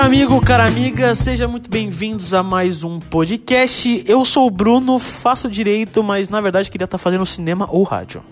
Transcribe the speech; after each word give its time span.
Caro 0.00 0.08
amigo, 0.08 0.40
cara 0.40 0.64
amiga, 0.64 1.14
sejam 1.14 1.46
muito 1.46 1.68
bem-vindos 1.68 2.32
a 2.32 2.42
mais 2.42 2.82
um 2.84 2.98
podcast. 2.98 4.02
Eu 4.08 4.24
sou 4.24 4.46
o 4.46 4.50
Bruno, 4.50 4.98
faço 4.98 5.46
direito, 5.46 6.02
mas 6.02 6.30
na 6.30 6.40
verdade 6.40 6.70
queria 6.70 6.86
estar 6.86 6.96
fazendo 6.96 7.26
cinema 7.26 7.68
ou 7.70 7.82
rádio. 7.82 8.22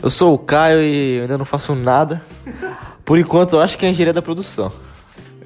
Eu 0.00 0.08
sou 0.10 0.32
o 0.32 0.38
Caio 0.38 0.80
e 0.80 1.16
eu 1.16 1.22
ainda 1.22 1.36
não 1.36 1.44
faço 1.44 1.74
nada. 1.74 2.22
Por 3.04 3.18
enquanto, 3.18 3.54
eu 3.54 3.60
acho 3.60 3.76
que 3.76 3.84
é 3.84 3.90
engenharia 3.90 4.12
da 4.12 4.22
produção. 4.22 4.72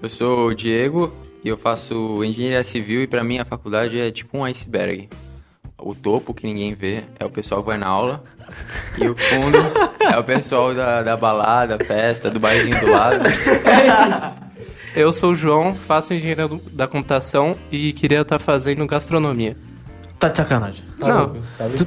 Eu 0.03 0.11
sou 0.11 0.49
o 0.49 0.55
Diego 0.55 1.11
e 1.43 1.49
eu 1.49 1.57
faço 1.57 2.23
engenharia 2.23 2.63
civil 2.63 3.03
e 3.03 3.07
pra 3.07 3.25
mim 3.25 3.39
a 3.39 3.45
faculdade 3.47 3.99
é 3.99 4.11
tipo 4.11 4.37
um 4.37 4.45
iceberg. 4.45 5.09
O 5.79 5.95
topo 5.95 6.35
que 6.35 6.47
ninguém 6.47 6.75
vê 6.75 7.03
é 7.19 7.25
o 7.25 7.31
pessoal 7.31 7.63
que 7.63 7.69
vai 7.69 7.79
na 7.79 7.87
aula 7.87 8.23
e 8.99 9.09
o 9.09 9.17
fundo 9.17 9.57
é 10.05 10.19
o 10.19 10.23
pessoal 10.23 10.75
da, 10.75 11.03
da 11.03 11.17
balada, 11.17 11.83
festa, 11.83 12.29
do 12.29 12.39
barzinho 12.39 12.79
do 12.79 12.91
lado. 12.91 13.23
Eu 14.97 15.13
sou 15.13 15.33
o 15.33 15.35
João, 15.35 15.75
faço 15.75 16.15
engenharia 16.15 16.49
da 16.73 16.89
computação 16.89 17.55
e 17.71 17.93
queria 17.93 18.23
estar 18.23 18.39
fazendo 18.39 18.87
gastronomia. 18.87 19.57
Tá 20.19 20.29
de 20.31 20.39
sacanagem. 20.39 20.83
não, 20.99 21.37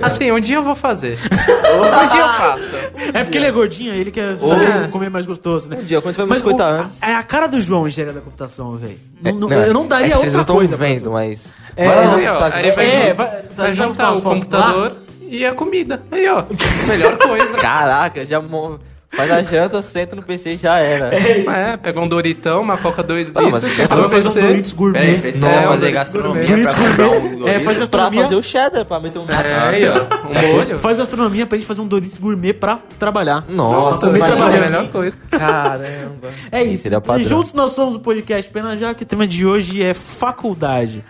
assim, 0.04 0.32
um 0.32 0.40
dia 0.40 0.58
eu 0.58 0.64
vou 0.64 0.76
fazer. 0.76 1.18
um 1.18 2.08
dia 2.08 2.20
eu 2.22 2.28
faço. 2.30 2.76
É 3.16 3.24
porque 3.24 3.40
ele 3.40 3.48
é 3.48 3.52
gordinho, 3.52 3.92
ele 3.96 4.12
quer 4.12 4.38
saber 4.38 4.88
comer 4.92 5.10
mais 5.10 5.26
gostoso, 5.26 5.68
né? 5.68 5.78
Um 5.80 5.84
dia, 5.84 6.00
quando 6.00 6.14
tiver 6.14 6.28
Mas 6.28 6.40
meus 6.44 6.52
50 6.52 6.64
o- 6.64 6.68
anos. 6.82 6.92
É 7.02 7.14
a 7.16 7.24
cara 7.24 7.48
do 7.48 7.60
João 7.60 7.88
engenharia 7.88 8.14
da 8.14 8.22
computação, 8.22 8.78
velho. 8.78 9.00
É, 9.26 9.32
Não- 9.32 9.40
não- 9.50 9.52
eu 9.52 9.74
não 9.74 9.88
daria 9.88 10.06
é 10.08 10.10
que 10.12 10.18
vocês 10.18 10.36
outra 10.36 10.54
não 10.54 10.60
coisa. 10.60 10.76
estão 10.76 10.88
vendo, 10.88 11.12
mas. 11.12 11.50
É, 11.76 11.88
Vai 11.88 11.96
lá 11.96 12.04
é, 12.22 12.26
Instagram. 12.26 12.58
aí 12.60 12.72
vai 12.72 12.86
É, 12.86 12.92
juntar- 13.10 13.14
vai, 13.16 13.42
Vai 13.56 13.74
juntar 13.74 14.12
o 14.12 14.14
os 14.14 14.22
fotos 14.22 14.40
computador 14.44 14.92
e 15.28 15.44
a 15.46 15.54
comida. 15.56 16.04
Aí, 16.12 16.28
ó. 16.30 16.44
Melhor 16.88 17.18
coisa. 17.18 17.58
Caraca, 17.58 18.24
já 18.28 18.40
mo- 18.40 18.80
faz 19.12 19.32
a 19.32 19.42
janta, 19.42 19.82
senta 19.82 20.16
no 20.16 20.24
PC 20.24 20.54
e 20.54 20.58
já 20.58 20.78
era. 20.80 21.14
É, 21.16 21.78
pega 21.78 22.00
um 22.00 22.08
Doritão, 22.08 22.62
uma 22.62 22.78
Coca 22.78 23.02
2 23.04 23.34
Não, 23.34 23.50
mas 23.50 23.64
litros, 23.64 23.72
você 23.74 23.82
Lá, 23.82 23.88
só 23.88 23.96
vai 24.08 24.10
fazer 24.22 24.30
um 24.40 24.42
Doritos 24.48 24.74
gourmet. 24.74 25.00
Peraí, 25.02 25.20
precisa 25.22 25.50
Não, 25.62 25.64
fazer 25.64 25.92
gastronomia 25.92 26.46
Doritos 26.46 26.74
pra 26.76 26.84
gourmet. 27.08 27.36
um 27.44 27.48
É, 27.48 27.54
faz 27.60 27.64
Pra 27.64 27.74
gastronomia. 27.80 28.24
fazer 28.24 28.36
o 28.36 28.44
cheddar, 28.44 28.86
pra 28.86 29.00
meter 29.00 29.20
um. 29.20 29.26
É, 29.30 29.68
aí, 29.70 29.84
ó. 29.88 29.94
Um 30.30 30.54
molho. 30.56 30.80
Faz 30.80 30.98
gastronomia 30.98 31.46
pra 31.46 31.58
gente 31.58 31.68
fazer 31.68 31.82
um 31.82 31.88
Doritos 31.88 32.20
gourmet 32.20 32.54
pra 32.54 32.80
trabalhar. 32.98 33.46
Nossa, 33.50 34.02
também 34.02 34.18
Imagina, 34.22 34.38
trabalhando. 34.38 34.64
a 34.64 34.68
melhor 34.68 34.88
coisa. 34.92 35.18
Caramba. 35.32 36.30
É 36.52 36.64
isso. 36.64 36.84
Seria 36.84 37.02
padrão. 37.02 37.22
E 37.26 37.28
juntos 37.28 37.54
nós 37.54 37.72
somos 37.72 37.96
o 37.96 38.00
podcast 38.00 38.50
Pena 38.52 38.76
Já, 38.78 38.94
que 38.94 39.04
o 39.04 39.06
tema 39.06 39.26
de 39.28 39.46
hoje 39.46 39.84
é 39.84 39.94
faculdade. 39.94 41.04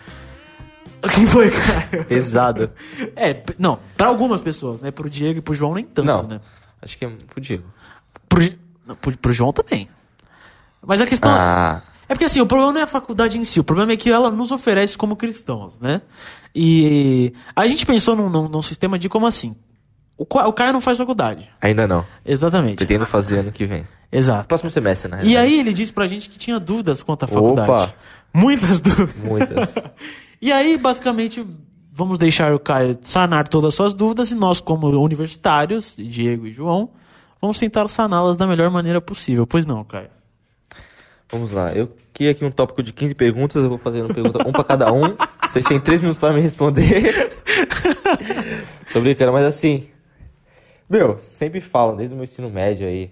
O 1.02 1.08
que 1.08 1.25
foi, 1.28 1.50
cara? 1.50 2.03
Pesado. 2.06 2.72
É, 3.16 3.41
não, 3.58 3.80
pra 3.95 4.08
algumas 4.08 4.41
pessoas, 4.41 4.81
né? 4.81 4.91
Pro 4.91 5.09
Diego 5.09 5.39
e 5.39 5.41
pro 5.41 5.53
João 5.53 5.73
nem 5.73 5.86
tanto, 5.86 6.06
Não. 6.06 6.23
né? 6.23 6.41
Acho 6.81 6.97
que 6.97 7.06
é 7.06 7.09
pro 7.30 7.39
Diego. 7.39 7.63
Pro, 8.30 8.95
pro, 8.95 9.17
pro 9.17 9.33
João 9.33 9.52
também. 9.52 9.89
Mas 10.85 11.02
a 11.02 11.05
questão 11.08 11.30
Ah. 11.31 11.81
é 12.08 12.13
porque 12.13 12.25
assim, 12.25 12.39
o 12.39 12.45
problema 12.45 12.72
não 12.72 12.80
é 12.81 12.83
a 12.83 12.88
faculdade 12.88 13.38
em 13.38 13.44
si, 13.44 13.59
o 13.59 13.63
problema 13.63 13.91
é 13.91 13.97
que 13.97 14.09
ela 14.09 14.31
nos 14.31 14.52
oferece 14.52 14.97
como 14.97 15.16
cristãos, 15.16 15.77
né? 15.81 16.02
E 16.55 17.33
a 17.55 17.67
gente 17.67 17.85
pensou 17.85 18.16
num, 18.16 18.30
num, 18.30 18.47
num 18.47 18.61
sistema 18.61 18.97
de 18.97 19.09
como 19.09 19.27
assim? 19.27 19.55
O, 20.17 20.23
o 20.23 20.53
Caio 20.53 20.73
não 20.73 20.81
faz 20.81 20.97
faculdade. 20.97 21.50
Ainda 21.61 21.88
não. 21.88 22.05
Exatamente. 22.25 22.77
Pretendo 22.77 23.05
fazer 23.05 23.39
ano 23.39 23.52
que 23.52 23.66
vem. 23.66 23.88
Exato. 24.11 24.47
Próximo 24.47 24.69
semestre, 24.72 25.09
né? 25.09 25.19
E 25.23 25.38
aí 25.38 25.59
ele 25.59 25.72
disse 25.72 25.94
pra 25.94 26.07
gente 26.07 26.30
que 26.30 26.38
tinha 26.38 26.59
dúvidas 26.59 27.02
quanto 27.03 27.23
à 27.23 27.27
faculdade. 27.27 27.69
Opa. 27.69 27.94
Muitas 28.33 28.80
dúvidas. 28.81 29.16
Muitas. 29.23 29.69
E 30.41 30.53
aí, 30.53 30.77
basicamente, 30.77 31.45
vamos 31.91 32.17
deixar 32.17 32.53
o 32.53 32.59
Caio 32.59 32.97
sanar 33.02 33.45
todas 33.50 33.69
as 33.69 33.75
suas 33.75 33.94
dúvidas 33.94 34.31
e 34.31 34.35
nós, 34.35 34.61
como 34.61 34.88
universitários, 34.88 35.95
Diego 35.97 36.47
e 36.47 36.52
João, 36.53 36.91
vamos 37.41 37.59
tentar 37.59 37.87
saná-las 37.87 38.37
da 38.37 38.47
melhor 38.47 38.69
maneira 38.69 38.99
possível. 39.01 39.45
Pois 39.45 39.65
não, 39.65 39.83
Caio? 39.83 40.09
Vamos 41.31 41.51
lá. 41.51 41.71
Eu 41.73 41.95
criei 42.13 42.31
aqui 42.31 42.43
um 42.43 42.51
tópico 42.51 42.81
de 42.81 42.91
15 42.91 43.15
perguntas. 43.15 43.61
Eu 43.61 43.69
vou 43.69 43.77
fazer 43.77 44.01
uma 44.01 44.13
pergunta, 44.13 44.47
um 44.47 44.51
pra 44.51 44.63
cada 44.63 44.91
um. 44.91 45.01
Vocês 45.49 45.66
têm 45.66 45.79
3 45.79 46.01
minutos 46.01 46.17
pra 46.17 46.33
me 46.33 46.41
responder. 46.41 47.31
Tô 48.91 49.01
brincando, 49.01 49.31
mas 49.31 49.45
assim. 49.45 49.89
Meu, 50.89 51.19
sempre 51.19 51.61
falam, 51.61 51.95
desde 51.95 52.13
o 52.13 52.17
meu 52.17 52.23
ensino 52.23 52.49
médio 52.49 52.88
aí. 52.88 53.11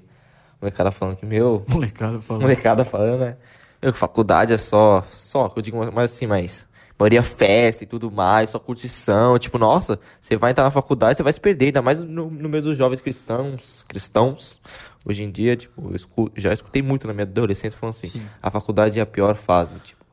Molecada 0.60 0.92
falando 0.92 1.16
que, 1.16 1.26
meu. 1.26 1.64
Molecada 1.68 2.20
falando. 2.20 2.42
Molecada 2.42 2.86
falando, 2.86 3.20
né? 3.20 3.38
Meu, 3.82 3.94
faculdade 3.94 4.54
é 4.54 4.58
só. 4.58 5.06
Só, 5.12 5.48
que 5.50 5.60
eu 5.60 5.64
digo, 5.64 5.92
mas 5.92 6.12
assim, 6.12 6.26
mas. 6.26 6.67
Maioria 7.00 7.22
festa 7.22 7.84
e 7.84 7.88
tudo 7.88 8.10
mais, 8.12 8.50
só 8.50 8.58
curtição. 8.58 9.38
Tipo, 9.38 9.58
nossa, 9.60 10.00
você 10.20 10.36
vai 10.36 10.52
entrar 10.52 10.64
na 10.64 10.72
faculdade, 10.72 11.18
você 11.18 11.24
vai 11.24 11.32
se 11.32 11.40
perder, 11.40 11.68
ainda 11.68 11.82
mais 11.82 12.02
no, 12.04 12.24
no 12.30 12.50
meio 12.50 12.64
dos 12.64 12.78
jovens 12.78 13.02
cristãos. 13.02 13.86
Cristãos. 13.88 14.60
Hoje 15.06 15.24
em 15.24 15.32
dia, 15.32 15.56
tipo, 15.56 15.90
eu 15.92 15.96
escu- 15.96 16.32
já 16.36 16.52
escutei 16.52 16.82
muito 16.82 17.08
na 17.08 17.14
minha 17.14 17.24
adolescência 17.24 17.78
falando 17.78 17.96
assim: 17.96 18.08
a 18.42 18.50
faculdade 18.50 18.98
é 19.00 19.02
a 19.02 19.06
pior 19.06 19.36
fase. 19.36 19.76
Tipo, 19.80 20.04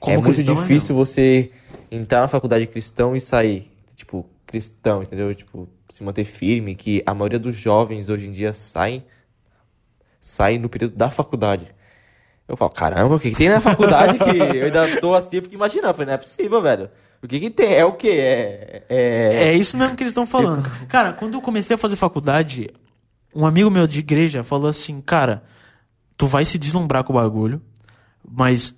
Como 0.00 0.12
é 0.12 0.20
muito 0.20 0.40
é 0.40 0.42
difícil 0.42 0.94
você 0.94 1.52
entrar 1.90 2.22
na 2.22 2.28
faculdade 2.28 2.66
cristão 2.66 3.14
e 3.14 3.20
sair, 3.20 3.70
tipo, 3.94 4.26
cristão, 4.46 5.02
entendeu? 5.02 5.32
Tipo, 5.34 5.68
se 5.88 6.02
manter 6.02 6.24
firme, 6.24 6.74
que 6.74 7.02
a 7.06 7.14
maioria 7.14 7.38
dos 7.38 7.54
jovens 7.54 8.08
hoje 8.10 8.26
em 8.26 8.32
dia 8.32 8.52
saem, 8.52 9.04
saem 10.20 10.58
no 10.58 10.68
período 10.68 10.96
da 10.96 11.10
faculdade. 11.10 11.72
Eu 12.46 12.56
falo, 12.56 12.70
caramba, 12.70 13.14
o 13.14 13.20
que, 13.20 13.30
que 13.30 13.36
tem 13.36 13.48
na 13.48 13.60
faculdade 13.60 14.18
que 14.18 14.30
eu 14.30 14.66
ainda 14.66 15.00
tô 15.00 15.14
assim, 15.14 15.40
fico 15.40 15.54
imaginando, 15.54 15.88
eu 15.88 15.94
falei, 15.94 16.06
não 16.06 16.14
é 16.14 16.18
possível, 16.18 16.60
velho. 16.60 16.90
O 17.22 17.26
que 17.26 17.40
que 17.40 17.50
tem? 17.50 17.72
É 17.72 17.84
o 17.84 17.92
quê? 17.92 18.08
É... 18.10 18.82
é... 18.88 19.44
É 19.48 19.52
isso 19.54 19.78
mesmo 19.78 19.96
que 19.96 20.02
eles 20.02 20.10
estão 20.10 20.26
falando. 20.26 20.70
Cara, 20.88 21.14
quando 21.14 21.34
eu 21.34 21.40
comecei 21.40 21.74
a 21.74 21.78
fazer 21.78 21.96
faculdade, 21.96 22.68
um 23.34 23.46
amigo 23.46 23.70
meu 23.70 23.86
de 23.86 24.00
igreja 24.00 24.44
falou 24.44 24.68
assim, 24.68 25.00
cara, 25.00 25.42
tu 26.16 26.26
vai 26.26 26.44
se 26.44 26.58
deslumbrar 26.58 27.02
com 27.02 27.14
o 27.14 27.16
bagulho, 27.16 27.62
mas 28.26 28.74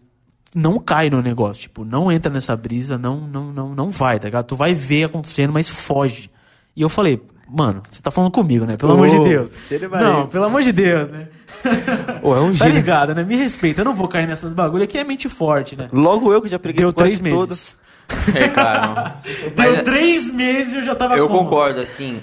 não 0.55 0.79
cai 0.79 1.11
no 1.11 1.21
negócio, 1.21 1.63
tipo, 1.63 1.85
não 1.85 2.11
entra 2.11 2.33
nessa 2.33 2.57
brisa, 2.57 2.97
não, 2.97 3.21
não, 3.21 3.53
não, 3.53 3.75
não 3.75 3.91
vai, 3.91 4.19
tá 4.19 4.29
ligado? 4.29 4.47
Tu 4.47 4.57
vai 4.57 4.75
ver 4.75 5.05
acontecendo, 5.05 5.53
mas 5.53 5.69
foge. 5.69 6.31
E 6.77 6.83
eu 6.83 6.89
falei, 6.89 7.23
mano, 7.49 7.83
você 7.91 8.03
tá 8.03 8.11
falando 8.11 8.31
comigo, 8.31 8.67
né? 8.67 8.77
Pelo 8.77 8.93
amor 8.93 9.09
de 9.09 9.19
Deus. 9.21 9.51
Não, 10.01 10.27
pelo 10.27 10.45
amor 10.45 10.63
de 10.63 10.73
Deus, 10.73 11.09
né? 11.09 11.29
Ô, 12.23 12.35
é 12.35 12.41
um 12.41 12.53
Tá 12.57 12.67
gênio. 12.67 12.75
ligado, 12.77 13.15
né? 13.15 13.25
Me 13.25 13.35
respeita, 13.37 13.81
eu 13.81 13.85
não 13.85 13.95
vou 13.95 14.07
cair 14.09 14.27
nessas 14.27 14.53
bagulho 14.53 14.85
aqui 14.85 14.99
é 14.99 15.05
mente 15.05 15.29
forte, 15.29 15.75
né? 15.77 15.89
Logo 15.93 16.33
eu 16.33 16.43
que 16.43 16.49
já 16.49 16.59
preguei 16.59 16.81
Deu 16.85 16.93
três 16.93 17.21
meses. 17.21 17.39
todas. 17.39 17.79
É, 18.35 18.49
cara. 18.49 19.17
Deu 19.57 19.73
Mas, 19.75 19.83
três 19.83 20.31
meses 20.33 20.75
e 20.75 20.77
eu 20.79 20.83
já 20.85 20.95
tava 20.95 21.17
eu 21.17 21.27
como? 21.29 21.41
concordo, 21.41 21.81
assim, 21.81 22.21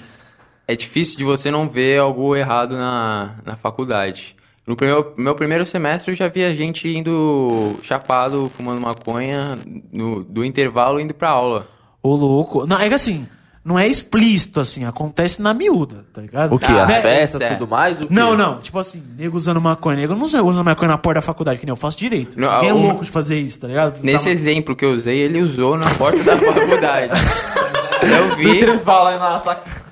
é 0.68 0.74
difícil 0.76 1.18
de 1.18 1.24
você 1.24 1.50
não 1.50 1.68
ver 1.68 1.98
algo 1.98 2.34
errado 2.36 2.76
na, 2.76 3.34
na 3.44 3.56
faculdade. 3.56 4.34
No 4.66 4.76
primeiro, 4.76 5.12
meu 5.18 5.34
primeiro 5.34 5.66
semestre 5.66 6.12
eu 6.12 6.16
já 6.16 6.26
via 6.28 6.54
gente 6.54 6.88
indo 6.88 7.74
chapado, 7.82 8.50
fumando 8.56 8.80
maconha, 8.80 9.58
no, 9.92 10.24
do 10.24 10.42
intervalo 10.42 10.98
indo 10.98 11.12
pra 11.12 11.28
aula. 11.28 11.66
Ô, 12.02 12.14
louco. 12.14 12.66
Não, 12.66 12.78
é 12.78 12.88
que 12.88 12.94
assim, 12.94 13.26
não 13.64 13.78
é 13.78 13.88
explícito, 13.88 14.60
assim, 14.60 14.84
acontece 14.84 15.40
na 15.40 15.54
miúda, 15.54 16.04
tá 16.12 16.20
ligado? 16.20 16.54
O 16.54 16.58
que? 16.58 16.66
Ah, 16.70 16.82
As 16.82 16.90
né? 16.90 17.00
festas, 17.00 17.40
É. 17.40 17.54
tudo 17.54 17.66
mais? 17.66 17.96
O 17.98 18.02
quê? 18.02 18.08
Não, 18.10 18.36
não, 18.36 18.58
tipo 18.58 18.78
assim, 18.78 19.02
nego 19.16 19.36
usando 19.36 19.60
maconha. 19.60 19.96
Nego 19.96 20.14
não 20.14 20.24
usa 20.24 20.62
maconha 20.62 20.90
na 20.90 20.98
porta 20.98 21.20
da 21.20 21.22
faculdade, 21.22 21.58
que 21.60 21.64
nem 21.66 21.72
eu 21.72 21.76
faço 21.76 21.98
direito. 21.98 22.38
Não, 22.38 22.60
Quem 22.60 22.68
é 22.68 22.74
um- 22.74 22.82
louco 22.82 23.04
de 23.04 23.10
fazer 23.10 23.38
isso, 23.38 23.58
tá 23.60 23.66
ligado? 23.68 24.00
Nesse 24.02 24.24
Tá- 24.24 24.30
exemplo 24.30 24.76
que 24.76 24.84
eu 24.84 24.90
usei, 24.90 25.18
ele 25.18 25.40
usou 25.40 25.78
na 25.78 25.88
porta 25.94 26.22
da 26.22 26.36
faculdade. 26.36 27.12
eu 28.02 28.36
vi. 28.36 28.56
intervalo 28.56 29.08
aí 29.08 29.18
na 29.18 29.40
saca. 29.40 29.84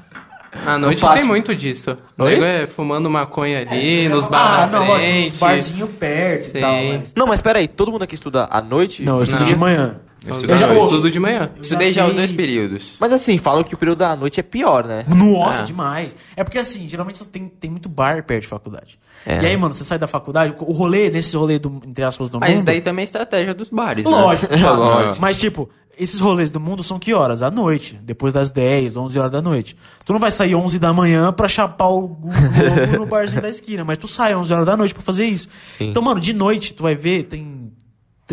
À 0.66 0.76
noite 0.76 1.00
pátio. 1.00 1.20
tem 1.20 1.26
muito 1.26 1.54
disso. 1.54 1.96
O 2.18 2.24
nego 2.24 2.44
é 2.44 2.66
fumando 2.66 3.08
maconha 3.08 3.60
ali, 3.60 4.06
nos 4.06 4.26
Ah, 4.26 4.30
bar 4.30 4.70
não, 4.70 4.86
na 4.86 5.00
frente. 5.00 5.38
barzinho 5.38 5.88
perto 5.88 6.42
Sim. 6.44 6.58
e 6.58 6.60
tal, 6.60 6.74
mas... 6.84 7.14
Não, 7.16 7.26
mas 7.26 7.40
peraí, 7.40 7.66
todo 7.66 7.90
mundo 7.90 8.02
aqui 8.02 8.14
estuda 8.16 8.46
à 8.50 8.60
noite? 8.60 9.02
Não, 9.02 9.16
eu 9.16 9.22
estudo 9.22 9.40
Não. 9.40 9.46
de 9.46 9.56
manhã. 9.56 10.00
Eu 10.26 10.40
Eu 10.42 10.56
já 10.56 10.68
estudo- 10.68 10.84
estudo 10.84 11.10
de 11.10 11.18
manhã. 11.20 11.50
Estudei 11.60 11.92
já 11.92 12.02
já 12.02 12.08
os 12.08 12.14
dois 12.14 12.30
períodos. 12.32 12.96
Mas 13.00 13.12
assim, 13.12 13.38
falam 13.38 13.64
que 13.64 13.74
o 13.74 13.76
período 13.78 13.98
da 13.98 14.14
noite 14.16 14.38
é 14.38 14.42
pior, 14.42 14.84
né? 14.86 15.04
Nossa, 15.08 15.60
Ah. 15.60 15.62
demais. 15.62 16.14
É 16.36 16.44
porque 16.44 16.58
assim, 16.58 16.88
geralmente 16.88 17.24
tem, 17.26 17.48
tem 17.48 17.70
muito 17.70 17.88
bar 17.88 18.22
perto 18.24 18.42
de 18.42 18.48
faculdade. 18.48 18.98
É. 19.26 19.42
E 19.42 19.46
aí, 19.46 19.56
mano, 19.56 19.74
você 19.74 19.84
sai 19.84 19.98
da 19.98 20.06
faculdade, 20.06 20.54
o 20.60 20.72
rolê, 20.72 21.10
nesse 21.10 21.36
rolê 21.36 21.58
do, 21.58 21.80
entre 21.86 22.04
aspas, 22.04 22.28
do 22.28 22.38
Mas 22.38 22.50
mundo... 22.50 22.56
isso 22.58 22.66
daí 22.66 22.80
também 22.80 23.02
é 23.02 23.04
estratégia 23.04 23.52
dos 23.54 23.68
bares, 23.68 24.04
Lógico, 24.04 24.52
né? 24.54 24.70
Lógico. 24.70 25.18
Mas, 25.20 25.38
tipo, 25.38 25.68
esses 25.98 26.18
rolês 26.20 26.50
do 26.50 26.58
mundo 26.58 26.82
são 26.82 26.98
que 26.98 27.12
horas? 27.12 27.42
À 27.42 27.50
noite. 27.50 27.98
Depois 28.02 28.32
das 28.32 28.48
10, 28.48 28.96
11 28.96 29.18
horas 29.18 29.30
da 29.30 29.42
noite. 29.42 29.76
Tu 30.04 30.12
não 30.12 30.18
vai 30.20 30.30
sair 30.30 30.54
11 30.54 30.78
da 30.78 30.92
manhã 30.92 31.32
pra 31.32 31.46
chapar 31.48 31.88
o 31.88 32.08
Globo 32.08 32.98
no 32.98 33.06
barzinho 33.06 33.42
da 33.42 33.48
esquina, 33.48 33.84
mas 33.84 33.98
tu 33.98 34.08
sai 34.08 34.34
11 34.34 34.52
horas 34.52 34.66
da 34.66 34.76
noite 34.76 34.94
pra 34.94 35.02
fazer 35.02 35.24
isso. 35.26 35.48
Sim. 35.66 35.90
Então, 35.90 36.02
mano, 36.02 36.18
de 36.20 36.32
noite, 36.32 36.72
tu 36.74 36.82
vai 36.82 36.94
ver, 36.94 37.24
tem 37.24 37.61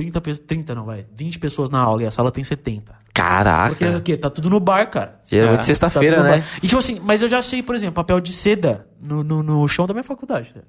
30, 0.01 0.21
pe- 0.21 0.35
30 0.37 0.75
não, 0.75 0.85
vai, 0.85 1.05
20 1.15 1.39
pessoas 1.39 1.69
na 1.69 1.79
aula 1.79 2.03
e 2.03 2.05
a 2.05 2.11
sala 2.11 2.31
tem 2.31 2.43
70. 2.43 2.93
Caraca. 3.13 3.69
Porque 3.69 3.85
o 3.85 4.01
quê? 4.01 4.15
Tá 4.17 4.29
tudo 4.29 4.49
no 4.49 4.59
bar, 4.59 4.89
cara. 4.89 5.19
Geralmente 5.25 5.55
Ah, 5.55 5.59
Tá 5.59 5.65
sexta-feira, 5.65 6.15
tudo 6.17 6.25
no 6.25 6.31
né? 6.31 6.37
bar. 6.39 6.47
E 6.63 6.67
tipo 6.67 6.77
assim, 6.79 6.99
mas 7.03 7.21
eu 7.21 7.27
já 7.27 7.39
achei, 7.39 7.61
por 7.61 7.75
exemplo, 7.75 7.95
papel 7.95 8.19
de 8.21 8.31
seda 8.31 8.87
no, 9.01 9.23
no, 9.23 9.43
no 9.43 9.67
chão 9.67 9.85
da 9.85 9.93
minha 9.93 10.03
faculdade. 10.03 10.51
velho. 10.53 10.65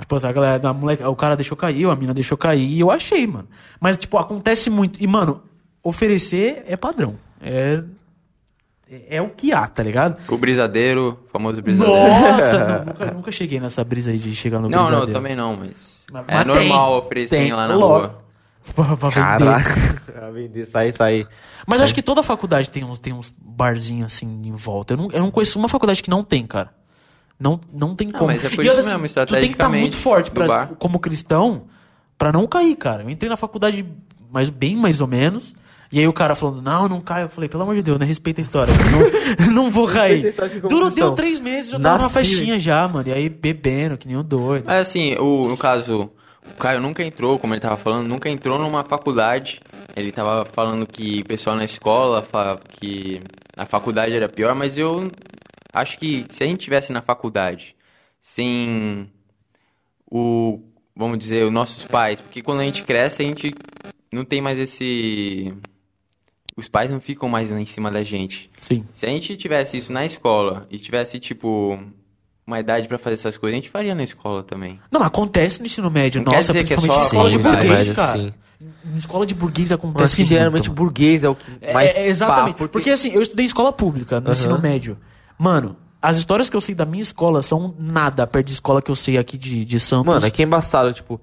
Tipo 0.00 0.26
a 0.26 0.32
galera, 0.32 0.68
a 0.68 0.72
moleque, 0.72 1.02
o 1.02 1.16
cara 1.16 1.34
deixou 1.36 1.56
cair, 1.56 1.86
a 1.88 1.96
mina 1.96 2.14
deixou 2.14 2.38
cair, 2.38 2.62
e 2.70 2.80
eu 2.80 2.90
achei, 2.90 3.26
mano. 3.26 3.48
Mas, 3.80 3.96
tipo, 3.96 4.16
acontece 4.16 4.70
muito. 4.70 5.02
E, 5.02 5.06
mano, 5.06 5.42
oferecer 5.82 6.64
é 6.68 6.76
padrão. 6.76 7.16
É. 7.40 7.82
é, 8.90 9.16
é 9.16 9.22
o 9.22 9.28
que 9.30 9.52
há, 9.52 9.66
tá 9.66 9.82
ligado? 9.82 10.16
O 10.28 10.36
brisadeiro, 10.38 11.18
o 11.26 11.30
famoso 11.30 11.60
brisadeiro. 11.60 12.00
Nossa, 12.00 12.58
não, 12.78 12.84
nunca, 12.84 13.10
nunca 13.12 13.32
cheguei 13.32 13.60
nessa 13.60 13.82
brisa 13.84 14.10
aí 14.10 14.18
de 14.18 14.34
chegar 14.34 14.58
no 14.60 14.68
Não, 14.68 14.78
brisadeiro. 14.84 15.06
não, 15.06 15.12
também 15.12 15.36
não, 15.36 15.56
mas. 15.56 16.06
Mas- 16.12 16.24
é 16.28 16.34
mas 16.36 16.46
normal 16.46 16.88
tem, 17.00 17.06
oferecer 17.06 17.36
tem, 17.36 17.52
lá 17.52 17.68
na 17.68 17.74
logo. 17.74 17.98
rua. 18.06 18.18
Pra, 18.74 18.96
pra 18.96 19.08
vender. 19.08 19.20
Caraca. 19.20 20.02
Pra 20.18 20.30
vender, 20.30 20.66
sair, 20.66 20.92
sair. 20.92 21.28
Mas 21.66 21.80
acho 21.80 21.94
que 21.94 22.02
toda 22.02 22.22
faculdade 22.22 22.70
tem 22.70 22.84
uns, 22.84 22.98
tem 22.98 23.12
uns 23.12 23.32
barzinhos 23.40 24.12
assim 24.12 24.26
em 24.26 24.52
volta. 24.52 24.94
Eu 24.94 24.96
não, 24.96 25.10
eu 25.12 25.20
não 25.20 25.30
conheço 25.30 25.58
uma 25.58 25.68
faculdade 25.68 26.02
que 26.02 26.10
não 26.10 26.24
tem, 26.24 26.46
cara. 26.46 26.70
Não, 27.38 27.60
não 27.72 27.94
tem 27.94 28.10
como. 28.10 28.26
mas 28.26 28.44
é 28.44 28.48
por 28.50 28.64
E 28.64 28.66
isso 28.66 28.76
outra, 28.76 28.98
mesmo, 28.98 29.26
Tu 29.26 29.32
tem 29.34 29.48
que 29.48 29.54
estar 29.54 29.68
muito 29.68 29.94
estrategicamente, 29.94 29.96
forte 29.96 30.30
pra, 30.30 30.66
como 30.78 30.98
cristão 30.98 31.66
pra 32.16 32.32
não 32.32 32.46
cair, 32.46 32.74
cara. 32.74 33.04
Eu 33.04 33.10
entrei 33.10 33.30
na 33.30 33.36
faculdade 33.36 33.86
mais, 34.30 34.50
bem 34.50 34.76
mais 34.76 35.00
ou 35.00 35.06
menos. 35.06 35.54
E 35.90 35.98
aí 35.98 36.06
o 36.06 36.12
cara 36.12 36.34
falando, 36.34 36.60
não, 36.60 36.86
não 36.88 37.00
caio. 37.00 37.26
Eu 37.26 37.28
falei, 37.30 37.48
pelo 37.48 37.62
amor 37.62 37.74
de 37.74 37.82
Deus, 37.82 37.98
né? 37.98 38.04
Respeita 38.04 38.40
a 38.40 38.42
história. 38.42 38.72
Eu 39.38 39.46
não, 39.46 39.64
não 39.64 39.70
vou 39.70 39.88
cair. 39.88 40.34
Durou, 40.68 40.90
deu 40.90 41.12
três 41.12 41.40
meses, 41.40 41.70
já 41.70 41.78
tava 41.78 41.96
numa 41.98 42.02
Nasci, 42.04 42.18
festinha 42.18 42.58
já, 42.58 42.86
mano. 42.86 43.08
E 43.08 43.12
aí 43.12 43.28
bebendo, 43.28 43.96
que 43.96 44.06
nem 44.06 44.16
um 44.16 44.22
doido. 44.24 44.64
Mas 44.66 44.88
assim, 44.88 45.14
o, 45.14 45.48
no 45.48 45.56
caso, 45.56 46.10
o 46.50 46.56
Caio 46.56 46.80
nunca 46.80 47.02
entrou, 47.02 47.38
como 47.38 47.54
ele 47.54 47.60
tava 47.60 47.76
falando, 47.76 48.08
nunca 48.08 48.28
entrou 48.28 48.58
numa 48.58 48.84
faculdade. 48.84 49.60
Ele 49.96 50.12
tava 50.12 50.44
falando 50.44 50.86
que 50.86 51.20
o 51.20 51.24
pessoal 51.24 51.56
na 51.56 51.64
escola, 51.64 52.26
que 52.80 53.20
a 53.56 53.66
faculdade 53.66 54.16
era 54.16 54.28
pior, 54.28 54.54
mas 54.54 54.78
eu 54.78 55.10
acho 55.72 55.98
que 55.98 56.24
se 56.30 56.44
a 56.44 56.46
gente 56.46 56.60
tivesse 56.60 56.92
na 56.92 57.02
faculdade 57.02 57.74
sem 58.20 59.10
o, 60.10 60.60
vamos 60.94 61.18
dizer, 61.18 61.44
os 61.44 61.52
nossos 61.52 61.84
pais, 61.84 62.20
porque 62.20 62.42
quando 62.42 62.60
a 62.60 62.64
gente 62.64 62.82
cresce, 62.84 63.22
a 63.22 63.24
gente 63.24 63.52
não 64.12 64.24
tem 64.24 64.40
mais 64.40 64.58
esse. 64.58 65.52
Os 66.56 66.68
pais 66.68 66.90
não 66.90 67.00
ficam 67.00 67.28
mais 67.28 67.52
em 67.52 67.66
cima 67.66 67.90
da 67.90 68.02
gente. 68.02 68.50
Sim. 68.58 68.84
Se 68.92 69.06
a 69.06 69.08
gente 69.08 69.36
tivesse 69.36 69.76
isso 69.76 69.92
na 69.92 70.04
escola 70.04 70.66
e 70.70 70.78
tivesse, 70.78 71.20
tipo, 71.20 71.78
uma 72.48 72.58
idade 72.58 72.88
pra 72.88 72.96
fazer 72.98 73.14
essas 73.14 73.36
coisas, 73.36 73.58
a 73.58 73.60
gente 73.60 73.68
faria 73.68 73.94
na 73.94 74.02
escola 74.02 74.42
também. 74.42 74.80
Não, 74.90 74.98
mas 75.00 75.08
acontece 75.08 75.60
no 75.60 75.66
ensino 75.66 75.90
médio. 75.90 76.20
Não 76.22 76.24
quer 76.24 76.36
Nossa, 76.36 76.52
dizer 76.54 76.64
que 76.66 76.72
é 76.72 76.76
principalmente 76.76 76.98
só 76.98 77.02
em 77.02 77.06
escola 77.06 77.28
de 77.28 77.34
Sim, 77.34 77.40
ensino 77.40 77.56
burguês, 77.58 77.90
cara. 77.90 78.18
sim. 78.18 78.34
Em 78.60 78.96
escola 78.96 79.26
de 79.26 79.34
burguês 79.34 79.68
Mas 79.70 79.78
acontece 79.78 80.16
que 80.16 80.24
geralmente 80.24 80.68
muito, 80.68 80.72
o 80.72 80.74
burguês 80.74 81.22
é 81.22 81.28
o 81.28 81.34
que 81.34 81.58
É, 81.60 81.74
mais 81.74 81.94
é, 81.94 82.06
exatamente. 82.06 82.56
pá, 82.56 82.68
porque... 82.68 82.88
assim, 82.88 83.10
eu 83.12 83.20
estudei 83.20 83.44
em 83.44 83.46
escola 83.46 83.70
pública, 83.70 84.18
no 84.18 84.28
Aham. 84.28 84.32
ensino 84.32 84.58
médio. 84.58 84.96
Mano, 85.38 85.76
as 86.00 86.16
histórias 86.16 86.48
que 86.48 86.56
eu 86.56 86.60
sei 86.62 86.74
da 86.74 86.86
minha 86.86 87.02
escola 87.02 87.42
são 87.42 87.74
nada 87.78 88.26
perto 88.26 88.46
de 88.46 88.54
escola 88.54 88.80
que 88.80 88.90
eu 88.90 88.96
sei 88.96 89.18
aqui 89.18 89.36
de, 89.36 89.62
de 89.66 89.78
Santos. 89.78 90.06
Mano, 90.06 90.24
é 90.24 90.30
que 90.30 90.40
é 90.42 90.46
embaçado, 90.46 90.90
tipo. 90.94 91.20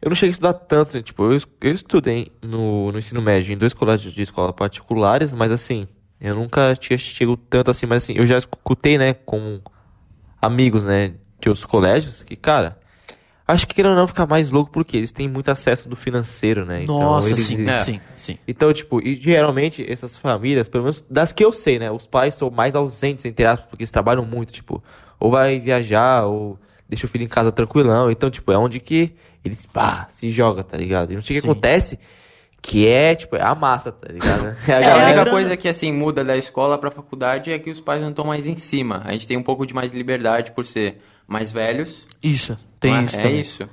Eu 0.00 0.08
não 0.10 0.14
cheguei 0.14 0.30
a 0.30 0.32
estudar 0.34 0.52
tanto, 0.52 1.02
tipo, 1.02 1.32
eu, 1.32 1.40
eu 1.62 1.72
estudei 1.72 2.30
no, 2.40 2.92
no 2.92 2.98
ensino 2.98 3.20
médio 3.20 3.52
em 3.52 3.58
dois 3.58 3.72
colégios 3.72 4.14
de 4.14 4.22
escola 4.22 4.52
particulares, 4.52 5.32
mas 5.32 5.50
assim, 5.50 5.88
eu 6.20 6.34
nunca 6.36 6.76
tinha 6.76 6.96
chegado 6.96 7.36
tanto 7.36 7.70
assim, 7.70 7.86
mas 7.86 8.04
assim, 8.04 8.12
eu 8.14 8.24
já 8.26 8.36
escutei, 8.38 8.98
né, 8.98 9.14
com 9.14 9.60
amigos, 10.44 10.84
né, 10.84 11.14
de 11.40 11.48
outros 11.48 11.64
colégios, 11.66 12.22
que, 12.22 12.36
cara, 12.36 12.78
acho 13.46 13.66
que 13.66 13.74
querendo 13.74 13.92
ou 13.92 13.96
não 13.96 14.06
ficar 14.08 14.26
mais 14.26 14.50
louco 14.50 14.70
porque 14.70 14.96
eles 14.96 15.12
têm 15.12 15.28
muito 15.28 15.50
acesso 15.50 15.88
do 15.88 15.96
financeiro, 15.96 16.64
né? 16.64 16.82
Então, 16.82 16.98
Nossa, 16.98 17.28
eles- 17.30 17.44
sim, 17.46 17.68
É. 17.68 17.84
sim, 17.84 18.00
sim. 18.16 18.38
Então, 18.48 18.72
tipo, 18.72 19.00
e 19.06 19.16
geralmente 19.16 19.84
essas 19.90 20.16
famílias, 20.16 20.68
pelo 20.68 20.84
menos 20.84 21.04
das 21.10 21.32
que 21.32 21.44
eu 21.44 21.52
sei, 21.52 21.78
né? 21.78 21.90
Os 21.90 22.06
pais 22.06 22.34
são 22.34 22.50
mais 22.50 22.74
ausentes, 22.74 23.24
entre 23.24 23.44
aspas, 23.44 23.68
porque 23.68 23.82
eles 23.82 23.90
trabalham 23.90 24.24
muito, 24.24 24.52
tipo, 24.52 24.82
ou 25.20 25.30
vai 25.30 25.60
viajar, 25.60 26.24
ou 26.26 26.58
deixa 26.88 27.06
o 27.06 27.08
filho 27.08 27.24
em 27.24 27.28
casa 27.28 27.50
tranquilão. 27.52 28.10
Então, 28.10 28.30
tipo, 28.30 28.50
é 28.52 28.56
onde 28.58 28.80
que 28.80 29.12
eles, 29.44 29.66
pá, 29.66 30.08
se 30.10 30.30
joga, 30.30 30.64
tá 30.64 30.76
ligado? 30.76 31.12
E 31.12 31.16
não 31.16 31.22
sei 31.22 31.36
o 31.38 31.40
que 31.42 31.46
acontece, 31.46 31.98
que 32.66 32.88
é, 32.88 33.14
tipo, 33.14 33.36
é 33.36 33.42
a 33.42 33.54
massa, 33.54 33.92
tá 33.92 34.10
ligado? 34.10 34.56
É 34.66 34.72
a 34.72 34.78
a 34.78 34.80
É, 34.82 34.94
única 34.94 35.12
grana- 35.12 35.30
coisa 35.30 35.54
que 35.56 35.68
assim 35.68 35.92
muda 35.92 36.24
da 36.24 36.34
escola 36.34 36.78
pra 36.78 36.90
faculdade 36.90 37.52
é 37.52 37.58
que 37.58 37.68
os 37.68 37.78
pais 37.78 38.00
não 38.00 38.08
estão 38.08 38.24
mais 38.24 38.46
em 38.46 38.56
cima. 38.56 39.02
A 39.04 39.12
gente 39.12 39.26
tem 39.26 39.36
um 39.36 39.42
pouco 39.42 39.66
de 39.66 39.74
mais 39.74 39.92
liberdade 39.92 40.50
por 40.52 40.64
ser 40.64 41.02
mais 41.28 41.52
velhos. 41.52 42.06
Isso, 42.22 42.56
tem 42.80 42.90
não 42.92 42.98
é? 43.00 43.04
isso 43.04 43.16
é 43.18 43.22
também. 43.22 43.40
isso. 43.40 43.68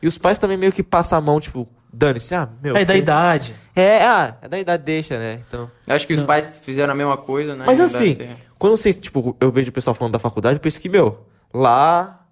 E 0.00 0.06
os 0.06 0.16
pais 0.16 0.38
também 0.38 0.56
meio 0.56 0.70
que 0.72 0.82
passam 0.82 1.18
a 1.18 1.20
mão, 1.20 1.40
tipo, 1.40 1.66
dane-se, 1.92 2.34
ah, 2.36 2.48
meu. 2.62 2.76
É 2.76 2.84
da 2.84 2.92
filho- 2.94 3.02
idade. 3.02 3.54
É, 3.74 4.04
ah, 4.04 4.36
é 4.40 4.48
da 4.48 4.58
idade, 4.60 4.84
deixa, 4.84 5.18
né? 5.18 5.40
Então. 5.48 5.68
Eu 5.84 5.94
acho 5.96 6.06
que 6.06 6.12
os 6.12 6.22
pais 6.22 6.48
fizeram 6.62 6.92
a 6.92 6.96
mesma 6.96 7.16
coisa, 7.16 7.56
né? 7.56 7.64
Mas 7.66 7.78
Não 7.78 7.86
assim, 7.86 8.14
ter- 8.14 8.36
quando 8.58 8.76
vocês, 8.76 8.96
tipo, 8.96 9.36
eu 9.40 9.50
vejo 9.50 9.70
o 9.70 9.72
pessoal 9.72 9.92
falando 9.94 10.12
da 10.12 10.18
faculdade, 10.20 10.54
eu 10.56 10.60
penso 10.60 10.80
que, 10.80 10.88
meu, 10.88 11.26
lá 11.52 12.25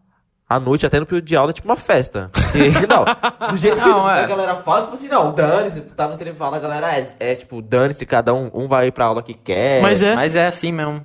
à 0.49 0.61
noite, 0.61 0.85
até 0.87 1.01
no 1.01 1.07
período 1.07 1.25
de 1.25 1.37
aula, 1.37 1.51
é 1.51 1.55
tipo 1.55 1.69
uma 1.69 1.77
festa. 1.77 2.31
E, 2.55 2.71
não, 2.87 3.05
do 3.51 3.57
jeito 3.57 3.77
que 3.77 3.89
Não, 3.89 4.11
é. 4.11 4.25
a 4.25 4.27
galera 4.27 4.57
fala, 4.57 4.83
tipo 4.83 4.95
assim, 4.95 5.09
não, 5.09 5.33
dane-se, 5.35 5.81
tu 5.81 5.95
tá 5.95 6.07
no 6.09 6.17
telefone, 6.19 6.57
a 6.57 6.61
galera 6.61 6.99
é, 6.99 7.15
é 7.19 7.35
tipo, 7.35 7.61
dane-se, 7.63 8.05
cada 8.07 8.33
um, 8.35 8.51
um 8.53 8.69
vai 8.69 8.91
pra 8.93 9.07
aula 9.07 9.23
que 9.23 9.35
quer. 9.35 9.81
Mas 9.83 10.03
é. 10.03 10.15
Mas 10.15 10.37
é 10.37 10.47
assim 10.47 10.71
mesmo. 10.73 11.05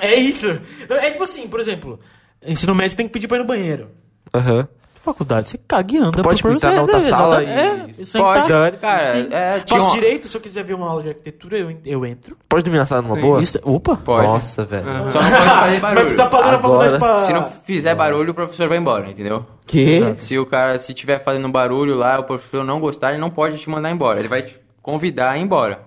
É 0.00 0.14
isso. 0.14 0.48
É 0.88 1.10
tipo 1.10 1.24
assim, 1.24 1.48
por 1.48 1.60
exemplo, 1.60 2.00
ensino 2.44 2.74
médio 2.74 2.96
tem 2.96 3.06
que 3.06 3.12
pedir 3.12 3.28
pra 3.28 3.36
ir 3.36 3.40
no 3.40 3.46
banheiro. 3.46 3.90
Aham. 4.34 4.66
Faculdade, 5.02 5.50
você 5.50 5.58
caga 5.58 5.94
e 5.94 5.98
anda. 5.98 6.22
Pode, 6.22 6.36
tipo, 6.36 6.48
entrar 6.50 6.72
na 6.72 6.82
outra 6.82 6.98
é, 6.98 7.02
sala 7.02 7.42
exatamente. 7.42 8.00
e- 8.00 8.02
É, 8.02 8.20
Pode, 8.20 8.78
cara. 8.78 9.12
Sim. 9.12 9.28
É, 9.32 9.60
tinha 9.60 9.80
Faço 9.80 9.90
uma- 9.92 10.00
direito, 10.00 10.28
se 10.28 10.36
eu 10.36 10.40
quiser 10.40 10.62
ver 10.64 10.74
uma 10.74 10.88
aula 10.88 11.02
de 11.02 11.08
arquitetura, 11.08 11.58
eu, 11.58 11.76
eu 11.84 12.06
entro. 12.06 12.36
Pode 12.48 12.62
dormir 12.62 12.78
na 12.78 12.86
sala 12.86 13.02
numa 13.02 13.16
Sim. 13.16 13.20
boa? 13.20 13.42
Isso- 13.42 13.58
opa. 13.64 13.96
Pode. 13.96 14.22
Nossa, 14.22 14.64
velho. 14.64 14.84
Ah. 14.88 15.10
Só 15.10 15.20
não 15.20 15.30
pode 15.30 15.42
fazer 15.60 15.80
barulho. 15.80 16.04
Mas 16.04 16.12
tu 16.12 16.16
tá 16.16 16.26
pagando 16.28 16.48
a 16.50 16.54
Agora- 16.58 16.62
faculdade 16.88 16.98
pra... 16.98 17.18
Se 17.20 17.32
não 17.32 17.50
fizer 17.64 17.94
barulho, 17.96 18.30
o 18.30 18.34
professor 18.34 18.68
vai 18.68 18.78
embora, 18.78 19.10
entendeu? 19.10 19.44
Que? 19.66 20.14
Se 20.18 20.38
o 20.38 20.46
cara, 20.46 20.78
se 20.78 20.94
tiver 20.94 21.18
fazendo 21.18 21.48
barulho 21.48 21.96
lá, 21.96 22.20
o 22.20 22.24
professor 22.24 22.64
não 22.64 22.78
gostar, 22.78 23.10
ele 23.10 23.20
não 23.20 23.30
pode 23.30 23.58
te 23.58 23.68
mandar 23.68 23.90
embora. 23.90 24.20
Ele 24.20 24.28
vai 24.28 24.42
te 24.42 24.56
convidar 24.80 25.30
a 25.30 25.36
ir 25.38 25.42
embora. 25.42 25.80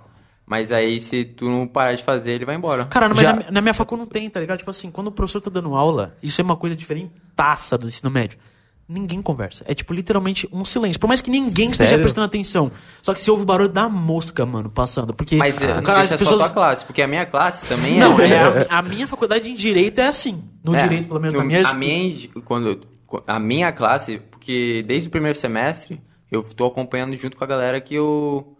Mas 0.46 0.72
aí, 0.72 1.00
se 1.00 1.24
tu 1.26 1.46
não 1.50 1.66
parar 1.66 1.94
de 1.96 2.04
fazer, 2.04 2.34
ele 2.34 2.46
vai 2.46 2.56
embora. 2.56 2.86
Cara, 2.86 3.10
mas 3.10 3.20
Já- 3.20 3.34
na, 3.34 3.44
na 3.50 3.62
minha 3.62 3.74
facu 3.74 3.98
não 3.98 4.06
tem, 4.06 4.30
tá 4.30 4.40
ligado? 4.40 4.60
Tipo 4.60 4.70
assim, 4.72 4.92
quando 4.92 5.08
o 5.08 5.12
professor 5.12 5.42
tá 5.42 5.50
dando 5.50 5.74
aula, 5.74 6.14
isso 6.22 6.40
é 6.40 6.44
uma 6.44 6.56
coisa 6.56 6.76
diferente 6.76 7.12
taça 7.36 7.78
do 7.78 7.88
ensino 7.88 8.12
médio. 8.12 8.38
Ninguém 8.88 9.20
conversa. 9.20 9.64
É 9.68 9.74
tipo 9.74 9.94
literalmente 9.96 10.48
um 10.52 10.64
silêncio. 10.64 11.00
Por 11.00 11.08
mais 11.08 11.20
que 11.20 11.32
ninguém 11.32 11.72
esteja 11.72 11.90
Sério? 11.90 12.04
prestando 12.04 12.26
atenção. 12.26 12.72
Só 13.02 13.16
que 13.16 13.20
se 13.20 13.32
ouve 13.32 13.42
o 13.42 13.46
barulho 13.46 13.68
da 13.70 13.90
mosca, 13.90 14.46
mano, 14.46 14.70
passando. 14.70 15.12
Porque 15.12 15.38
Mas 15.38 15.60
eu 15.60 15.70
o 15.72 15.76
não 15.76 15.84
cara, 15.84 16.00
sei 16.00 16.06
se 16.08 16.12
é 16.12 16.16
as 16.16 16.20
pessoas... 16.20 16.40
só 16.40 16.46
tua 16.46 16.54
classe, 16.54 16.86
porque 16.86 17.02
a 17.02 17.08
minha 17.08 17.26
classe 17.26 17.66
também 17.66 17.98
Não, 17.98 18.20
é. 18.20 18.30
é 18.30 18.68
a, 18.70 18.78
a 18.80 18.82
minha 18.84 19.08
faculdade 19.08 19.50
em 19.50 19.56
direito 19.56 20.00
é 20.00 20.08
assim. 20.08 20.44
No 20.64 20.76
É, 20.76 20.84
direito, 20.84 21.08
pelo 21.08 21.20
menos 21.20 21.34
no- 21.34 21.40
na 21.40 21.46
minha. 21.46 21.68
A 21.68 21.74
minha, 21.74 22.30
quando, 22.46 22.82
a 23.26 23.40
minha 23.40 23.72
classe, 23.72 24.20
porque 24.30 24.84
desde 24.88 25.08
o 25.08 25.12
primeiro 25.12 25.36
semestre, 25.38 26.00
eu 26.32 26.44
tô 26.44 26.68
acompanhando 26.68 27.16
junto 27.18 27.36
com 27.38 27.44
a 27.44 27.48
galera 27.48 27.82
que 27.82 27.96
eu, 27.96 28.56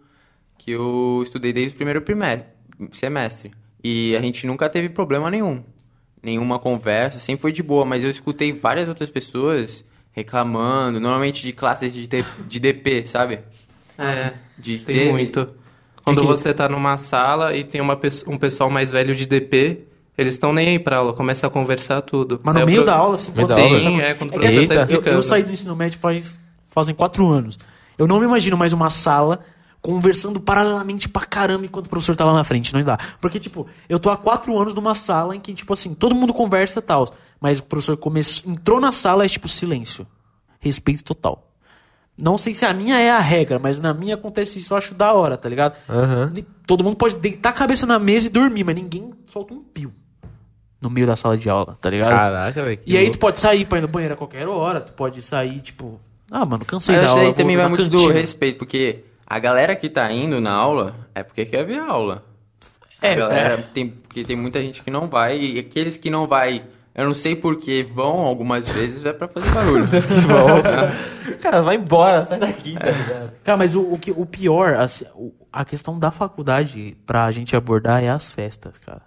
que 0.58 0.72
eu 0.72 1.20
estudei 1.22 1.52
desde 1.52 1.74
o 1.74 1.76
primeiro 1.76 2.02
prime- 2.02 2.42
semestre. 2.90 3.52
E 3.84 4.16
a 4.16 4.20
gente 4.20 4.44
nunca 4.44 4.68
teve 4.68 4.88
problema 4.88 5.30
nenhum. 5.30 5.62
Nenhuma 6.20 6.58
conversa, 6.58 7.20
sempre 7.20 7.42
foi 7.42 7.52
de 7.52 7.62
boa. 7.62 7.84
Mas 7.84 8.02
eu 8.02 8.10
escutei 8.10 8.52
várias 8.52 8.88
outras 8.88 9.08
pessoas 9.08 9.84
reclamando, 10.16 10.98
normalmente 10.98 11.42
de 11.42 11.52
classes 11.52 11.92
de, 11.92 12.08
de 12.08 12.58
DP, 12.60 13.04
sabe? 13.04 13.40
É, 13.98 14.32
De 14.58 14.78
tem 14.78 14.96
ter- 14.96 15.10
muito. 15.12 15.48
Quando 16.02 16.20
que- 16.22 16.26
você 16.26 16.54
tá 16.54 16.68
numa 16.68 16.96
sala 16.98 17.54
e 17.54 17.64
tem 17.64 17.80
uma, 17.80 17.96
pe- 17.96 18.08
um 18.26 18.38
pessoal 18.38 18.70
mais 18.70 18.90
velho 18.90 19.14
de 19.14 19.26
DP, 19.26 19.80
eles 20.16 20.34
estão 20.34 20.52
nem 20.52 20.68
aí 20.68 20.78
pra 20.78 20.98
aula, 20.98 21.12
começa 21.12 21.46
a 21.46 21.50
conversar 21.50 22.00
tudo. 22.00 22.40
Mas 22.42 22.54
no 22.54 22.64
meio 22.64 22.78
pro- 22.78 22.86
da 22.86 22.94
aula, 22.96 23.16
assim, 23.16 23.32
Meio 23.34 23.46
da 23.46 23.54
você 23.54 23.60
aula? 23.60 23.78
Sim, 23.90 24.00
é, 24.00 24.14
quando 24.14 24.30
o 24.30 24.32
que 24.32 24.38
professor 24.38 24.58
assim, 24.58 24.68
tá 24.68 24.74
eu- 24.74 24.80
explicando. 24.80 25.16
Eu, 25.16 25.22
saí 25.22 25.42
do 25.42 25.52
ensino 25.52 25.76
médio 25.76 25.98
faz, 26.00 26.38
fazem 26.70 26.94
quatro 26.94 27.26
anos. 27.28 27.58
Eu 27.98 28.06
não 28.06 28.18
me 28.20 28.24
imagino 28.26 28.56
mais 28.56 28.72
uma 28.72 28.88
sala 28.88 29.40
conversando 29.86 30.40
paralelamente 30.40 31.08
pra 31.08 31.24
caramba 31.24 31.64
enquanto 31.64 31.86
o 31.86 31.88
professor 31.88 32.16
tá 32.16 32.24
lá 32.24 32.32
na 32.34 32.42
frente. 32.42 32.74
Não 32.74 32.82
dá. 32.82 32.98
Porque, 33.20 33.38
tipo, 33.38 33.68
eu 33.88 34.00
tô 34.00 34.10
há 34.10 34.16
quatro 34.16 34.58
anos 34.58 34.74
numa 34.74 34.96
sala 34.96 35.36
em 35.36 35.38
que, 35.38 35.54
tipo 35.54 35.72
assim, 35.72 35.94
todo 35.94 36.12
mundo 36.12 36.34
conversa 36.34 36.80
e 36.80 36.82
tal. 36.82 37.08
Mas 37.40 37.60
o 37.60 37.62
professor 37.62 37.96
começou, 37.96 38.50
entrou 38.50 38.80
na 38.80 38.90
sala 38.90 39.24
é 39.24 39.28
tipo 39.28 39.46
silêncio. 39.46 40.04
Respeito 40.58 41.04
total. 41.04 41.52
Não 42.20 42.36
sei 42.36 42.52
se 42.52 42.64
a 42.64 42.74
minha 42.74 42.98
é 42.98 43.12
a 43.12 43.20
regra, 43.20 43.60
mas 43.60 43.78
na 43.78 43.94
minha 43.94 44.16
acontece 44.16 44.58
isso, 44.58 44.72
eu 44.72 44.78
acho 44.78 44.92
da 44.92 45.12
hora, 45.12 45.36
tá 45.36 45.48
ligado? 45.48 45.76
Aham. 45.88 46.32
Todo 46.66 46.82
mundo 46.82 46.96
pode 46.96 47.14
deitar 47.14 47.50
a 47.50 47.52
cabeça 47.52 47.86
na 47.86 48.00
mesa 48.00 48.26
e 48.26 48.30
dormir, 48.30 48.64
mas 48.64 48.74
ninguém 48.74 49.10
solta 49.28 49.54
um 49.54 49.62
pio 49.62 49.92
no 50.80 50.90
meio 50.90 51.06
da 51.06 51.14
sala 51.14 51.36
de 51.38 51.48
aula, 51.48 51.76
tá 51.80 51.88
ligado? 51.88 52.10
Caraca, 52.10 52.62
velho. 52.62 52.80
E 52.86 52.96
aí 52.96 53.04
tu 53.04 53.08
louco. 53.10 53.18
pode 53.20 53.38
sair 53.38 53.64
pra 53.66 53.78
ir 53.78 53.82
no 53.82 53.88
banheiro 53.88 54.14
a 54.14 54.16
qualquer 54.16 54.48
hora, 54.48 54.80
tu 54.80 54.92
pode 54.94 55.22
sair, 55.22 55.60
tipo, 55.60 56.00
ah, 56.30 56.44
mano, 56.44 56.64
cansei 56.64 56.96
Mas 56.96 57.04
da 57.04 57.10
aula. 57.10 57.22
aí 57.22 57.34
também 57.34 57.56
vai 57.56 57.68
muito 57.68 57.84
do 57.84 57.90
cantina. 57.90 58.14
respeito, 58.14 58.58
porque 58.58 59.04
a 59.26 59.38
galera 59.38 59.74
que 59.74 59.88
tá 59.88 60.10
indo 60.12 60.40
na 60.40 60.52
aula 60.52 60.94
é 61.14 61.22
porque 61.22 61.44
quer 61.44 61.64
ver 61.64 61.80
a 61.80 61.90
aula. 61.90 62.24
É, 63.02 63.12
a 63.12 63.16
galera 63.16 63.54
é. 63.54 63.56
tem 63.56 63.88
porque 63.88 64.22
tem 64.22 64.36
muita 64.36 64.60
gente 64.60 64.82
que 64.82 64.90
não 64.90 65.08
vai 65.08 65.38
e 65.38 65.58
aqueles 65.58 65.98
que 65.98 66.08
não 66.08 66.26
vai, 66.26 66.64
eu 66.94 67.04
não 67.04 67.12
sei 67.12 67.36
por 67.36 67.56
que 67.56 67.82
vão 67.82 68.20
algumas 68.20 68.70
vezes 68.70 69.04
é 69.04 69.12
pra 69.12 69.28
fazer 69.28 69.50
barulho. 69.52 69.84
Cara, 71.42 71.62
vai 71.62 71.76
embora, 71.76 72.24
sai 72.24 72.38
daqui, 72.38 72.74
tá 72.74 72.90
ligado? 72.90 73.32
Cara, 73.44 73.58
mas 73.58 73.74
o, 73.74 73.82
o, 73.82 73.98
que, 73.98 74.10
o 74.10 74.24
pior, 74.24 74.74
assim, 74.74 75.04
a 75.52 75.64
questão 75.64 75.98
da 75.98 76.10
faculdade 76.10 76.96
pra 77.04 77.30
gente 77.32 77.56
abordar 77.56 78.02
é 78.02 78.08
as 78.08 78.32
festas, 78.32 78.78
cara. 78.78 79.02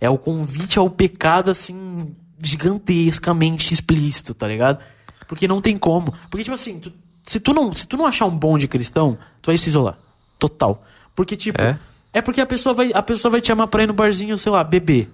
É 0.00 0.08
o 0.08 0.18
convite 0.18 0.78
ao 0.78 0.88
pecado, 0.88 1.50
assim, 1.50 2.14
gigantescamente 2.40 3.74
explícito, 3.74 4.34
tá 4.34 4.46
ligado? 4.46 4.84
Porque 5.26 5.48
não 5.48 5.60
tem 5.60 5.76
como. 5.76 6.14
Porque, 6.30 6.44
tipo 6.44 6.54
assim, 6.54 6.78
tu- 6.78 6.92
se, 7.30 7.38
tu 7.38 7.52
não, 7.52 7.72
se 7.72 7.86
tu 7.86 7.96
não 7.96 8.06
achar 8.06 8.26
um 8.26 8.36
bom 8.36 8.56
de 8.56 8.66
cristão, 8.66 9.18
tu 9.42 9.46
vai 9.46 9.58
se 9.58 9.68
isolar. 9.68 9.98
Total. 10.38 10.82
Porque, 11.14 11.36
tipo, 11.36 11.60
É? 11.60 11.78
É 12.12 12.22
porque 12.22 12.40
a 12.40 12.46
pessoa 12.46 12.74
vai, 12.74 12.90
a 12.94 13.02
pessoa 13.02 13.30
vai 13.30 13.40
te 13.40 13.48
chamar 13.48 13.66
pra 13.66 13.82
ir 13.82 13.86
no 13.86 13.92
barzinho, 13.92 14.36
sei 14.38 14.50
lá, 14.50 14.64
beber. 14.64 15.10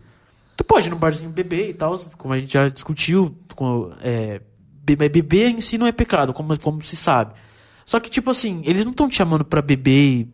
Tu 0.57 0.63
pode 0.63 0.87
ir 0.87 0.91
no 0.91 0.97
barzinho 0.97 1.29
beber 1.29 1.71
e 1.71 1.75
tal, 1.75 1.99
como 2.17 2.33
a 2.33 2.39
gente 2.39 2.53
já 2.53 2.69
discutiu. 2.69 3.37
Com, 3.55 3.93
é, 4.01 4.41
beber, 4.85 5.09
beber 5.09 5.51
em 5.51 5.61
si 5.61 5.77
não 5.77 5.87
é 5.87 5.93
pecado, 5.93 6.33
como, 6.33 6.57
como 6.61 6.83
se 6.83 6.97
sabe. 6.97 7.35
Só 7.85 7.99
que, 7.99 8.09
tipo 8.09 8.31
assim, 8.31 8.63
eles 8.65 8.85
não 8.85 8.93
estão 8.93 9.09
te 9.09 9.17
chamando 9.17 9.45
pra 9.45 9.61
beber 9.61 9.91
e 9.91 10.29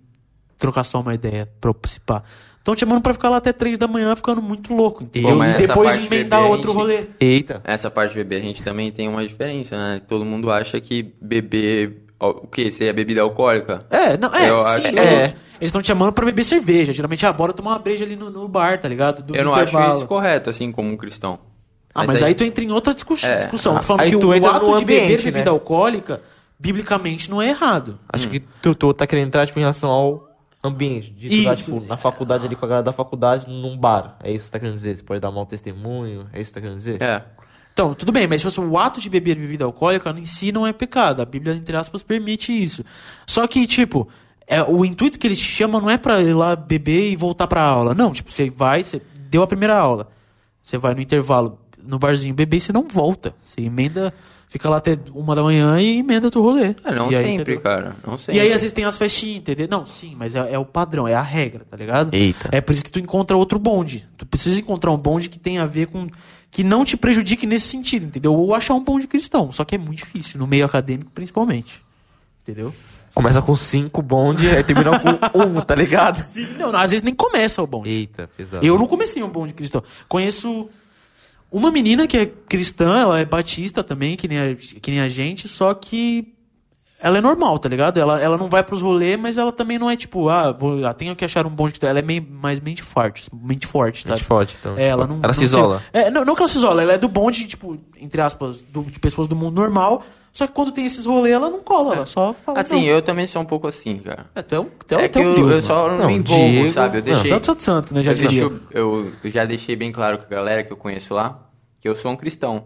trocar 0.59 0.85
só 0.85 1.01
uma 1.01 1.15
ideia, 1.15 1.51
pra 1.61 1.73
participar. 1.73 2.23
Estão 2.61 2.75
te 2.77 2.81
chamando 2.81 3.01
pra 3.03 3.13
ficar 3.15 3.29
lá 3.31 3.39
até 3.39 3.53
três 3.53 3.77
da 3.79 3.89
manhã 3.89 4.15
ficando 4.15 4.41
muito 4.41 4.73
louco, 4.75 5.03
entendeu? 5.03 5.35
mas 5.35 5.55
e 5.55 5.67
depois 5.67 5.97
emendar 5.97 6.41
beber, 6.43 6.53
outro 6.53 6.71
a 6.71 6.75
gente- 6.75 6.81
rolê. 6.83 7.07
Eita. 7.19 7.61
Essa 7.65 7.91
parte 7.91 8.13
de 8.13 8.19
beber 8.19 8.37
a 8.37 8.41
gente 8.41 8.63
também 8.63 8.93
tem 8.93 9.09
uma 9.09 9.27
diferença, 9.27 9.77
né? 9.77 10.01
Todo 10.07 10.25
mundo 10.25 10.51
acha 10.51 10.79
que 10.81 11.15
beber. 11.21 12.05
O 12.21 12.47
que? 12.47 12.71
Seria 12.71 12.93
bebida 12.93 13.23
alcoólica? 13.23 13.85
É, 13.91 14.17
não, 14.19 14.29
é, 14.35 14.51
Eu 14.51 14.61
sim, 14.61 14.67
acho- 14.69 14.83
mas 14.95 14.95
é. 14.95 15.25
eles- 15.25 15.35
estão 15.63 15.81
te 15.81 15.87
chamando 15.89 16.13
pra 16.13 16.25
beber 16.27 16.45
cerveja. 16.45 16.93
Geralmente, 16.93 17.25
ah, 17.25 17.33
bora 17.33 17.53
tomar 17.55 17.71
uma 17.71 17.79
breja 17.79 18.05
ali 18.05 18.15
no, 18.15 18.29
no 18.29 18.47
bar, 18.47 18.79
tá 18.79 18.87
ligado? 18.89 19.23
Do 19.23 19.35
Eu 19.35 19.43
não 19.43 19.53
intervalo. 19.53 19.87
acho 19.87 19.97
isso 20.01 20.07
correto, 20.07 20.51
assim, 20.51 20.71
como 20.71 20.91
um 20.91 20.97
cristão. 20.99 21.39
Ah, 21.95 22.05
mas 22.07 22.23
aí, 22.23 22.35
tu 22.35 22.45
entra 22.45 22.63
em 22.63 22.71
outra 22.71 22.93
discuss- 22.93 23.25
É. 23.25 23.37
discussão. 23.37 23.75
Tô 23.77 23.83
falando 23.83 24.03
Aí 24.03 24.11
que 24.11 24.19
tu 24.19 24.29
o 24.29 24.35
entra 24.35 24.51
ato 24.51 24.67
no 24.71 24.77
de 24.79 24.85
beber 24.85 25.05
ambiente, 25.05 25.25
bebida 25.25 25.45
né? 25.47 25.51
alcoólica, 25.51 26.21
biblicamente, 26.59 27.31
não 27.31 27.41
é 27.41 27.49
errado. 27.49 27.99
Acho 28.13 28.29
que 28.29 28.41
tu, 28.61 28.75
tu 28.75 28.93
tá 28.93 29.07
querendo 29.07 29.29
entrar, 29.29 29.47
tipo, 29.47 29.59
em 29.59 29.63
relação 29.63 29.91
ao 29.91 30.30
ambiente. 30.63 31.11
De 31.11 31.29
tu 31.29 31.35
Isso. 31.35 31.57
tipo, 31.57 31.81
na 31.81 31.97
faculdade 31.97 32.47
ali 32.47 32.55
com 32.55 32.65
a 32.65 32.69
galera 32.69 32.85
da 32.85 32.93
faculdade, 32.93 33.49
num 33.49 33.77
bar. 33.77 34.17
É 34.23 34.31
isso 34.31 34.45
que 34.45 34.47
você 34.47 34.53
tá 34.53 34.59
querendo 34.59 34.75
dizer? 34.75 34.97
Você 34.97 35.03
pode 35.03 35.21
dar 35.21 35.31
mau 35.31 35.47
testemunho? 35.47 36.29
É 36.33 36.41
isso 36.41 36.53
que 36.53 36.55
você 36.55 36.55
tá 36.55 36.61
querendo 36.61 36.77
dizer? 36.77 37.03
É. 37.03 37.25
Então, 37.73 37.95
tudo 37.95 38.13
bem, 38.13 38.27
mas 38.27 38.41
se 38.41 38.45
fosse 38.45 38.61
o 38.61 38.77
ato 38.77 39.01
de 39.01 39.09
beber 39.09 39.37
bebida 39.37 39.65
alcoólica 39.65 40.11
em 40.11 40.25
si 40.25 40.53
não 40.53 40.67
é 40.67 40.73
pecado. 40.73 41.23
A 41.23 41.25
Bíblia, 41.25 41.55
entre 41.55 41.77
aspas, 41.77 42.03
permite 42.03 42.53
isso. 42.53 42.85
Só 43.27 43.47
que, 43.47 43.67
tipo, 43.67 44.09
é, 44.47 44.63
o 44.63 44.85
intuito 44.85 45.19
que 45.19 45.27
eles 45.27 45.39
te 45.39 45.45
chamam 45.45 45.81
não 45.81 45.89
é 45.89 45.97
pra 45.97 46.21
ir 46.21 46.35
lá 46.35 46.57
beber 46.57 47.11
e 47.11 47.17
voltar 47.17 47.47
pra 47.47 47.63
aula. 47.63 47.95
Não, 47.95 48.11
tipo, 48.11 48.31
você 48.31 48.51
vai, 48.51 48.85
você 48.85 49.01
deu 49.31 49.43
a 49.43 49.47
primeira 49.47 49.79
aula. 49.79 50.09
Você 50.63 50.77
vai 50.77 50.95
no 50.95 51.01
intervalo, 51.01 51.59
no 51.91 51.99
barzinho 51.99 52.35
beber 52.35 52.57
e 52.59 52.61
você 52.61 52.73
não 52.73 52.87
volta. 52.89 53.35
Você 53.43 53.61
emenda, 53.63 54.15
fica 54.49 54.69
lá 54.71 54.77
até 54.79 54.97
uma 55.13 55.35
da 55.35 55.43
manhã 55.43 55.81
e 55.81 55.99
emenda 55.99 56.27
outro 56.29 56.41
rolê. 56.43 56.75
É, 56.85 56.95
não 56.95 57.11
E 57.11 57.17
aí, 57.17 57.25
sempre, 57.25 57.55
entendeu? 57.55 57.61
cara. 57.61 57.97
Não 58.07 58.15
E 58.15 58.19
sempre. 58.19 58.41
aí, 58.41 58.49
às 58.53 58.61
vezes, 58.61 58.73
tem 58.73 58.85
as 58.85 58.97
festinhas, 58.97 59.39
entendeu? 59.39 59.69
Não, 59.71 59.85
sim, 59.85 60.15
mas 60.17 60.35
é, 60.35 60.53
é 60.53 60.59
o 60.59 60.65
padrão, 60.65 61.07
é 61.07 61.15
a 61.15 61.23
regra, 61.23 61.65
tá 61.69 61.77
ligado? 61.77 62.15
Eita. 62.15 62.49
É 62.53 62.61
por 62.61 62.73
isso 62.75 62.85
que 62.85 62.91
tu 62.91 62.99
encontra 62.99 63.37
outro 63.37 63.59
bonde. 63.59 64.09
Tu 64.17 64.25
precisa 64.25 64.59
encontrar 64.61 64.93
um 64.93 64.97
bonde 64.99 65.29
que 65.29 65.39
tenha 65.39 65.63
a 65.63 65.67
ver 65.67 65.89
com. 65.89 66.09
que 66.51 66.63
não 66.65 66.85
te 66.85 66.97
prejudique 66.97 67.47
nesse 67.47 67.67
sentido, 67.69 68.07
entendeu? 68.07 68.35
Ou 68.35 68.55
achar 68.55 68.75
um 68.75 68.83
bonde 68.83 69.07
cristão. 69.07 69.51
Só 69.53 69.65
que 69.65 69.75
é 69.75 69.79
muito 69.79 69.99
difícil, 69.99 70.39
no 70.39 70.47
meio 70.47 70.65
acadêmico 70.65 71.11
principalmente. 71.13 71.83
Entendeu? 72.43 72.73
Começa 73.13 73.43
com 73.43 73.57
cinco 73.57 74.01
bonde, 74.01 74.49
aí 74.49 74.63
termina 74.63 74.93
com 75.01 75.09
um, 75.39 75.61
tá 75.61 75.75
ligado? 75.75 76.21
Sim, 76.21 76.47
não, 76.57 76.71
às 76.75 76.93
vezes 76.93 77.03
nem 77.03 77.13
começa 77.13 77.61
o 77.61 77.67
bonde. 77.67 77.91
Eita, 77.91 78.31
pesado. 78.37 78.65
Eu 78.65 78.79
não 78.79 78.87
comecei 78.87 79.21
um 79.23 79.29
bonde 79.29 79.53
cristão. 79.53 79.83
Conheço 80.09 80.69
uma 81.51 81.71
menina 81.71 82.07
que 82.07 82.17
é 82.17 82.27
cristã, 82.27 82.99
ela 82.99 83.19
é 83.21 83.25
batista 83.25 83.83
também, 83.83 84.17
que 84.17 84.29
nem 84.29 84.39
a, 84.39 84.55
que 84.55 84.91
nem 84.91 85.01
a 85.01 85.09
gente, 85.09 85.49
só 85.49 85.73
que 85.75 86.35
ela 87.03 87.17
é 87.17 87.21
normal, 87.23 87.59
tá 87.59 87.67
ligado? 87.69 87.99
Ela, 87.99 88.21
ela 88.21 88.37
não 88.37 88.49
vai 88.49 88.63
pros 88.63 88.83
rolês, 88.83 89.19
mas 89.19 89.39
ela 89.39 89.51
também 89.51 89.79
não 89.79 89.89
é 89.89 89.97
tipo, 89.97 90.29
ah, 90.29 90.53
vou, 90.53 90.85
ah, 90.87 90.93
tenho 90.93 91.17
que 91.17 91.25
achar 91.25 91.47
um 91.47 91.51
bonde. 91.51 91.75
Ela 91.81 91.99
é 91.99 92.03
meio, 92.03 92.23
mais 92.31 92.61
mente 92.61 92.83
forte, 92.83 93.25
mente 93.33 93.67
forte, 93.67 94.03
sabe? 94.03 94.17
Mente 94.17 94.25
forte, 94.25 94.57
então. 94.61 94.73
É, 94.73 94.75
tipo, 94.77 94.87
ela 94.91 95.07
não, 95.07 95.15
ela 95.17 95.27
não 95.29 95.33
se 95.35 95.45
isola. 95.45 95.83
É, 95.95 96.11
não, 96.11 96.25
não 96.27 96.35
que 96.35 96.43
ela 96.43 96.49
se 96.49 96.59
isola, 96.59 96.83
ela 96.83 96.93
é 96.93 96.99
do 96.99 97.09
bonde, 97.09 97.47
tipo, 97.47 97.79
entre 97.99 98.21
aspas, 98.21 98.61
do- 98.61 98.83
de 98.85 98.99
pessoas 98.99 99.27
do 99.27 99.35
mundo 99.35 99.55
normal. 99.61 100.03
Só 100.33 100.47
que 100.47 100.53
quando 100.53 100.71
tem 100.73 100.87
esses 100.87 101.07
rolês, 101.07 101.35
ela 101.35 101.51
não 101.51 101.61
cola, 101.61 101.97
ela 101.97 102.07
só 102.07 102.33
fala. 102.33 102.61
Assim, 102.61 102.83
não. 102.83 102.87
eu 102.89 103.03
também 103.03 103.27
sou 103.27 103.43
um 103.43 103.45
pouco 103.45 103.67
assim, 103.67 103.99
cara. 103.99 104.27
É, 104.35 104.43
tu 104.43 104.55
é 104.55 104.61
um, 104.61 104.67
tu 104.87 104.95
é, 104.95 105.05
É 105.05 105.09
tu 105.09 105.13
que 105.13 105.19
é 105.19 105.23
um 105.23 105.25
eu, 105.31 105.35
deus, 105.35 105.51
eu 105.51 105.61
só 105.63 105.89
não, 105.89 105.99
Não, 105.99 106.07
me 106.07 106.15
envolvo, 106.15 106.45
Diego- 106.51 106.69
sabe? 106.71 106.99
Eu 106.99 107.01
não, 107.01 107.05
deixei, 107.13 107.31
Santo, 107.33 107.47
santo, 107.47 107.63
santo, 107.63 107.95
né? 107.95 108.03
Já 108.03 108.13
eu, 108.13 108.15
diria. 108.15 108.49
deixo- 108.49 108.63
eu, 108.71 109.13
eu 109.25 109.31
já 109.31 109.45
deixei 109.45 109.75
bem 109.75 109.91
claro 109.91 110.19
com 110.19 110.25
a 110.25 110.29
galera 110.29 110.63
que 110.63 110.73
eu 110.73 110.77
conheço 110.77 111.15
lá 111.15 111.47
que 111.81 111.89
eu 111.89 111.95
sou 111.97 112.13
um 112.13 112.17
cristão. 112.17 112.65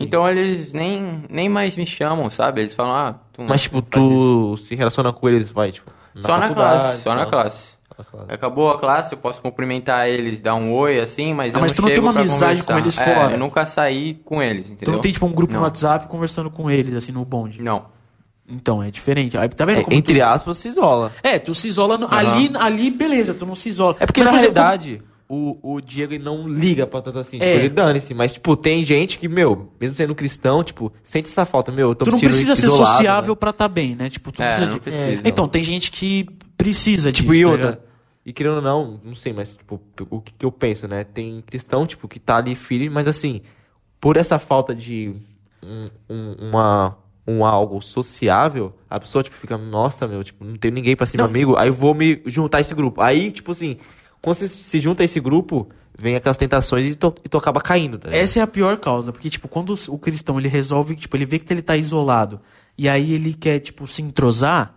Então 0.00 0.26
eles 0.26 0.72
nem, 0.72 1.22
nem 1.28 1.50
mais 1.50 1.76
me 1.76 1.86
chamam, 1.86 2.30
sabe? 2.30 2.62
Eles 2.62 2.72
falam, 2.74 2.94
ah, 2.94 3.14
tu 3.32 3.42
Mas, 3.42 3.62
tipo, 3.62 3.84
faz 3.90 4.02
isso. 4.02 4.10
tu 4.10 4.56
se 4.56 4.74
relaciona 4.74 5.12
com 5.12 5.28
eles, 5.28 5.50
vai, 5.50 5.70
tipo. 5.70 5.90
Só 6.16 6.38
na 6.38 6.52
classe, 6.54 6.54
só 6.54 6.54
na 6.54 6.54
classe. 6.54 7.02
só 7.02 7.14
na 7.14 7.26
classe. 7.26 7.74
Acabou 8.28 8.70
a 8.70 8.78
classe, 8.78 9.12
eu 9.14 9.18
posso 9.18 9.40
cumprimentar 9.42 10.08
eles, 10.08 10.40
dar 10.40 10.54
um 10.54 10.72
oi 10.72 11.00
assim, 11.00 11.32
mas 11.34 11.54
Ah, 11.54 11.58
eu 11.58 11.60
mas 11.62 11.72
não 11.72 11.76
tu 11.76 11.82
não 11.82 11.88
tem 11.88 11.98
uma 12.00 12.10
amizade 12.10 12.62
com 12.62 12.76
eles 12.78 12.98
É, 12.98 13.04
fora? 13.14 13.32
eu 13.32 13.38
nunca 13.38 13.66
saí 13.66 14.14
com 14.24 14.42
eles, 14.42 14.66
entendeu? 14.66 14.86
Tu 14.86 14.92
não 14.92 15.00
tem, 15.00 15.12
tipo, 15.12 15.26
um 15.26 15.32
grupo 15.32 15.52
Não. 15.52 15.60
no 15.60 15.66
WhatsApp 15.66 16.06
conversando 16.06 16.50
com 16.50 16.70
eles, 16.70 16.94
assim, 16.94 17.12
no 17.12 17.24
bonde. 17.24 17.62
Não. 17.62 17.86
Então, 18.48 18.82
é 18.82 18.90
diferente. 18.90 19.38
Aí, 19.38 19.48
tá 19.48 19.64
vendo 19.64 19.78
É, 19.80 19.84
como 19.84 19.96
entre 19.96 20.18
tu... 20.18 20.24
aspas, 20.24 20.58
se 20.58 20.68
isola. 20.68 21.12
É, 21.22 21.38
tu 21.38 21.54
se 21.54 21.68
isola 21.68 21.96
no- 21.96 22.08
ali, 22.12 22.50
ali, 22.58 22.90
beleza, 22.90 23.32
tu 23.32 23.46
não 23.46 23.54
se 23.54 23.68
isola. 23.68 23.96
É 24.00 24.04
porque, 24.06 24.22
Mas, 24.22 24.32
na 24.32 24.38
exemplo, 24.38 24.54
realidade, 24.62 25.02
o, 25.34 25.58
o 25.76 25.80
Diego 25.80 26.12
ele 26.12 26.22
não 26.22 26.46
liga 26.46 26.86
pra 26.86 27.00
tanto 27.00 27.18
assim. 27.18 27.38
É. 27.38 27.40
Tipo, 27.40 27.58
ele 27.60 27.68
dane-se. 27.70 28.12
Mas, 28.12 28.34
tipo, 28.34 28.54
tem 28.54 28.84
gente 28.84 29.18
que, 29.18 29.26
meu, 29.28 29.72
mesmo 29.80 29.94
sendo 29.96 30.14
cristão, 30.14 30.62
tipo, 30.62 30.92
sente 31.02 31.28
essa 31.28 31.46
falta. 31.46 31.72
Meu, 31.72 31.88
eu 31.90 31.94
tô 31.94 32.04
Tu 32.04 32.10
não 32.10 32.18
precisa 32.20 32.54
ser 32.54 32.66
isolado, 32.66 32.86
sociável 32.96 33.32
né? 33.34 33.38
pra 33.40 33.52
tá 33.52 33.66
bem, 33.66 33.96
né? 33.96 34.10
Tipo, 34.10 34.30
tu 34.30 34.42
É, 34.42 34.46
precisa 34.46 34.66
não 34.66 34.74
de... 34.74 34.80
precisa, 34.80 35.22
Então, 35.24 35.44
não. 35.46 35.50
tem 35.50 35.64
gente 35.64 35.90
que 35.90 36.26
precisa 36.56 37.10
Tipo, 37.10 37.30
disso, 37.32 37.40
e 37.40 37.44
tá 37.44 37.50
outra. 37.50 37.66
ligado? 37.70 37.82
E 38.26 38.32
querendo 38.32 38.56
ou 38.56 38.62
não, 38.62 39.00
não 39.02 39.14
sei, 39.14 39.32
mas, 39.32 39.56
tipo, 39.56 39.80
o 40.10 40.20
que, 40.20 40.32
que 40.34 40.44
eu 40.44 40.52
penso, 40.52 40.86
né? 40.86 41.02
Tem 41.02 41.42
cristão, 41.46 41.86
tipo, 41.86 42.06
que 42.06 42.20
tá 42.20 42.36
ali 42.36 42.54
firme, 42.54 42.88
mas 42.90 43.08
assim, 43.08 43.40
por 44.00 44.16
essa 44.18 44.38
falta 44.38 44.74
de 44.74 45.14
um, 45.62 45.88
um- 46.10 46.36
uma, 46.50 46.96
um 47.26 47.44
algo 47.44 47.80
sociável, 47.80 48.74
a 48.88 49.00
pessoa, 49.00 49.24
tipo, 49.24 49.36
fica, 49.36 49.56
nossa, 49.56 50.06
meu, 50.06 50.22
tipo, 50.22 50.44
não 50.44 50.56
tenho 50.56 50.74
ninguém 50.74 50.94
pra 50.94 51.06
ser 51.06 51.16
meu 51.16 51.24
Não. 51.26 51.30
amigo, 51.30 51.56
aí 51.56 51.68
eu 51.68 51.72
vou 51.72 51.94
me 51.94 52.20
juntar 52.26 52.58
a 52.58 52.60
esse 52.60 52.74
grupo. 52.74 53.00
Aí, 53.00 53.30
tipo 53.32 53.50
assim, 53.52 53.78
quando 54.22 54.36
você 54.36 54.48
se 54.48 54.78
junta 54.78 55.02
a 55.02 55.04
esse 55.04 55.18
grupo, 55.18 55.68
vem 55.98 56.14
aquelas 56.14 56.36
tentações 56.36 56.86
e 56.86 56.94
tu, 56.94 57.12
e 57.24 57.28
tu 57.28 57.36
acaba 57.36 57.60
caindo, 57.60 57.98
tá? 57.98 58.08
Essa 58.10 58.38
é 58.38 58.42
a 58.42 58.46
pior 58.46 58.78
causa, 58.78 59.12
porque, 59.12 59.28
tipo, 59.28 59.48
quando 59.48 59.74
o 59.88 59.98
cristão, 59.98 60.38
ele 60.38 60.48
resolve, 60.48 60.94
tipo, 60.94 61.16
ele 61.16 61.26
vê 61.26 61.40
que 61.40 61.52
ele 61.52 61.60
tá 61.60 61.76
isolado, 61.76 62.40
e 62.78 62.88
aí 62.88 63.12
ele 63.12 63.34
quer, 63.34 63.58
tipo, 63.58 63.86
se 63.88 64.00
entrosar, 64.00 64.74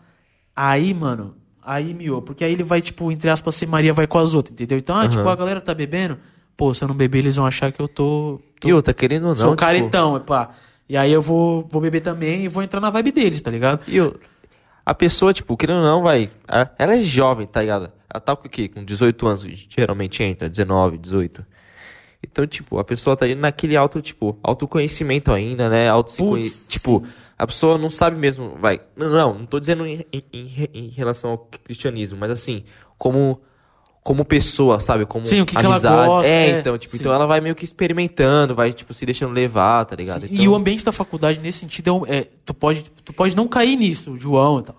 aí, 0.55 0.93
mano, 0.93 1.35
aí 1.61 1.93
miou, 1.93 2.23
porque 2.23 2.43
aí 2.43 2.51
ele 2.51 2.63
vai, 2.63 2.81
tipo, 2.81 3.11
entre 3.11 3.29
aspas, 3.29 3.55
ser 3.55 3.67
Maria 3.67 3.93
vai 3.93 4.07
com 4.07 4.17
as 4.17 4.33
outras, 4.33 4.53
entendeu? 4.53 4.79
Então, 4.79 4.97
ah, 4.97 5.07
tipo, 5.07 5.27
a 5.29 5.35
galera 5.35 5.61
tá 5.61 5.75
bebendo, 5.75 6.17
pô, 6.57 6.73
se 6.73 6.83
eu 6.83 6.87
não 6.87 6.95
beber, 6.95 7.19
eles 7.19 7.35
vão 7.35 7.45
achar 7.45 7.71
que 7.71 7.79
eu 7.79 7.87
tô... 7.87 8.41
tô 8.59 8.67
E 8.67 8.73
outra, 8.73 8.95
querendo 8.95 9.23
ou 9.23 9.29
não, 9.29 9.35
sou 9.35 9.49
tipo, 9.51 9.59
caretão, 9.59 10.19
pá. 10.21 10.49
E 10.89 10.97
aí 10.97 11.11
eu 11.11 11.21
vou, 11.21 11.67
vou 11.69 11.81
beber 11.81 12.01
também 12.01 12.45
e 12.45 12.47
vou 12.47 12.63
entrar 12.63 12.79
na 12.79 12.89
vibe 12.89 13.11
deles, 13.11 13.41
tá 13.41 13.51
ligado? 13.51 13.81
E 13.87 13.97
eu, 13.97 14.19
a 14.85 14.93
pessoa, 14.93 15.33
tipo, 15.33 15.57
querendo 15.57 15.77
ou 15.77 15.83
não, 15.83 16.03
vai. 16.03 16.29
Ela 16.77 16.95
é 16.95 17.01
jovem, 17.01 17.47
tá 17.47 17.61
ligado? 17.61 17.91
Com 18.19 18.47
o 18.47 18.49
quê? 18.49 18.67
Com 18.67 18.83
18 18.83 19.27
anos, 19.27 19.43
geralmente 19.69 20.23
entra, 20.23 20.49
19, 20.49 20.97
18. 20.97 21.45
Então, 22.23 22.47
tipo, 22.47 22.79
a 22.79 22.83
pessoa 22.83 23.15
tá 23.15 23.27
indo 23.27 23.39
naquele 23.41 23.75
auto, 23.77 24.01
tipo, 24.01 24.37
autoconhecimento 24.41 25.31
ainda, 25.31 25.69
né? 25.69 25.87
Auto 25.87 26.11
Tipo, 26.67 27.03
a 27.37 27.45
pessoa 27.45 27.77
não 27.77 27.89
sabe 27.89 28.17
mesmo, 28.17 28.55
vai. 28.59 28.79
Não, 28.95 29.09
não, 29.09 29.33
não 29.39 29.45
tô 29.45 29.59
dizendo 29.59 29.85
em, 29.85 30.03
em- 30.11 30.69
em- 30.73 30.89
relação 30.89 31.31
ao 31.31 31.37
cristianismo, 31.63 32.17
mas 32.19 32.31
assim, 32.31 32.63
como. 32.97 33.41
Como 34.03 34.23
pessoa, 34.23 34.79
sabe? 34.79 35.03
Como 35.03 35.25
Sim, 35.25 35.41
o 35.41 35.47
que 35.47 35.55
que 35.55 35.65
ela 35.65 35.77
amizade. 35.77 36.07
gosta, 36.07 36.29
É, 36.29 36.51
é, 36.51 36.59
então, 36.59 36.77
tipo, 36.77 36.91
sim. 36.95 36.99
então 37.01 37.11
ela 37.11 37.25
vai 37.25 37.41
meio 37.41 37.55
que 37.55 37.65
experimentando, 37.65 38.53
vai, 38.53 38.71
tipo, 38.71 38.93
se 38.93 39.03
deixando 39.03 39.33
levar, 39.33 39.83
tá 39.85 39.95
ligado? 39.95 40.27
E 40.27 40.35
Então- 40.41 40.51
o 40.53 40.55
ambiente 40.55 40.85
da 40.85 40.91
faculdade, 40.91 41.39
nesse 41.39 41.57
sentido, 41.57 41.87
é, 41.89 41.91
um- 41.91 42.05
é- 42.05 42.27
tu, 42.45 42.53
pode, 42.53 42.83
tu 43.03 43.11
pode 43.11 43.35
não 43.35 43.47
cair 43.47 43.75
nisso, 43.75 44.15
João 44.15 44.59
e 44.59 44.63
tal. 44.63 44.75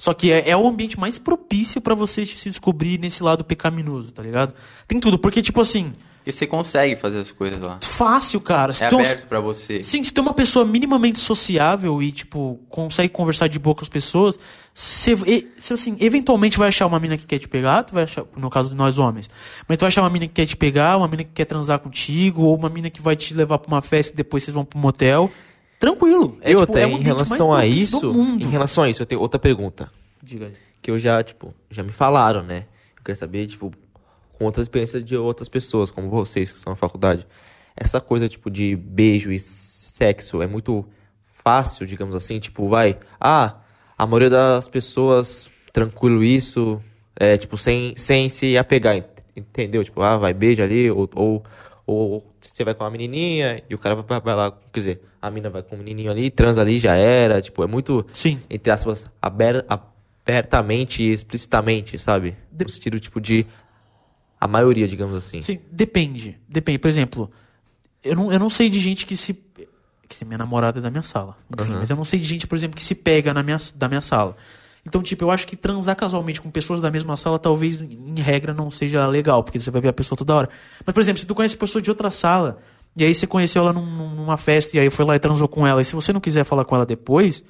Só 0.00 0.14
que 0.14 0.30
é, 0.30 0.50
é 0.50 0.56
o 0.56 0.66
ambiente 0.66 0.98
mais 0.98 1.18
propício 1.18 1.80
pra 1.80 1.92
você 1.94 2.24
se 2.24 2.48
descobrir 2.48 2.98
nesse 3.00 3.20
lado 3.22 3.44
pecaminoso, 3.44 4.12
tá 4.12 4.22
ligado? 4.22 4.54
Tem 4.86 5.00
tudo, 5.00 5.18
porque, 5.18 5.42
tipo 5.42 5.60
assim, 5.60 5.92
Porque 6.18 6.30
você 6.30 6.46
consegue 6.46 6.94
fazer 6.94 7.18
as 7.18 7.32
coisas 7.32 7.60
lá. 7.60 7.78
fácil, 7.82 8.40
cara. 8.40 8.72
Se 8.72 8.84
É 8.84 8.88
é 8.88 8.94
um- 8.94 9.00
aberto 9.00 9.26
pra 9.26 9.40
você. 9.40 9.82
Sim, 9.82 10.04
se 10.04 10.12
é 10.16 10.20
uma 10.20 10.32
pessoa 10.34 10.64
minimamente 10.64 11.18
sociável 11.18 12.00
e, 12.00 12.12
tipo, 12.12 12.60
consegue 12.68 13.08
conversar 13.12 13.48
de 13.48 13.58
boa 13.58 13.74
com 13.74 13.82
as 13.82 13.88
pessoas, 13.88 14.38
você, 14.72 15.14
e- 15.26 15.48
você, 15.58 15.72
assim, 15.74 15.96
eventualmente 15.98 16.56
vai 16.58 16.68
achar 16.68 16.86
uma 16.86 17.00
mina 17.00 17.16
que 17.16 17.26
quer 17.26 17.40
te 17.40 17.48
pegar, 17.48 17.82
tu 17.82 17.94
vai 17.94 18.04
achar, 18.04 18.24
no 18.36 18.48
caso 18.50 18.70
de 18.70 18.76
nós 18.76 19.00
homens, 19.00 19.28
mas 19.66 19.78
tu 19.78 19.80
vai 19.80 19.88
achar 19.88 20.02
uma 20.02 20.10
mina 20.10 20.28
que 20.28 20.34
quer 20.34 20.46
te 20.46 20.56
pegar, 20.56 20.96
uma 20.96 21.08
mina 21.08 21.24
que 21.24 21.30
quer 21.34 21.44
transar 21.46 21.80
contigo, 21.80 22.42
ou 22.42 22.54
uma 22.56 22.68
mina 22.68 22.88
que 22.88 23.02
vai 23.02 23.16
te 23.16 23.34
levar 23.34 23.58
pra 23.58 23.74
uma 23.74 23.82
festa 23.82 24.12
e 24.12 24.16
depois 24.16 24.44
vocês 24.44 24.54
vão 24.54 24.64
pro 24.64 24.78
motel. 24.78 25.28
Tranquilo. 25.78 26.38
E 26.42 26.48
tipo, 26.48 26.60
outra, 26.60 26.80
é 26.80 26.84
em 26.84 27.00
relação 27.00 27.54
a 27.54 27.64
isso, 27.66 28.12
em 28.40 28.48
relação 28.48 28.84
a 28.84 28.90
isso, 28.90 29.02
eu 29.02 29.06
tenho 29.06 29.20
outra 29.20 29.38
pergunta. 29.38 29.90
Diga. 30.22 30.52
Que 30.82 30.90
eu 30.90 30.98
já, 30.98 31.22
tipo, 31.22 31.54
já 31.70 31.82
me 31.82 31.92
falaram, 31.92 32.42
né? 32.42 32.66
Eu 32.96 33.02
quero 33.04 33.16
saber, 33.18 33.46
tipo, 33.46 33.72
com 34.32 34.44
outras 34.44 34.64
experiências 34.64 35.04
de 35.04 35.16
outras 35.16 35.48
pessoas, 35.48 35.90
como 35.90 36.08
vocês 36.08 36.50
que 36.50 36.58
estão 36.58 36.72
na 36.72 36.76
faculdade. 36.76 37.26
Essa 37.76 38.00
coisa, 38.00 38.28
tipo, 38.28 38.50
de 38.50 38.74
beijo 38.74 39.30
e 39.30 39.38
sexo 39.38 40.42
é 40.42 40.46
muito 40.46 40.84
fácil, 41.44 41.86
digamos 41.86 42.14
assim, 42.14 42.38
tipo, 42.40 42.68
vai. 42.68 42.98
Ah, 43.20 43.56
a 43.96 44.06
maioria 44.06 44.30
das 44.30 44.68
pessoas, 44.68 45.48
tranquilo 45.72 46.22
isso, 46.24 46.82
é, 47.14 47.36
tipo, 47.36 47.56
sem, 47.56 47.94
sem 47.96 48.28
se 48.28 48.58
apegar, 48.58 48.96
ent- 48.96 49.06
entendeu? 49.36 49.84
Tipo, 49.84 50.02
ah, 50.02 50.16
vai, 50.16 50.34
beija 50.34 50.64
ali, 50.64 50.90
ou, 50.90 51.08
ou, 51.14 51.44
ou 51.86 52.26
você 52.40 52.64
vai 52.64 52.74
com 52.74 52.82
uma 52.84 52.90
menininha 52.90 53.62
e 53.70 53.74
o 53.74 53.78
cara 53.78 53.94
vai, 53.96 54.20
vai 54.20 54.34
lá, 54.34 54.52
quer 54.72 54.80
dizer, 54.80 55.02
a 55.20 55.30
mina 55.30 55.50
vai 55.50 55.62
com 55.62 55.74
o 55.74 55.78
menininho 55.78 56.10
ali, 56.10 56.30
transa 56.30 56.60
ali, 56.60 56.78
já 56.78 56.94
era, 56.94 57.40
tipo, 57.42 57.62
é 57.62 57.66
muito 57.66 58.06
Sim. 58.12 58.40
entre 58.48 58.70
aspas, 58.72 59.06
aber- 59.20 59.64
abertamente 59.68 61.02
e 61.02 61.12
explicitamente, 61.12 61.98
sabe? 61.98 62.36
De- 62.52 62.64
No 62.64 62.70
sentido, 62.70 62.98
tipo, 63.00 63.20
de. 63.20 63.46
A 64.40 64.46
maioria, 64.46 64.86
digamos 64.86 65.16
assim. 65.16 65.40
Sim, 65.40 65.58
depende. 65.70 66.38
Depende. 66.48 66.78
Por 66.78 66.88
exemplo, 66.88 67.30
eu 68.04 68.14
não, 68.14 68.32
eu 68.32 68.38
não 68.38 68.48
sei 68.50 68.68
de 68.70 68.78
gente 68.78 69.04
que 69.04 69.16
se. 69.16 69.36
Que 70.08 70.24
minha 70.24 70.38
namorada 70.38 70.78
é 70.78 70.82
da 70.82 70.90
minha 70.90 71.02
sala. 71.02 71.36
Enfim, 71.60 71.72
mas 71.72 71.90
eu 71.90 71.96
não 71.96 72.04
sei 72.04 72.18
de 72.20 72.24
gente, 72.24 72.46
por 72.46 72.54
exemplo, 72.54 72.76
que 72.76 72.82
se 72.84 72.94
pega 72.94 73.34
na 73.34 73.42
minha, 73.42 73.58
da 73.74 73.88
minha 73.88 74.00
sala. 74.00 74.36
Então, 74.86 75.02
tipo, 75.02 75.22
eu 75.24 75.30
acho 75.30 75.46
que 75.46 75.54
transar 75.56 75.94
casualmente 75.96 76.40
com 76.40 76.50
pessoas 76.50 76.80
da 76.80 76.90
mesma 76.90 77.14
sala, 77.16 77.38
talvez, 77.38 77.78
em 77.80 78.20
regra, 78.20 78.54
não 78.54 78.70
seja 78.70 79.06
legal, 79.06 79.42
porque 79.44 79.58
você 79.60 79.70
vai 79.70 79.82
ver 79.82 79.88
a 79.88 79.92
pessoa 79.92 80.16
toda 80.16 80.34
hora. 80.34 80.48
Mas, 80.86 80.94
por 80.94 81.00
exemplo, 81.00 81.18
se 81.20 81.26
tu 81.26 81.34
conhece 81.34 81.56
pessoa 81.56 81.82
de 81.82 81.90
outra 81.90 82.10
sala, 82.10 82.58
e 82.98 83.04
aí 83.04 83.14
você 83.14 83.26
conheceu 83.26 83.62
ela 83.62 83.72
num- 83.72 84.14
numa 84.14 84.36
festa, 84.36 84.76
e 84.76 84.80
aí 84.80 84.90
foi 84.90 85.04
lá 85.04 85.16
e 85.16 85.18
transou 85.18 85.48
com 85.48 85.66
ela, 85.66 85.80
e 85.80 85.84
se 85.84 85.94
você 85.94 86.12
não 86.12 86.20
quiser 86.20 86.44
falar 86.44 86.64
com 86.64 86.74
ela 86.74 86.84
depois, 86.86 87.44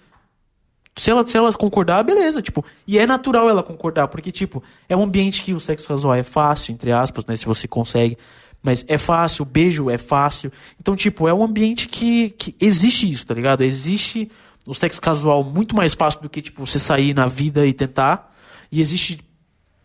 se 0.97 1.11
ela, 1.11 1.27
se 1.27 1.37
ela 1.37 1.53
concordar, 1.53 2.03
beleza, 2.03 2.43
tipo, 2.43 2.65
e 2.87 2.99
é 2.99 3.07
natural 3.07 3.49
ela 3.49 3.63
concordar, 3.63 4.09
porque, 4.09 4.33
tipo, 4.33 4.63
é 4.89 4.97
um 4.97 5.03
ambiente 5.05 5.43
que 5.43 5.55
o 5.55 5.61
sexo 5.61 5.87
casual 5.87 6.15
é 6.15 6.23
fácil, 6.25 6.73
entre 6.73 6.91
aspas, 6.93 7.25
né, 7.27 7.37
se 7.37 7.47
você 7.47 7.69
consegue, 7.69 8.19
mas 8.61 8.85
é 8.89 8.99
fácil, 8.99 9.45
beijo 9.45 9.89
é 9.89 9.97
fácil, 9.97 10.51
então, 10.81 10.97
tipo, 10.97 11.29
é 11.29 11.33
um 11.35 11.45
ambiente 11.45 11.89
que, 11.89 12.31
que 12.31 12.55
existe 12.61 13.09
isso, 13.09 13.25
tá 13.25 13.33
ligado? 13.33 13.63
Existe 13.63 14.29
o 14.67 14.75
sexo 14.75 15.01
casual 15.01 15.45
muito 15.45 15.77
mais 15.77 15.95
fácil 15.95 16.21
do 16.23 16.29
que, 16.29 16.43
tipo, 16.43 16.67
você 16.67 16.79
sair 16.79 17.15
na 17.15 17.27
vida 17.27 17.65
e 17.65 17.73
tentar, 17.73 18.35
e 18.71 18.81
existe 18.81 19.21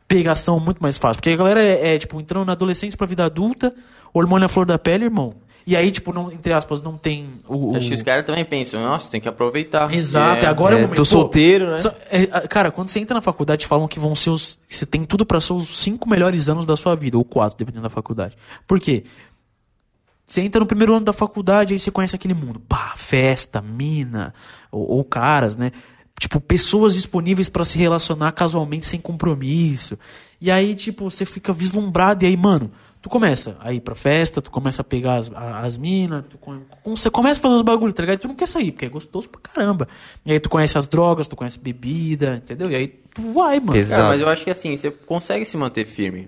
pegação 0.08 0.60
muito 0.60 0.82
mais 0.82 0.98
fácil, 0.98 1.22
porque 1.22 1.30
a 1.30 1.36
galera 1.36 1.64
é, 1.64 1.96
é, 1.96 2.00
tipo, 2.00 2.20
entrando 2.20 2.46
na 2.46 2.54
adolescência 2.54 2.98
pra 2.98 3.06
vida 3.08 3.24
adulta, 3.24 3.74
hormônio 4.14 4.46
à 4.46 4.50
flor 4.50 4.66
da 4.66 4.78
pele, 4.80 5.06
irmão, 5.06 5.36
e 5.66 5.76
aí, 5.76 5.92
tipo, 5.92 6.12
não, 6.14 6.32
entre 6.32 6.52
aspas, 6.54 6.82
não 6.82 6.98
tem 6.98 7.40
o... 7.48 7.72
o- 7.72 7.76
Acho 7.76 7.88
que 7.88 7.94
os 7.94 8.02
caras 8.04 8.26
também 8.26 8.44
pensam, 8.46 8.82
nossa, 8.82 9.10
tem 9.10 9.22
que 9.22 9.28
aproveitar. 9.30 9.94
Exato, 9.94 10.44
e 10.44 10.48
agora 10.48 10.76
é, 10.76 10.78
o 10.78 10.80
É, 10.80 10.82
momento. 10.84 10.98
tô 10.98 11.06
solteiro, 11.06 11.70
né? 11.70 11.76
é, 12.10 12.26
cara, 12.48 12.72
quando 12.72 12.90
você 12.90 13.00
entra 13.00 13.14
na 13.16 13.22
faculdade, 13.22 13.66
falam 13.68 13.88
que 13.88 14.00
vão 14.00 14.14
ser 14.16 14.30
os. 14.30 14.60
Você 14.68 14.86
tem 14.86 15.06
tudo 15.06 15.26
pra 15.26 15.40
ser 15.42 15.54
os 15.54 15.80
cinco 15.82 16.10
melhores 16.10 16.50
anos 16.50 16.66
da 16.66 16.76
sua 16.76 16.96
vida, 16.96 17.18
ou 17.18 17.24
quatro, 17.24 17.58
dependendo 17.58 17.84
da 17.84 17.90
faculdade. 17.90 18.36
Por 18.68 18.80
quê? 18.80 19.04
Você 20.26 20.42
entra 20.42 20.60
no 20.60 20.66
primeiro 20.66 20.96
ano 20.96 21.06
da 21.06 21.14
faculdade, 21.14 21.74
aí 21.74 21.80
você 21.80 21.92
conhece 21.92 22.16
aquele 22.16 22.34
mundo. 22.34 22.60
Pá, 22.60 22.94
festa, 22.96 23.62
mina, 23.62 24.34
ou, 24.72 24.90
ou 24.90 25.04
caras, 25.04 25.56
né? 25.56 25.72
Tipo, 26.20 26.40
pessoas 26.40 26.94
disponíveis 26.94 27.50
pra 27.50 27.66
se 27.66 27.78
relacionar 27.78 28.32
casualmente 28.32 28.86
sem 28.86 29.00
compromisso. 29.00 29.98
E 30.40 30.50
aí, 30.50 30.76
tipo, 30.76 31.10
você 31.10 31.26
fica 31.26 31.52
vislumbrado, 31.52 32.24
e 32.24 32.28
aí, 32.28 32.38
mano, 32.38 32.72
tu 33.04 33.10
começa 33.10 33.56
a 33.60 33.72
ir 33.74 33.82
pra 33.82 33.94
festa, 33.94 34.42
tu 34.42 34.50
começa 34.50 34.82
a 34.82 34.86
pegar 34.86 35.18
as, 35.18 35.30
as 35.36 35.78
minas, 35.78 36.24
você 36.86 37.12
começa 37.12 37.38
a 37.40 37.42
fazer 37.44 37.56
os 37.56 37.62
bagulhos, 37.62 37.94
tá 37.94 38.02
ligado? 38.02 38.16
E 38.16 38.22
tu 38.22 38.28
não 38.30 38.36
quer 38.36 38.48
sair, 38.48 38.72
porque 38.72 38.86
é 38.86 38.90
gostoso 38.90 39.28
pra 39.30 39.42
caramba. 39.42 39.88
E 40.26 40.32
aí 40.32 40.40
tu 40.40 40.50
conhece 40.50 40.78
as 40.78 40.88
drogas, 40.88 41.28
tu 41.28 41.36
conhece 41.36 41.60
bebida, 41.60 42.38
entendeu? 42.38 42.72
E 42.72 42.76
aí 42.76 42.88
tu 42.88 43.22
vai, 43.34 43.60
mano. 43.60 43.78
Exato. 43.78 44.02
Cara, 44.02 44.14
mas 44.14 44.22
eu 44.22 44.30
acho 44.30 44.44
que 44.46 44.50
assim, 44.50 44.76
você 44.78 44.90
consegue 44.90 45.46
se 45.46 45.56
manter 45.58 45.86
firme. 45.86 46.28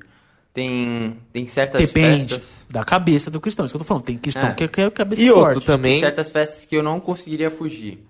Tem, 0.54 1.18
tem 1.34 1.48
certas 1.48 1.82
Depende 1.82 2.34
festas. 2.36 2.66
da 2.70 2.84
cabeça 2.84 3.30
do 3.32 3.42
cristão. 3.42 3.66
Isso 3.66 3.74
que 3.74 3.78
eu 3.78 3.80
tô 3.82 3.86
falando. 3.86 4.04
Tem 4.04 4.18
cristão 4.18 4.50
É. 4.50 4.54
que 4.54 4.68
que 4.68 4.82
é 4.82 4.90
cabeça 4.90 5.22
E 5.22 5.28
forte. 5.30 5.40
outro 5.56 5.62
também. 5.62 5.94
Tem 5.94 6.02
certas 6.02 6.30
festas 6.30 6.66
que 6.66 6.76
eu 6.78 6.84
não 6.84 7.00
conseguiria 7.00 7.50
fugir. 7.52 8.06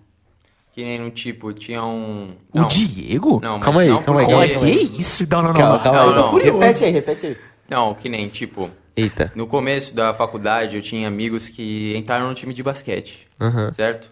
Que 0.74 0.84
nem 0.84 1.00
no 1.00 1.10
tipo, 1.10 1.54
tinha 1.54 1.84
um. 1.86 2.34
O 2.54 2.60
não, 2.60 2.68
Diego? 2.68 3.40
Não, 3.42 3.56
mas 3.56 3.64
Calma 3.64 3.82
aí, 3.82 3.88
não 3.90 4.04
calma 4.04 4.20
aí, 4.20 4.26
Como 4.28 4.42
é 4.44 4.48
calma 4.50 4.66
aí. 4.68 4.78
que 4.88 4.98
é 4.98 5.02
isso? 5.02 5.26
Não, 5.32 5.42
não, 5.42 5.48
não. 5.50 5.56
Calma, 5.56 5.80
calma 5.80 5.98
Não, 6.00 6.04
aí. 6.06 6.10
Eu 6.12 6.16
tô 6.16 6.22
não. 6.24 6.30
curioso. 6.32 6.60
Repete 6.60 6.84
aí, 6.86 6.92
repete 6.92 7.26
aí. 7.28 7.38
Não, 7.70 7.94
que 7.94 8.08
nem, 8.10 8.28
tipo, 8.30 8.70
Eita. 8.96 9.32
no 9.36 9.48
começo 9.48 9.96
da 9.96 10.14
faculdade 10.14 10.76
eu 10.76 10.82
tinha 10.82 11.08
amigos 11.08 11.48
que 11.50 11.96
entraram 11.98 12.28
no 12.28 12.34
time 12.36 12.54
de 12.54 12.62
basquete, 12.64 13.28
Aham. 13.40 13.72
certo? 13.72 14.12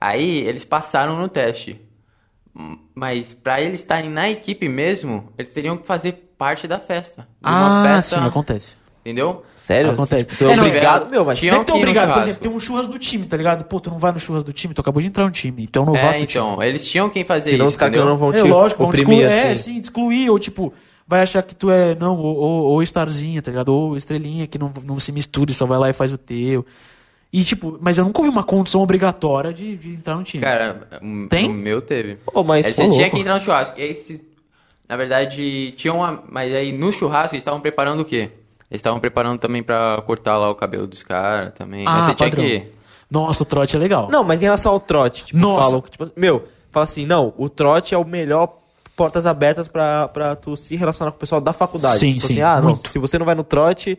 Aí 0.00 0.38
eles 0.46 0.64
passaram 0.64 1.16
no 1.16 1.28
teste. 1.28 1.80
Mas 2.94 3.34
pra 3.34 3.60
eles 3.60 3.80
estarem 3.80 4.08
na 4.10 4.30
equipe 4.30 4.68
mesmo, 4.68 5.30
eles 5.36 5.52
teriam 5.52 5.76
que 5.76 5.86
fazer 5.86 6.32
parte 6.38 6.66
da 6.66 6.78
festa. 6.78 7.28
De 7.42 7.50
uma 7.50 7.80
Ah, 7.80 7.94
festa, 7.96 8.18
sim, 8.20 8.26
acontece. 8.26 8.76
entendeu? 9.02 9.42
Sério? 9.56 9.90
Acontece. 9.90 10.24
Tipo, 10.24 10.44
é 10.44 10.52
É, 10.52 10.56
não, 10.56 10.66
obrigado, 10.66 11.06
é- 11.06 11.10
meu, 11.10 11.24
mas 11.24 11.38
ter 11.38 11.50
que 11.64 11.70
no 11.72 11.76
obrigado. 11.78 12.12
Por 12.14 12.22
exemplo, 12.22 12.40
tem 12.40 12.50
um 12.50 12.58
churras 12.58 12.86
do 12.86 12.98
time, 12.98 13.26
tá 13.26 13.36
ligado? 13.36 13.64
Pô, 13.64 13.78
tu 13.78 13.90
não 13.90 13.98
vai 13.98 14.10
no 14.12 14.18
churras 14.18 14.42
do 14.42 14.52
time, 14.54 14.72
tu 14.72 14.80
acabou 14.80 15.02
de 15.02 15.08
entrar 15.08 15.24
no 15.24 15.30
time. 15.30 15.64
Então 15.64 15.82
é 15.82 15.86
novato 15.86 16.06
É, 16.06 16.12
time. 16.12 16.22
então, 16.24 16.62
eles 16.62 16.86
tinham 16.88 17.10
quem 17.10 17.24
fazer 17.24 17.50
senão 17.50 17.66
isso, 17.66 17.74
os 17.74 17.76
caras 17.76 17.94
não 17.96 18.16
vão 18.16 18.32
te 18.32 18.38
É 18.38 18.42
lógico, 18.42 18.82
vão 18.82 18.92
excluir, 18.94 19.24
é, 19.24 19.52
assim. 19.52 19.56
sim, 19.74 19.78
excluir, 19.80 20.30
ou 20.30 20.38
tipo, 20.38 20.72
vai 21.06 21.20
achar 21.22 21.42
que 21.42 21.54
tu 21.54 21.70
é, 21.70 21.94
não, 21.94 22.16
ou, 22.18 22.36
ou, 22.36 22.64
ou 22.72 22.82
starzinha, 22.82 23.40
tá 23.42 23.50
ligado? 23.50 23.68
Ou 23.68 23.96
estrelinha 23.96 24.46
que 24.46 24.58
não, 24.58 24.72
não 24.84 24.98
se 25.00 25.12
mistura, 25.12 25.52
só 25.52 25.66
vai 25.66 25.78
lá 25.78 25.90
e 25.90 25.92
faz 25.92 26.12
o 26.12 26.18
teu. 26.18 26.64
E 27.32 27.44
tipo, 27.44 27.76
mas 27.80 27.98
eu 27.98 28.04
nunca 28.04 28.18
ouvi 28.20 28.30
uma 28.30 28.44
condição 28.44 28.80
obrigatória 28.82 29.52
de, 29.52 29.76
de 29.76 29.90
entrar 29.94 30.16
no 30.16 30.22
time. 30.24 30.42
Cara, 30.42 30.88
o 31.02 31.28
Tem? 31.28 31.50
o 31.50 31.52
meu 31.52 31.82
teve. 31.82 32.16
Pô, 32.32 32.42
mas, 32.44 32.66
Aí 32.66 32.72
pô, 32.74 32.84
você 32.84 32.90
tinha 32.96 33.10
que 33.10 33.18
entrar 33.18 33.34
no 33.34 33.40
churrasco. 33.40 33.78
E 33.78 33.82
aí, 33.82 33.94
se- 34.00 34.24
na 34.88 34.96
verdade, 34.96 35.72
tinha 35.76 35.92
uma. 35.92 36.22
Mas 36.30 36.54
aí 36.54 36.72
no 36.72 36.92
churrasco 36.92 37.34
eles 37.34 37.42
estavam 37.42 37.60
preparando 37.60 38.00
o 38.00 38.04
quê? 38.04 38.30
Eles 38.70 38.78
estavam 38.80 39.00
preparando 39.00 39.38
também 39.38 39.62
pra 39.62 40.00
cortar 40.06 40.36
lá 40.38 40.48
o 40.50 40.54
cabelo 40.54 40.86
dos 40.86 41.02
caras 41.02 41.52
também. 41.54 41.84
Ah, 41.86 41.96
mas 41.98 42.06
você 42.06 42.14
tinha 42.14 42.30
padrão. 42.30 42.44
que 42.44 42.54
ir. 42.54 42.64
Nossa, 43.10 43.42
o 43.42 43.46
trote 43.46 43.76
é 43.76 43.78
legal. 43.78 44.08
Não, 44.10 44.24
mas 44.24 44.40
em 44.40 44.44
relação 44.46 44.72
ao 44.72 44.80
trote, 44.80 45.26
tipo, 45.26 45.38
Nossa. 45.38 45.68
falam 45.68 45.80
que, 45.82 45.90
tipo, 45.90 46.10
meu, 46.16 46.48
fala 46.72 46.84
assim, 46.84 47.06
não, 47.06 47.32
o 47.36 47.48
trote 47.48 47.94
é 47.94 47.98
o 47.98 48.04
melhor 48.04 48.56
portas 48.96 49.26
abertas 49.26 49.68
pra 49.68 50.34
tu 50.40 50.56
se 50.56 50.74
relacionar 50.74 51.10
com 51.12 51.18
o 51.18 51.20
pessoal 51.20 51.40
da 51.40 51.52
faculdade. 51.52 51.98
Sim, 51.98 52.14
tipo 52.14 52.26
sim, 52.26 52.32
assim, 52.32 52.42
ah, 52.42 52.60
não, 52.60 52.74
se 52.74 52.98
você 52.98 53.18
não 53.18 53.26
vai 53.26 53.34
no 53.34 53.44
trote, 53.44 53.98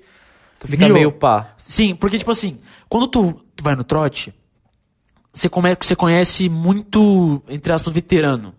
tu 0.60 0.68
fica 0.68 0.90
meio 0.90 1.12
pá. 1.12 1.54
Sim, 1.58 1.96
porque, 1.96 2.18
tipo 2.18 2.32
assim, 2.32 2.58
quando 2.90 3.08
tu, 3.08 3.40
tu 3.56 3.64
vai 3.64 3.76
no 3.76 3.84
trote, 3.84 4.34
você, 5.32 5.48
come, 5.48 5.78
você 5.80 5.96
conhece 5.96 6.50
muito, 6.50 7.42
entre 7.48 7.72
aspas, 7.72 7.94
veterano. 7.94 8.56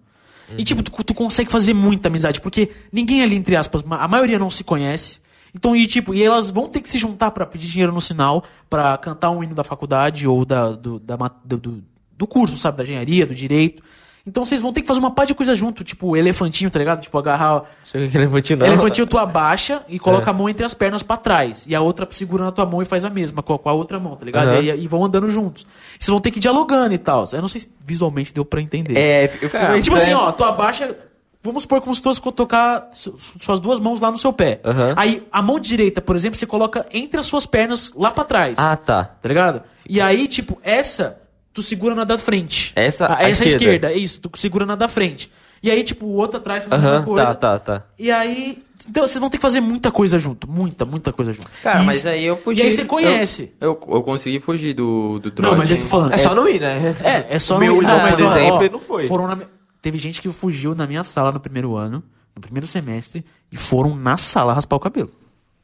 E, 0.57 0.65
tipo, 0.65 0.83
tu, 0.83 1.05
tu 1.05 1.13
consegue 1.13 1.51
fazer 1.51 1.75
muita 1.75 2.09
amizade, 2.09 2.41
porque 2.41 2.71
ninguém 2.91 3.23
ali, 3.23 3.37
entre 3.37 3.55
aspas, 3.55 3.83
a 3.91 4.09
maioria 4.09 4.39
não 4.39 4.49
se 4.49 4.65
conhece. 4.65 5.21
Então, 5.55 5.75
e 5.75 5.87
tipo, 5.87 6.15
e 6.15 6.23
elas 6.23 6.51
vão 6.51 6.69
ter 6.69 6.81
que 6.81 6.89
se 6.89 6.97
juntar 6.97 7.33
pra 7.33 7.45
pedir 7.45 7.69
dinheiro 7.69 7.93
no 7.93 8.01
sinal, 8.01 8.45
pra 8.71 8.97
cantar 8.97 9.31
um 9.31 9.43
hino 9.43 9.55
da 9.55 9.65
faculdade 9.65 10.27
ou 10.27 10.45
da, 10.45 10.71
do, 10.71 10.99
da 10.99 11.17
do, 11.45 11.83
do 12.17 12.27
curso, 12.27 12.57
sabe, 12.57 12.79
da 12.79 12.85
engenharia, 12.85 13.27
do 13.27 13.35
direito. 13.35 13.83
Então 14.29 14.45
vocês 14.45 14.61
vão 14.61 14.73
ter 14.73 14.83
que 14.83 14.87
fazer 14.87 15.01
uma 15.01 15.11
pá 15.11 15.25
de 15.25 15.35
coisa 15.35 15.55
junto, 15.55 15.83
tipo, 15.83 16.17
elefantinho, 16.17 16.71
tá 16.71 16.79
ligado? 16.79 17.01
Tipo, 17.01 17.17
agarrar 17.19 17.63
Chega 17.83 18.07
que 18.09 18.17
elefantinho 18.17 18.59
não. 18.59 18.67
Elefantinho 18.67 19.07
tu 19.07 19.17
abaixa 19.17 19.83
e 19.89 19.99
coloca 19.99 20.27
É. 20.27 20.31
a 20.31 20.33
mão 20.33 20.49
entre 20.49 20.65
as 20.65 20.75
pernas 20.75 21.03
pra 21.03 21.17
trás. 21.17 21.65
E 21.67 21.75
a 21.75 21.81
outra 21.81 22.07
segura 22.11 22.45
na 22.45 22.53
tua 22.53 22.67
mão 22.67 22.83
e 22.83 22.85
faz 22.85 23.05
a 23.05 23.11
mesma 23.11 23.43
com 23.43 23.55
a, 23.55 23.59
com 23.59 23.69
a 23.69 23.73
outra 23.73 23.99
mão, 23.99 24.15
tá 24.17 24.25
ligado? 24.27 24.49
Aham. 24.49 24.61
E, 24.61 24.71
aí- 24.71 24.81
e 24.85 24.87
vão 24.87 25.05
andando 25.05 25.31
juntos. 25.31 25.67
Vocês 25.99 26.09
vão 26.11 26.21
ter 26.21 26.31
que 26.31 26.39
ir 26.39 26.41
dialogando 26.43 26.95
e 26.95 26.99
tal. 26.99 27.25
Eu 27.33 27.41
não 27.41 27.49
sei 27.49 27.63
se 27.63 27.71
visualmente 27.85 28.33
deu 28.35 28.45
pra 28.45 28.61
entender. 28.61 28.97
É, 28.99 29.25
eu 29.25 29.29
fico 29.51 29.59
meio 29.71 29.83
tipo 29.83 29.97
assim, 29.97 30.13
ó, 30.13 30.31
tu 30.31 30.45
abaixa. 30.45 30.95
Vamos 31.43 31.63
supor 31.63 31.81
como 31.81 31.95
se 31.95 32.03
tu 32.03 32.05
fosse 32.13 32.21
tocar 32.33 32.89
su- 32.93 33.17
suas 33.41 33.61
duas 33.61 33.79
mãos 33.79 34.01
lá 34.01 34.11
no 34.11 34.19
seu 34.19 34.33
pé. 34.33 34.61
Aham. 34.65 34.93
Aí 34.97 35.27
a 35.33 35.41
mão 35.41 35.59
direita, 35.61 36.01
por 36.01 36.17
exemplo, 36.17 36.37
você 36.37 36.45
coloca 36.47 36.85
entre 36.93 37.19
as 37.21 37.27
suas 37.27 37.47
pernas 37.47 37.93
lá 37.97 38.11
pra 38.11 38.25
trás. 38.25 38.55
Ah, 38.59 38.77
tá. 38.77 39.05
Tá 39.05 39.29
ligado? 39.29 39.63
E 39.89 40.01
aí, 40.01 40.27
tipo, 40.27 40.59
essa, 40.63 41.19
tu 41.59 41.63
segura 41.63 41.95
na 41.95 42.05
da 42.05 42.17
frente. 42.19 42.73
Essa, 42.77 43.07
Ah, 43.07 43.17
a 43.19 43.29
essa 43.29 43.45
esquerda. 43.45 43.65
esquerda, 43.87 43.93
isso, 43.93 44.21
tu 44.21 44.31
segura 44.39 44.65
na 44.65 44.77
da 44.77 44.87
frente. 44.89 45.31
E 45.61 45.71
aí, 45.71 45.83
tipo, 45.83 46.07
o 46.07 46.13
outro 46.15 46.39
atrás 46.39 46.63
faz 46.65 46.73
a 46.73 46.77
mesma 46.85 46.97
Aham, 46.99 47.05
coisa. 47.05 47.27
tá, 47.27 47.35
tá, 47.35 47.59
tá. 47.81 47.87
E 47.99 48.11
aí. 48.13 48.63
Então 48.89 49.05
vocês 49.05 49.19
vão 49.19 49.29
ter 49.29 49.39
que 49.39 49.43
fazer 49.43 49.61
muita 49.61 49.91
coisa 49.91 50.17
junto. 50.19 50.49
Muita, 50.49 50.85
muita 50.85 51.13
coisa 51.13 51.33
junto. 51.33 51.49
Cara, 51.65 51.83
E 51.83 51.87
mas 51.87 52.07
aí 52.07 52.25
eu 52.25 52.37
fugi. 52.37 52.61
E 52.61 52.65
aí 52.65 52.71
você 52.71 52.85
conhece. 52.85 53.53
Eu, 53.61 53.71
eu, 53.89 53.95
eu 53.97 54.03
consegui 54.05 54.39
fugir 54.39 54.73
do, 54.73 55.19
do 55.19 55.33
trote. 55.33 55.51
Não, 55.51 55.59
mas 55.59 55.69
eu 55.69 55.81
tô 55.81 55.87
falando. 55.87 56.13
É 56.13 56.19
só 56.19 56.33
não 56.33 56.49
ir, 56.49 56.61
né? 56.61 56.95
É, 57.03 57.35
é 57.35 57.39
só 57.41 57.57
O 57.57 57.59
não 57.59 57.67
meu 57.67 57.75
ir. 57.75 57.79
irmão, 57.79 57.97
Não, 57.97 58.03
mas, 58.05 58.15
por 58.17 58.25
exemplo, 58.39 58.57
ó, 58.67 58.71
não 58.71 58.79
foi. 58.81 59.09
Foram 59.09 59.27
na 59.27 59.39
Teve 59.83 59.99
gente 59.99 60.23
que 60.23 60.31
fugiu 60.31 60.77
na 60.77 60.87
minha 60.87 61.03
sala 61.03 61.33
no 61.33 61.41
primeiro 61.41 61.75
ano, 61.77 62.05
no 62.37 62.41
primeiro 62.41 62.67
semestre, 62.69 63.25
e 63.51 63.57
foram 63.57 63.97
na 63.97 64.17
sala 64.17 64.53
raspar 64.53 64.77
o 64.77 64.81
cabelo 64.81 65.11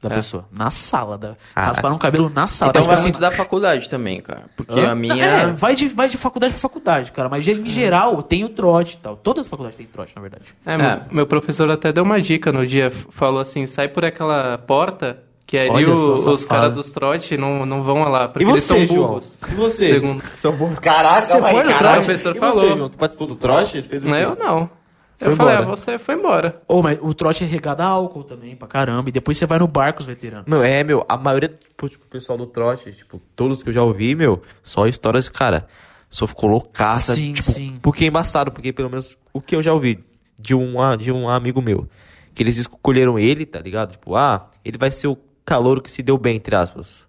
da 0.09 0.15
pessoa. 0.15 0.45
Na 0.53 0.71
sala. 0.71 1.19
Da... 1.19 1.29
Caraca. 1.55 1.73
Rasparam 1.73 1.97
o 1.97 1.99
cabelo 1.99 2.31
na 2.35 2.47
sala. 2.47 2.71
Então 2.71 2.85
vai 2.85 2.97
ficar- 2.97 3.03
muito 3.05 3.21
da 3.21 3.31
faculdade 3.31 3.89
também, 3.91 4.21
cara. 4.21 4.45
Porque 4.57 4.79
Hã? 4.79 4.93
a 4.93 4.95
minha. 4.95 5.25
É, 5.25 5.47
vai 5.47 5.75
de, 5.75 5.89
vai 5.89 6.09
de 6.09 6.17
faculdade 6.17 6.53
pra 6.53 6.61
faculdade, 6.61 7.13
cara. 7.13 7.29
Mas 7.29 7.47
em 7.47 7.69
geral 7.69 8.23
tem 8.23 8.45
o 8.45 8.49
trote 8.49 8.95
e 8.97 8.99
tal. 8.99 9.17
Toda 9.17 9.43
faculdade 9.45 9.77
tem 9.77 9.87
trote, 9.87 10.13
na 10.15 10.23
verdade. 10.23 10.45
É, 10.65 10.75
É. 10.75 10.77
Meu, 10.77 11.01
meu 11.11 11.27
professor 11.27 11.71
até 11.71 11.93
deu 11.93 12.05
uma 12.05 12.21
dica 12.21 12.53
no 12.53 12.67
dia, 12.67 12.91
falou 12.91 13.41
assim, 13.41 13.67
sai 13.67 13.89
por 13.89 14.05
aquela 14.05 14.59
porta, 14.59 15.19
que 15.47 15.59
ali 15.59 15.85
o- 15.87 16.15
os 16.33 16.45
caras 16.45 16.73
dos 16.73 16.91
trote 16.91 17.37
não, 17.37 17.67
não 17.67 17.83
vão 17.83 18.03
lá, 18.09 18.29
porque 18.29 18.45
E 18.47 18.51
eles 18.51 18.63
você, 18.65 18.87
são 18.87 18.87
João? 18.97 19.09
burros. 19.09 19.39
E 19.51 19.55
você? 19.55 19.87
Segundo. 19.93 20.23
São 20.37 20.53
burros. 20.53 20.79
Caraca, 20.79 21.27
Você 21.27 21.33
aí, 21.37 21.55
foi 21.55 21.63
no 21.65 21.79
trote? 21.79 21.85
O 21.85 22.05
professor 22.05 22.37
E 22.37 22.39
falou. 22.39 22.55
Você, 22.69 22.77
João? 22.77 22.89
Tu 22.89 22.97
participou 22.97 23.27
do 23.27 23.35
trote? 23.35 23.77
Ele 23.77 23.87
fez 23.87 24.03
o 24.03 24.09
Não, 24.09 24.17
quê? 24.17 24.25
eu 24.25 24.37
não. 24.37 24.71
Foi 25.17 25.29
eu 25.29 25.37
falei, 25.37 25.57
ah, 25.57 25.61
você 25.63 25.99
foi 25.99 26.17
embora. 26.17 26.61
Ô, 26.67 26.83
mas 26.83 26.99
o 27.01 27.15
trote 27.15 27.45
é 27.45 27.47
regado 27.47 27.83
a 27.83 27.87
álcool 27.87 28.25
também, 28.25 28.57
pra 28.57 28.67
caramba. 28.67 29.09
E 29.09 29.13
depois 29.13 29.37
você 29.37 29.47
vai 29.47 29.59
no 29.59 29.69
bar 29.69 29.93
com 29.93 30.01
os 30.01 30.07
veteranos. 30.07 30.47
Meu, 30.47 30.63
é, 30.63 30.83
meu, 30.83 31.05
a 31.09 31.17
maioria, 31.17 31.49
tipo, 31.49 31.89
tipo, 31.89 32.05
o 32.05 32.09
pessoal 32.09 32.37
do 32.37 32.47
trote, 32.47 32.93
tipo, 32.93 33.21
todos 33.37 33.63
que 33.63 33.69
eu 33.69 33.73
já 33.73 33.83
ouvi, 33.83 34.15
meu, 34.15 34.43
só 34.63 34.87
histórias, 34.87 35.29
cara, 35.29 35.69
só 36.11 36.27
ficou 36.27 36.49
loucaça, 36.49 37.15
Sim, 37.15 37.33
tipo, 37.33 37.53
sim. 37.53 37.79
porque 37.81 38.05
é 38.05 38.09
embaçado, 38.09 38.51
porque 38.51 38.73
pelo 38.73 38.91
menos 38.91 39.17
o 39.33 39.41
que 39.41 39.55
eu 39.55 39.63
já 39.63 39.73
ouvi 39.73 40.05
de 40.39 40.55
um, 40.55 40.81
ah, 40.83 40.97
de 40.97 41.13
um 41.13 41.29
amigo 41.29 41.63
meu, 41.63 41.89
que 42.35 42.43
eles 42.43 42.57
escolheram 42.57 43.19
ele, 43.19 43.47
tá 43.47 43.61
ligado? 43.61 43.93
Tipo, 43.93 44.17
ah, 44.17 44.51
ele 44.65 44.79
vai 44.79 44.91
ser 44.91 45.07
o 45.07 45.19
calouro 45.45 45.81
que 45.81 45.91
se 45.91 46.03
deu 46.03 46.19
bem, 46.19 46.37
entre 46.37 46.55
aspas. 46.57 47.05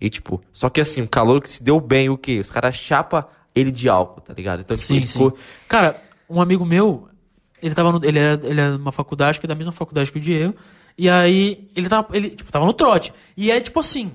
E 0.00 0.10
tipo, 0.10 0.42
só 0.52 0.68
que 0.68 0.80
assim, 0.80 1.02
o 1.02 1.08
calouro 1.08 1.40
que 1.40 1.48
se 1.48 1.62
deu 1.62 1.80
bem, 1.80 2.08
o 2.10 2.18
quê? 2.18 2.40
Os 2.40 2.50
caras 2.50 2.74
chapa 2.74 3.28
ele 3.54 3.70
de 3.70 3.88
álcool, 3.88 4.20
tá 4.20 4.34
ligado? 4.34 4.60
Então, 4.60 4.76
tipo, 4.76 4.86
Sim, 4.86 4.96
ele 4.96 5.06
sim. 5.06 5.12
ficou... 5.12 5.38
Cara, 5.68 6.02
um 6.28 6.40
amigo 6.40 6.64
meu, 6.64 7.08
ele 7.64 7.74
tava 7.74 7.92
no, 7.92 8.04
ele 8.04 8.18
é, 8.18 8.38
ele 8.42 8.60
é 8.60 8.68
numa 8.70 8.92
faculdade, 8.92 9.40
que 9.40 9.46
é 9.46 9.48
da 9.48 9.54
mesma 9.54 9.72
faculdade 9.72 10.12
que 10.12 10.18
o 10.18 10.20
Diego. 10.20 10.54
E 10.96 11.08
aí, 11.08 11.68
ele 11.74 11.88
tava, 11.88 12.08
ele, 12.14 12.30
tipo, 12.30 12.52
tava 12.52 12.66
no 12.66 12.72
trote. 12.72 13.12
E 13.36 13.50
é 13.50 13.60
tipo 13.60 13.80
assim, 13.80 14.12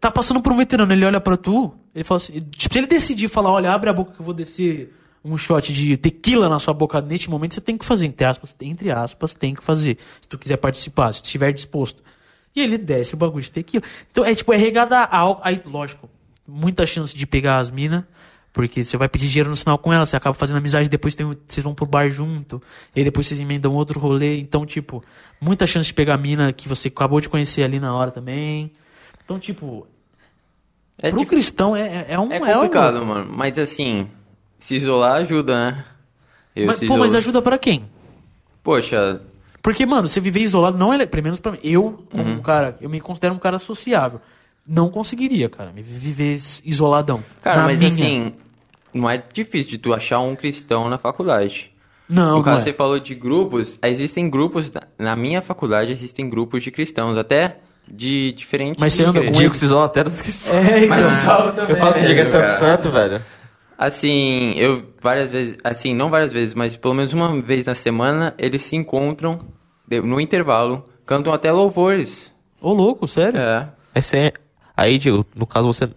tá 0.00 0.10
passando 0.10 0.40
por 0.40 0.52
um 0.52 0.56
veterano, 0.56 0.92
ele 0.92 1.04
olha 1.04 1.20
pra 1.20 1.36
tu, 1.36 1.74
ele 1.94 2.04
fala 2.04 2.16
assim, 2.16 2.40
tipo, 2.40 2.72
se 2.72 2.78
ele 2.78 2.86
decidir 2.86 3.28
falar, 3.28 3.52
olha, 3.52 3.70
abre 3.70 3.90
a 3.90 3.92
boca 3.92 4.12
que 4.12 4.20
eu 4.20 4.24
vou 4.24 4.34
descer 4.34 4.94
um 5.22 5.36
shot 5.36 5.72
de 5.72 5.96
tequila 5.96 6.48
na 6.48 6.58
sua 6.58 6.74
boca 6.74 7.00
neste 7.00 7.30
momento, 7.30 7.54
você 7.54 7.60
tem 7.60 7.76
que 7.76 7.84
fazer, 7.84 8.06
entre 8.06 8.24
aspas, 8.24 8.56
entre 8.60 8.90
aspas, 8.90 9.34
tem 9.34 9.54
que 9.54 9.62
fazer. 9.62 9.98
Se 10.20 10.28
tu 10.28 10.38
quiser 10.38 10.56
participar, 10.56 11.12
se 11.12 11.22
estiver 11.22 11.52
disposto. 11.52 12.02
E 12.56 12.60
ele 12.60 12.78
desce 12.78 13.14
o 13.14 13.16
bagulho 13.16 13.42
de 13.42 13.50
tequila. 13.50 13.82
Então, 14.10 14.24
é 14.24 14.34
tipo, 14.34 14.52
é 14.52 14.56
regada 14.56 14.98
a 14.98 15.18
álcool. 15.18 15.42
Aí, 15.44 15.60
lógico, 15.66 16.08
muita 16.46 16.86
chance 16.86 17.16
de 17.16 17.26
pegar 17.26 17.58
as 17.58 17.70
minas. 17.70 18.04
Porque 18.54 18.84
você 18.84 18.96
vai 18.96 19.08
pedir 19.08 19.26
dinheiro 19.26 19.50
no 19.50 19.56
sinal 19.56 19.76
com 19.76 19.92
ela, 19.92 20.06
você 20.06 20.16
acaba 20.16 20.32
fazendo 20.32 20.58
amizade, 20.58 20.88
depois 20.88 21.14
tem, 21.16 21.26
vocês 21.46 21.62
vão 21.64 21.74
pro 21.74 21.84
bar 21.84 22.08
junto, 22.08 22.62
e 22.94 23.00
aí 23.00 23.04
depois 23.04 23.26
vocês 23.26 23.40
emendam 23.40 23.74
outro 23.74 23.98
rolê. 23.98 24.38
Então, 24.38 24.64
tipo, 24.64 25.02
muita 25.40 25.66
chance 25.66 25.88
de 25.88 25.94
pegar 25.94 26.14
a 26.14 26.16
mina 26.16 26.52
que 26.52 26.68
você 26.68 26.86
acabou 26.86 27.20
de 27.20 27.28
conhecer 27.28 27.64
ali 27.64 27.80
na 27.80 27.92
hora 27.92 28.12
também. 28.12 28.70
Então, 29.24 29.40
tipo, 29.40 29.88
É, 30.96 31.10
pro 31.10 31.18
dif- 31.18 31.28
cristão 31.28 31.74
é, 31.74 31.82
é, 31.82 32.06
é 32.10 32.18
um. 32.18 32.30
é 32.32 32.40
um- 32.40 32.54
complicado, 32.60 33.04
mano. 33.04 33.28
Mas 33.36 33.58
assim, 33.58 34.08
se 34.60 34.76
isolar 34.76 35.16
ajuda, 35.16 35.58
né? 35.58 35.84
Eu 36.54 36.68
Mas, 36.68 36.78
pô, 36.84 36.96
mas 36.96 37.12
ajuda 37.12 37.42
pra 37.42 37.58
quem? 37.58 37.84
Poxa, 38.62 39.20
Porque, 39.60 39.84
mano, 39.86 40.06
você 40.06 40.20
viver 40.20 40.40
isolado 40.40 40.76
não 40.78 40.92
é. 40.92 41.04
Pelo 41.06 41.22
menos 41.24 41.40
pra 41.40 41.50
mim. 41.52 41.58
Eu, 41.64 42.04
como 42.12 42.22
Uhum. 42.22 42.34
um 42.34 42.42
cara, 42.42 42.76
eu 42.80 42.88
me 42.88 43.00
considero 43.00 43.34
um 43.34 43.38
cara 43.38 43.58
sociável. 43.58 44.20
Não 44.66 44.88
conseguiria, 44.88 45.48
cara, 45.48 45.72
me 45.72 45.82
viver 45.82 46.40
isoladão. 46.64 47.22
cara, 47.42 47.58
Na 47.58 47.64
mas 47.64 47.78
minha. 47.78 47.90
assim, 47.90 48.32
não 48.92 49.08
é 49.10 49.22
difícil 49.32 49.70
de 49.70 49.78
tu 49.78 49.92
achar 49.92 50.20
um 50.20 50.34
cristão 50.34 50.88
na 50.88 50.96
faculdade. 50.98 51.70
Não, 52.08 52.42
caso, 52.42 52.56
não 52.58 52.62
você 52.64 52.70
é. 52.70 52.72
falou 52.72 52.98
de 52.98 53.14
grupos, 53.14 53.78
existem 53.82 54.28
grupos, 54.28 54.70
na- 54.70 54.82
minha 55.16 55.40
faculdade 55.42 55.90
existem 55.92 56.28
grupos 56.28 56.62
de 56.62 56.70
cristãos, 56.70 57.16
até 57.16 57.58
de 57.86 58.32
diferentes 58.32 58.76
Mas 58.78 58.92
você 58.94 59.04
anda 59.04 59.20
com 59.20 59.32
se 59.56 59.64
isola 59.64 59.86
até 59.86 60.04
dos 60.04 60.20
cristãos. 60.20 60.54
É, 60.66 60.86
Mas 60.86 61.00
então. 61.00 61.12
isso 61.12 61.26
é 61.48 61.52
também, 61.52 61.70
Eu 61.70 61.76
falo 61.76 61.92
que 61.94 62.00
o 62.00 62.02
Diego 62.02 62.20
é 62.20 62.24
santo 62.24 62.48
santo, 62.58 62.90
velho. 62.90 63.22
Assim, 63.76 64.52
eu 64.56 64.82
várias 65.00 65.30
vezes, 65.32 65.56
assim, 65.64 65.94
não 65.94 66.08
várias 66.08 66.32
vezes, 66.32 66.54
mas 66.54 66.76
pelo 66.76 66.94
menos 66.94 67.12
uma 67.12 67.40
vez 67.42 67.66
na 67.66 67.74
semana, 67.74 68.32
eles 68.38 68.62
se 68.62 68.76
encontram 68.76 69.40
de- 69.86 70.00
no 70.00 70.20
intervalo, 70.20 70.88
cantam 71.04 71.32
até 71.32 71.50
louvores. 71.50 72.32
Ô, 72.60 72.72
louco, 72.72 73.08
sério? 73.08 73.40
É. 73.40 73.68
Aí, 73.94 74.00
você- 74.02 74.32
aí, 74.76 74.98
Diego, 74.98 75.24
no 75.34 75.46
caso 75.46 75.66
você 75.66 75.88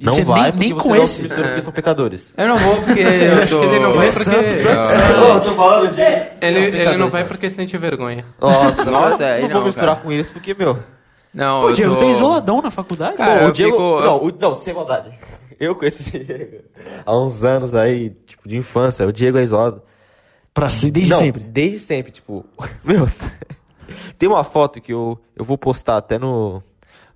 não 0.00 0.12
você 0.12 0.24
vai 0.24 0.50
nem- 0.52 0.70
nem 0.70 0.78
com 0.78 0.88
não 0.88 1.02
esse. 1.04 1.22
porque 1.28 1.60
são 1.60 1.72
pecadores. 1.72 2.32
Eu 2.36 2.48
não 2.48 2.56
vou 2.56 2.76
porque 2.82 3.00
eu 3.00 3.42
acho 3.42 3.54
tô... 3.54 3.60
que 3.60 3.66
ele 3.66 3.80
não 3.80 3.92
vai 3.92 4.08
É 4.08 4.10
porque- 4.12 4.24
santo, 4.24 4.54
santo, 4.62 4.86
santo. 4.86 5.22
Eu 5.28 5.40
tô 5.40 5.54
falando 5.54 5.94
de... 5.94 6.00
Ele, 6.46 6.58
ele 6.80 6.96
não 6.96 7.10
vai 7.10 7.24
porque 7.26 7.50
sente 7.50 7.76
vergonha. 7.76 8.24
Nossa, 8.40 8.84
Nossa, 8.90 9.22
eu 9.24 9.28
aí 9.34 9.42
não 9.42 9.48
vou 9.50 9.58
não, 9.60 9.66
misturar 9.66 9.88
cara. 9.96 10.00
com 10.00 10.10
eles 10.12 10.28
porque, 10.30 10.54
meu... 10.54 10.78
Não, 11.34 11.60
Pô, 11.60 11.68
eu 11.68 11.72
Diego, 11.74 11.94
tô... 11.94 12.00
tá 12.00 12.06
isoladão 12.06 12.60
na 12.62 12.70
faculdade? 12.70 13.16
Cara, 13.16 13.46
o 13.48 13.52
Diego... 13.52 13.72
fico- 13.72 14.00
Não, 14.00 14.16
o- 14.24 14.32
não, 14.40 14.54
sem 14.54 14.74
maldade. 14.74 15.10
Eu 15.60 15.74
conheço 15.76 16.00
o 16.00 16.10
Diego 16.10 16.64
há 17.04 17.18
uns 17.18 17.44
anos 17.44 17.74
aí, 17.74 18.08
tipo, 18.26 18.48
de 18.48 18.56
infância. 18.56 19.06
O 19.06 19.12
Diego 19.12 19.36
é 19.36 19.42
isolado. 19.42 19.82
Pra 20.54 20.70
ser 20.70 20.90
desde 20.90 21.12
não, 21.12 21.18
sempre. 21.20 21.42
desde 21.42 21.78
sempre, 21.80 22.10
tipo... 22.10 22.46
Meu, 22.82 23.06
tem 24.18 24.26
uma 24.26 24.42
foto 24.42 24.80
que 24.80 24.92
eu, 24.94 25.20
eu 25.36 25.44
vou 25.44 25.58
postar 25.58 25.98
até 25.98 26.18
no, 26.18 26.62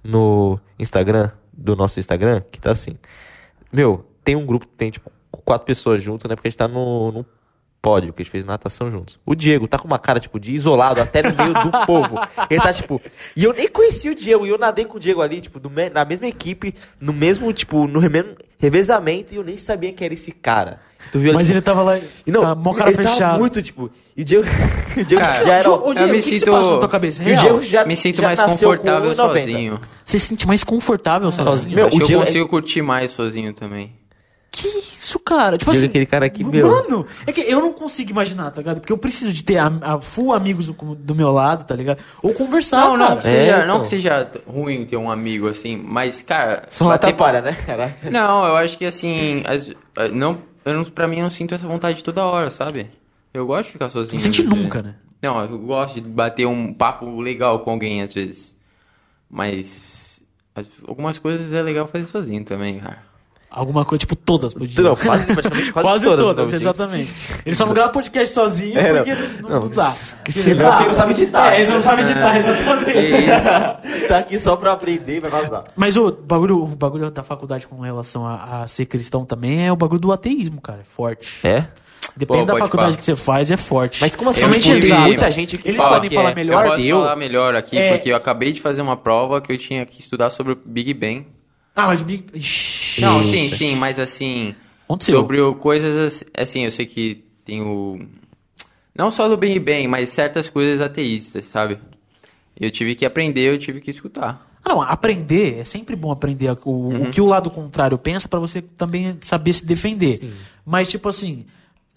no 0.04 0.60
Instagram, 0.78 1.30
do 1.52 1.74
nosso 1.74 1.98
Instagram, 1.98 2.42
que 2.52 2.60
tá 2.60 2.72
assim. 2.72 2.96
Meu, 3.72 4.04
tem 4.22 4.36
um 4.36 4.44
grupo 4.44 4.66
que 4.66 4.74
tem, 4.74 4.90
tipo, 4.90 5.10
quatro 5.44 5.66
pessoas 5.66 6.02
juntas, 6.02 6.28
né? 6.28 6.36
Porque 6.36 6.48
a 6.48 6.50
gente 6.50 6.58
tá 6.58 6.68
no, 6.68 7.10
no 7.10 7.26
pódio, 7.84 8.12
que 8.14 8.22
a 8.22 8.24
gente 8.24 8.30
fez 8.32 8.44
natação 8.46 8.90
juntos. 8.90 9.18
O 9.26 9.34
Diego 9.34 9.68
tá 9.68 9.78
com 9.78 9.86
uma 9.86 9.98
cara, 9.98 10.18
tipo, 10.18 10.40
de 10.40 10.52
isolado, 10.54 11.02
até 11.02 11.22
no 11.22 11.36
meio 11.36 11.52
do 11.52 11.70
povo. 11.86 12.18
Ele 12.48 12.60
tá, 12.60 12.72
tipo... 12.72 12.98
E 13.36 13.44
eu 13.44 13.52
nem 13.52 13.68
conhecia 13.68 14.10
o 14.10 14.14
Diego, 14.14 14.46
e 14.46 14.48
eu 14.48 14.56
nadei 14.56 14.86
com 14.86 14.96
o 14.96 15.00
Diego 15.00 15.20
ali, 15.20 15.42
tipo, 15.42 15.60
do 15.60 15.68
me- 15.68 15.90
na 15.90 16.02
mesma 16.04 16.26
equipe, 16.26 16.74
no 16.98 17.12
mesmo, 17.12 17.52
tipo, 17.52 17.86
no 17.86 17.98
reme- 17.98 18.36
revezamento, 18.58 19.34
e 19.34 19.36
eu 19.36 19.44
nem 19.44 19.58
sabia 19.58 19.92
que 19.92 20.02
era 20.02 20.14
esse 20.14 20.32
cara. 20.32 20.80
Tu 21.12 21.18
viu, 21.18 21.34
Mas 21.34 21.46
tipo, 21.46 21.58
ele 21.58 21.62
tava 21.62 21.82
lá, 21.82 21.98
e 21.98 22.32
não, 22.32 22.40
com 22.40 22.46
a 22.46 22.54
mão 22.54 22.72
cara 22.72 22.88
ele 22.90 22.96
tava 22.96 23.08
fechada. 23.10 23.38
muito, 23.38 23.60
tipo... 23.60 23.90
E 24.16 24.22
o 24.22 24.24
Diego, 24.24 24.44
o 24.96 25.04
Diego 25.04 25.22
Cara, 25.22 25.44
já 25.44 25.54
era... 25.58 25.70
Ô, 25.70 25.92
Diego, 25.92 25.98
eu 26.08 26.12
me 26.14 26.18
o 26.20 26.22
que 26.22 26.30
que 26.30 26.38
sinto- 26.38 26.50
você 26.50 26.50
passa 26.58 26.70
na 26.72 26.78
tua 26.78 26.88
cabeça? 26.88 27.22
E 27.22 27.32
o. 27.32 27.36
Diego 27.36 27.62
já, 27.62 27.84
Me 27.84 27.96
sinto 27.96 28.20
já 28.20 28.26
mais 28.28 28.40
confortável 28.40 29.10
1,90. 29.10 29.14
sozinho. 29.16 29.80
Você 30.04 30.18
se 30.18 30.26
sente 30.26 30.46
mais 30.46 30.64
confortável 30.64 31.30
sozinho? 31.32 31.74
Meu, 31.76 31.86
o 31.88 31.90
que 31.90 32.00
eu 32.02 32.06
Diego 32.06 32.22
é- 32.22 32.26
consigo 32.26 32.48
curtir 32.48 32.80
mais 32.80 33.10
sozinho 33.10 33.52
também. 33.52 33.92
Que 34.52 34.68
isso, 34.68 34.93
cara? 35.20 35.56
Tipo 35.58 35.70
assim. 35.70 35.86
aquele 35.86 36.06
cara 36.06 36.28
que, 36.30 36.42
meu- 36.44 36.66
Mano, 36.70 37.06
é 37.26 37.32
que 37.32 37.40
eu 37.42 37.60
não 37.60 37.72
consigo 37.72 38.10
imaginar, 38.10 38.50
tá 38.50 38.60
ligado? 38.60 38.80
Porque 38.80 38.92
eu 38.92 38.98
preciso 38.98 39.32
de 39.32 39.42
ter 39.44 39.58
a, 39.58 39.66
a 39.82 40.00
full 40.00 40.32
amigos 40.32 40.66
do, 40.66 40.72
do 40.94 41.14
meu 41.14 41.30
lado, 41.30 41.64
tá 41.66 41.74
ligado? 41.74 41.98
Ou 42.22 42.32
conversar, 42.32 42.80
Não, 42.88 42.96
não, 42.96 43.06
cara. 43.08 43.20
que 43.20 43.28
seja, 43.28 43.52
É, 43.56 43.66
não 43.66 43.80
que 43.80 43.86
seja 43.88 44.30
ruim 44.46 44.84
ter 44.86 44.96
um 44.96 45.10
amigo 45.10 45.48
assim, 45.48 45.76
mas, 45.76 46.22
cara. 46.22 46.64
Só 46.68 46.90
atrapalha, 46.90 47.40
né, 47.40 47.52
cara? 47.52 47.96
Não, 48.10 48.44
eu 48.46 48.56
acho 48.56 48.76
que 48.78 48.84
assim. 48.86 49.42
as- 49.46 49.70
não, 50.12 50.38
eu 50.64 50.74
não, 50.74 50.84
pra 50.84 51.06
mim, 51.06 51.16
eu 51.18 51.22
não 51.24 51.30
sinto 51.30 51.54
essa 51.54 51.66
vontade 51.66 52.02
toda 52.02 52.24
hora, 52.24 52.50
sabe? 52.50 52.86
Eu 53.32 53.46
gosto 53.46 53.66
de 53.66 53.72
ficar 53.72 53.88
sozinho. 53.88 54.14
Não 54.14 54.20
sente 54.20 54.42
nunca, 54.44 54.80
né? 54.82 54.94
Não, 55.22 55.40
eu 55.44 55.58
gosto 55.58 55.94
de 55.94 56.00
bater 56.02 56.46
um 56.46 56.72
papo 56.72 57.20
legal 57.20 57.60
com 57.60 57.70
alguém 57.72 58.02
às 58.02 58.12
vezes. 58.14 58.54
Mas. 59.30 60.22
as- 60.54 60.66
Algumas 60.86 61.18
coisas 61.18 61.52
é 61.52 61.62
legal 61.62 61.86
fazer 61.88 62.04
sozinho 62.06 62.44
também, 62.44 62.78
cara. 62.78 63.02
Alguma 63.56 63.84
coisa, 63.84 64.00
tipo, 64.00 64.16
todas, 64.16 64.52
podia. 64.52 64.82
Não, 64.82 64.96
quase, 64.96 65.26
praticamente 65.26 65.72
quase, 65.72 65.86
Quase 65.88 66.04
todas. 66.04 66.24
todas, 66.24 66.48
não, 66.50 66.54
exatamente. 66.56 67.12
Ele 67.46 67.54
só 67.54 67.64
não 67.66 67.72
grava 67.72 67.92
podcast 67.92 68.34
sozinho 68.34 68.76
É, 68.78 68.92
não. 68.92 69.04
porque 69.04 69.14
não, 69.42 69.50
Não, 69.50 69.60
não 69.60 69.68
dá. 69.68 69.94
que 70.24 70.32
senão 70.32 70.72
Ah, 70.72 70.78
ele 70.80 70.88
não 70.88 70.94
sabe 70.94 71.12
editar. 71.12 71.54
É, 71.54 71.60
ele 71.62 71.70
não 71.70 71.82
sabe 71.82 72.02
editar, 72.02 72.36
exatamente. 72.36 74.08
tá 74.08 74.18
aqui 74.18 74.40
só 74.40 74.56
pra 74.56 74.72
aprender 74.72 75.16
e 75.16 75.20
vai 75.20 75.30
vazar. 75.30 75.64
Mas 75.76 75.96
o 75.96 76.10
bagulho, 76.10 76.62
o 76.62 76.66
bagulho 76.66 77.10
da 77.10 77.22
faculdade 77.22 77.66
com 77.66 77.80
relação 77.80 78.26
a, 78.26 78.62
a 78.62 78.66
ser 78.66 78.86
cristão 78.86 79.24
também 79.24 79.66
é 79.66 79.72
o 79.72 79.76
bagulho 79.76 80.00
do 80.00 80.12
ateísmo, 80.12 80.60
cara. 80.60 80.80
É 80.80 80.84
forte. 80.84 81.46
É? 81.46 81.66
Depende 82.16 82.46
Pô, 82.46 82.52
da 82.52 82.58
faculdade 82.58 82.90
falar. 82.92 82.96
que 82.98 83.04
você 83.04 83.16
faz, 83.16 83.50
é 83.50 83.56
forte. 83.56 84.00
Mas 84.00 84.14
como 84.14 84.30
assim? 84.30 84.40
Somente 84.42 84.70
exato. 84.70 85.02
muita 85.02 85.30
gente 85.30 85.58
que 85.58 85.68
Eles 85.68 85.80
fala 85.80 85.94
podem 85.96 86.10
que 86.10 86.14
falar 86.16 86.30
é- 86.30 86.34
melhor. 86.34 86.64
eu 86.64 86.70
posso 86.72 86.82
deu. 86.82 86.96
falar 86.98 87.16
melhor 87.16 87.54
aqui, 87.56 87.76
É. 87.78 87.94
porque 87.96 88.12
eu 88.12 88.16
acabei 88.16 88.52
de 88.52 88.60
fazer 88.60 88.82
uma 88.82 88.96
prova 88.96 89.40
que 89.40 89.52
eu 89.52 89.58
tinha 89.58 89.84
que 89.86 90.00
estudar 90.00 90.30
sobre 90.30 90.52
o 90.52 90.58
Big 90.64 90.92
Bang. 90.94 91.26
Ah, 91.74 91.86
mas 91.88 92.02
Big... 92.02 92.24
Ixi. 92.34 93.00
Não, 93.00 93.22
sim, 93.22 93.48
sim, 93.48 93.76
mas 93.76 93.98
assim. 93.98 94.54
Aconteceu. 94.84 95.20
Sobre 95.20 95.40
o, 95.40 95.54
coisas 95.56 96.24
assim, 96.36 96.64
eu 96.64 96.70
sei 96.70 96.86
que 96.86 97.24
tem 97.44 97.60
o. 97.62 97.98
Não 98.96 99.10
só 99.10 99.28
do 99.28 99.36
Big 99.36 99.58
Bang, 99.58 99.88
mas 99.88 100.10
certas 100.10 100.48
coisas 100.48 100.80
ateístas, 100.80 101.46
sabe? 101.46 101.78
Eu 102.58 102.70
tive 102.70 102.94
que 102.94 103.04
aprender, 103.04 103.52
eu 103.52 103.58
tive 103.58 103.80
que 103.80 103.90
escutar. 103.90 104.46
Ah, 104.64 104.70
não, 104.70 104.80
aprender, 104.82 105.58
é 105.58 105.64
sempre 105.64 105.96
bom 105.96 106.10
aprender 106.12 106.48
o, 106.64 106.70
Uhum. 106.70 107.08
o 107.08 107.10
que 107.10 107.20
o 107.20 107.26
lado 107.26 107.50
contrário 107.50 107.98
pensa 107.98 108.28
pra 108.28 108.38
você 108.38 108.62
também 108.62 109.18
saber 109.22 109.52
se 109.52 109.64
defender. 109.66 110.32
Mas, 110.64 110.88
tipo 110.88 111.08
assim, 111.08 111.44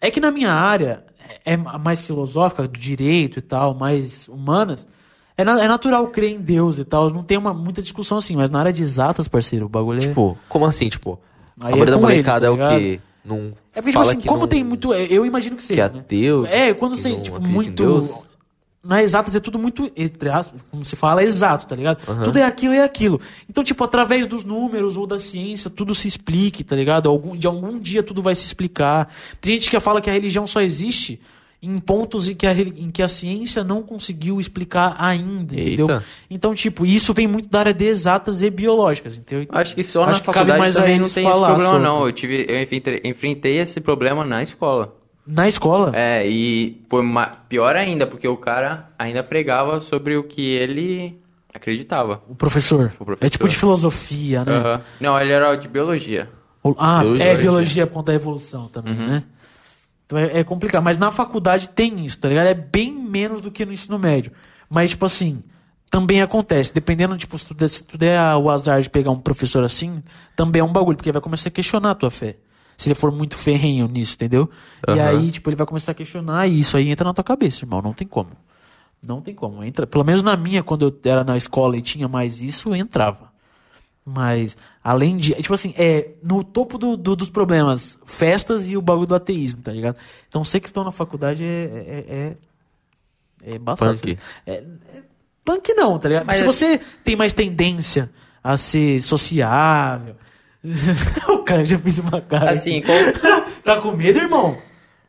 é 0.02 0.10
que 0.10 0.20
na 0.20 0.32
minha 0.32 0.52
área, 0.52 1.06
é 1.46 1.54
é 1.54 1.58
mais 1.58 2.02
filosófica, 2.02 2.64
do 2.68 2.78
direito 2.80 3.38
e 3.40 3.42
tal, 3.42 3.74
mais 3.76 4.28
humanas, 4.28 4.88
é, 5.38 5.44
na- 5.44 5.64
é 5.64 5.68
natural 5.68 6.08
crer 6.08 6.32
em 6.32 6.40
Deus 6.40 6.80
e 6.80 6.84
tal, 6.84 7.10
não 7.12 7.24
tem 7.24 7.38
uma, 7.38 7.54
muita 7.54 7.82
discussão 7.82 8.18
assim, 8.18 8.36
mas 8.36 8.50
na 8.50 8.60
área 8.60 8.74
de 8.74 8.82
exatas, 8.84 9.28
parceiro, 9.28 9.68
o 9.68 9.70
bagulho 9.70 10.00
é... 10.00 10.08
Tipo, 10.08 10.38
como 10.50 10.66
assim? 10.66 10.90
Tipo, 10.90 11.20
Aí 11.62 11.74
a 11.74 11.78
é 11.78 11.86
da 11.86 11.98
com 11.98 12.10
eles, 12.10 12.26
molecada 12.26 12.40
tá 12.42 12.46
é 12.48 12.50
o 12.50 12.58
quê? 12.80 13.00
Não 13.24 13.54
É 13.74 13.82
porque, 13.82 13.92
tipo 13.92 14.00
assim, 14.00 14.20
que 14.20 14.28
como 14.28 14.42
não- 14.42 14.48
tem 14.48 14.64
muito. 14.64 14.94
é, 14.94 15.06
Eu 15.10 15.26
imagino 15.26 15.56
que 15.58 15.64
seja. 15.64 15.82
é 15.84 15.90
né? 15.90 16.00
ateu, 16.00 16.46
É, 16.46 16.74
quando 16.74 16.94
que 16.96 17.02
você, 17.02 17.16
tipo, 17.20 17.42
muito. 17.42 18.26
Na 18.84 19.04
exatas 19.04 19.36
é 19.36 19.40
tudo 19.42 19.60
muito, 19.60 19.92
entre 19.98 20.30
aspas, 20.30 20.62
como 20.72 20.82
se 20.86 20.96
fala, 20.96 21.22
é 21.22 21.26
exato, 21.26 21.68
tá 21.68 21.76
ligado? 21.76 21.98
Tudo 22.24 22.40
é 22.40 22.44
aquilo 22.44 22.74
e 22.74 22.78
é 22.78 22.84
aquilo. 22.84 23.20
Então, 23.50 23.62
tipo, 23.62 23.84
através 23.84 24.26
dos 24.28 24.46
números 24.46 24.96
ou 24.96 25.06
da 25.06 25.20
ciência, 25.20 25.70
tudo 25.70 25.94
se 25.94 26.08
explique, 26.08 26.64
tá 26.64 26.74
ligado? 26.74 27.10
Algum, 27.10 27.36
de 27.36 27.46
algum 27.48 27.78
dia 27.80 28.02
tudo 28.02 28.22
vai 28.22 28.34
se 28.34 28.46
explicar. 28.46 29.12
Tem 29.42 29.56
gente 29.56 29.70
que 29.70 29.78
fala 29.82 30.00
que 30.00 30.10
a 30.10 30.14
religião 30.14 30.48
só 30.48 30.62
existe 30.62 31.20
em 31.62 31.80
pontos 31.80 32.30
em 32.30 32.36
que 32.36 32.46
a, 32.46 32.54
em 32.54 32.92
que 32.92 33.02
a 33.02 33.08
ciência 33.08 33.64
não 33.64 33.82
conseguiu 33.82 34.40
explicar 34.40 34.96
ainda, 35.00 35.60
entendeu? 35.60 35.90
Eita. 35.90 36.04
Então, 36.30 36.54
tipo, 36.54 36.86
isso 36.86 37.14
vem 37.14 37.28
muito 37.28 37.50
da 37.50 37.60
área 37.60 37.74
de 37.74 37.86
exatas 37.86 38.42
e 38.42 38.50
biológicas, 38.50 39.18
entendeu? 39.18 39.48
Acho 39.52 39.74
que 39.74 39.84
só 39.84 40.04
Acho 40.04 40.20
na 40.20 40.26
faculdade 40.26 40.60
mais 40.60 40.76
também 40.76 41.00
não 41.00 41.10
tem 41.10 41.28
esse 41.28 41.38
problema, 41.40 41.70
sobre. 41.70 41.84
não. 41.84 42.06
Eu, 42.06 42.12
tive, 42.12 42.46
eu 42.48 43.10
enfrentei, 43.10 43.58
esse 43.58 43.82
problema 43.82 44.24
na 44.24 44.44
escola. 44.44 44.96
Na 45.26 45.48
escola. 45.48 45.92
É, 45.96 46.26
e 46.28 46.82
foi 46.88 47.04
pior 47.50 47.76
ainda, 47.76 48.06
porque 48.06 48.28
o 48.28 48.38
cara 48.38 48.90
ainda 48.98 49.24
pregava 49.24 49.82
sobre 49.82 50.16
o 50.16 50.24
que 50.24 50.42
ele 50.42 51.20
acreditava. 51.54 52.22
O 52.30 52.36
professor. 52.36 52.94
O 53.00 53.04
professor. 53.04 53.26
É 53.26 53.30
tipo 53.30 53.50
de 53.50 53.58
filosofia, 53.58 54.46
né? 54.46 54.54
Aham. 54.54 54.82
Não, 55.02 55.20
ele 55.20 55.32
era 55.34 55.56
de 55.56 55.68
biologia. 55.68 56.30
Ah, 56.78 57.00
Biologia. 57.00 57.26
é 57.26 57.38
biologia 57.38 57.88
por 57.88 57.94
conta 57.94 58.12
da 58.12 58.16
evolução 58.16 58.68
também, 58.68 58.94
né? 58.94 59.24
Então 60.08 60.18
é, 60.18 60.40
é 60.40 60.44
complicado. 60.44 60.84
Mas 60.84 60.98
na 60.98 61.12
faculdade 61.12 61.70
tem 61.70 62.04
isso, 62.04 62.18
tá 62.18 62.30
ligado? 62.30 62.48
É 62.48 62.54
bem 62.54 62.92
menos 62.92 63.42
do 63.42 63.52
que 63.52 63.66
no 63.66 63.74
ensino 63.74 64.00
médio. 64.00 64.32
Mas, 64.70 64.92
tipo 64.92 65.06
assim, 65.06 65.44
também 65.92 66.22
acontece. 66.22 66.74
Dependendo, 66.74 67.16
tipo, 67.18 67.38
se 67.38 67.46
tu 67.46 67.54
der, 67.54 67.68
se 67.68 67.84
tu 67.84 67.98
der 67.98 68.20
o 68.38 68.50
azar 68.50 68.82
de 68.82 68.90
pegar 68.90 69.12
um 69.12 69.20
professor 69.20 69.64
assim, 69.64 70.02
também 70.36 70.62
é 70.62 70.64
um 70.64 70.72
bagulho, 70.72 70.98
porque 70.98 71.12
vai 71.12 71.22
começar 71.22 71.50
a 71.50 71.52
questionar 71.52 71.92
a 71.92 71.96
tua 71.96 72.10
fé. 72.10 72.38
Se 72.78 72.88
ele 72.88 72.96
for 72.96 73.12
muito 73.12 73.36
ferrenho 73.36 73.88
nisso, 73.88 74.14
entendeu? 74.14 74.50
E 74.88 74.92
Aham. 74.92 75.10
aí, 75.10 75.32
tipo, 75.32 75.50
ele 75.50 75.56
vai 75.56 75.68
começar 75.68 75.92
a 75.92 75.96
questionar 75.96 76.48
e 76.48 76.60
isso 76.60 76.78
aí 76.78 76.90
entra 76.90 77.06
na 77.06 77.14
tua 77.14 77.24
cabeça, 77.24 77.66
irmão. 77.66 77.82
Não 77.82 77.94
tem 77.94 78.08
como. 78.08 78.30
Não 79.06 79.20
tem 79.20 79.34
como. 79.36 79.64
Entra, 79.64 79.86
pelo 79.86 80.04
menos 80.04 80.24
na 80.24 80.38
minha, 80.38 80.64
quando 80.64 80.86
eu 80.86 81.00
era 81.12 81.24
na 81.24 81.36
escola 81.36 81.76
e 81.76 81.82
tinha 81.82 82.08
mais 82.08 82.40
isso, 82.40 82.74
entrava. 82.74 83.27
Mas, 84.10 84.56
além 84.82 85.18
de. 85.18 85.34
Tipo 85.34 85.54
assim, 85.54 85.74
é 85.78 86.12
no 86.24 86.42
topo 86.42 86.78
do, 86.78 86.96
do- 86.96 87.14
dos 87.16 87.30
problemas, 87.30 87.98
festas 88.06 88.66
e 88.66 88.78
o 88.78 88.82
bagulho 88.82 89.08
do 89.08 89.16
ateísmo, 89.16 89.62
tá 89.62 89.72
ligado? 89.74 89.98
Então, 90.30 90.46
você 90.46 90.62
que 90.62 90.68
estão 90.68 90.86
na 90.86 90.94
faculdade 90.94 91.44
é. 91.44 91.48
É, 91.48 92.06
é, 93.46 93.56
é 93.56 93.60
bastante. 93.60 94.16
Punk. 94.16 94.20
É, 94.46 94.54
é 94.54 94.64
punk 95.44 95.74
não, 95.74 95.98
tá 95.98 96.08
ligado? 96.08 96.26
Mas 96.26 96.38
Se 96.38 96.44
é- 96.44 96.46
você 96.46 96.82
tem 97.04 97.18
mais 97.18 97.34
tendência 97.34 98.10
a 98.42 98.56
ser 98.56 99.02
sociável. 99.02 100.16
o 101.30 101.40
cara 101.40 101.66
já 101.66 101.78
fez 101.78 102.00
uma 102.00 102.22
cara. 102.22 102.52
Assim, 102.52 102.82
qual- 102.82 102.98
tá 103.66 103.82
com 103.82 103.92
medo, 103.92 104.20
irmão? 104.20 104.58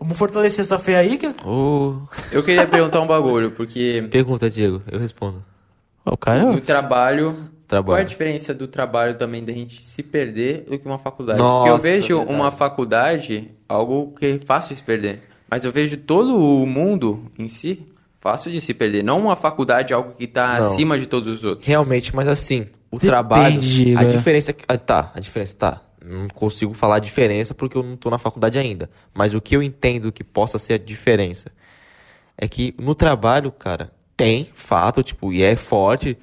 Vamos 0.01 0.19
fortalecer 0.19 0.61
essa 0.65 0.79
fé 0.79 0.97
aí 0.97 1.17
que. 1.19 1.29
Ô, 1.45 2.03
eu 2.33 2.43
queria 2.43 2.67
perguntar 2.67 3.01
um 3.01 3.07
bagulho, 3.07 3.53
porque 3.53 4.09
pergunta, 4.11 4.51
Diego, 4.51 4.83
eu 4.91 4.99
respondo. 4.99 5.45
O 6.05 6.17
cara 6.17 6.45
no 6.45 6.61
trabalho. 6.61 7.49
Trabalho. 7.69 7.93
Qual 7.93 7.99
é 7.99 8.01
a 8.01 8.05
diferença 8.05 8.55
do 8.55 8.67
trabalho 8.67 9.15
também 9.19 9.45
da 9.45 9.53
gente 9.53 9.85
se 9.85 10.03
perder 10.03 10.63
do 10.69 10.79
que 10.79 10.87
uma 10.87 10.99
faculdade? 10.99 11.39
Nossa, 11.39 11.69
Porque 11.71 11.71
eu 11.71 11.93
vejo 11.93 12.17
verdade. 12.17 12.37
uma 12.41 12.51
faculdade 12.51 13.51
algo 13.69 14.15
que 14.19 14.25
é 14.27 14.39
fácil 14.45 14.71
de 14.75 14.81
se 14.81 14.83
perder. 14.85 15.23
Mas 15.51 15.65
eu 15.65 15.71
vejo 15.73 15.97
todo 15.99 16.35
o 16.37 16.67
mundo 16.67 17.31
em 17.39 17.47
si 17.47 17.87
fácil 18.21 18.51
de 18.51 18.61
se 18.63 18.73
perder. 18.73 19.05
Não 19.05 19.19
uma 19.19 19.37
faculdade 19.37 19.93
algo 19.93 20.13
que 20.17 20.27
tá 20.27 20.59
Não. 20.61 20.67
acima 20.73 20.99
de 20.99 21.07
todos 21.07 21.29
os 21.29 21.45
outros. 21.45 21.67
Realmente, 21.67 22.15
mas 22.17 22.27
assim, 22.27 22.63
o 22.91 22.97
Depende, 22.97 23.07
trabalho. 23.07 23.61
Diego, 23.61 23.99
a 24.01 24.03
é. 24.03 24.07
diferença. 24.07 24.55
ah, 24.67 24.79
Tá, 24.79 25.13
a 25.15 25.21
diferença 25.21 25.57
tá. 25.57 25.83
Não 26.05 26.27
consigo 26.29 26.73
falar 26.73 26.97
a 26.97 27.01
diferença 27.01 27.55
porque 27.55 27.77
eu 27.77 27.83
não 27.83 27.97
tô 27.97 28.09
na 28.09 28.17
faculdade 28.19 28.59
ainda. 28.59 28.89
Mas 29.13 29.35
o 29.35 29.41
que 29.43 29.55
eu 29.55 29.63
entendo 29.63 30.11
que 30.11 30.25
possa 30.25 30.59
ser 30.59 30.73
a 30.75 30.79
diferença 30.79 31.51
é 32.37 32.49
que 32.49 32.75
no 32.79 32.95
trabalho, 32.95 33.53
cara, 33.53 33.91
tem 34.17 34.49
fato, 34.55 35.03
tipo, 35.03 35.33
e 35.33 35.43
é 35.43 35.55
forte. 35.55 36.17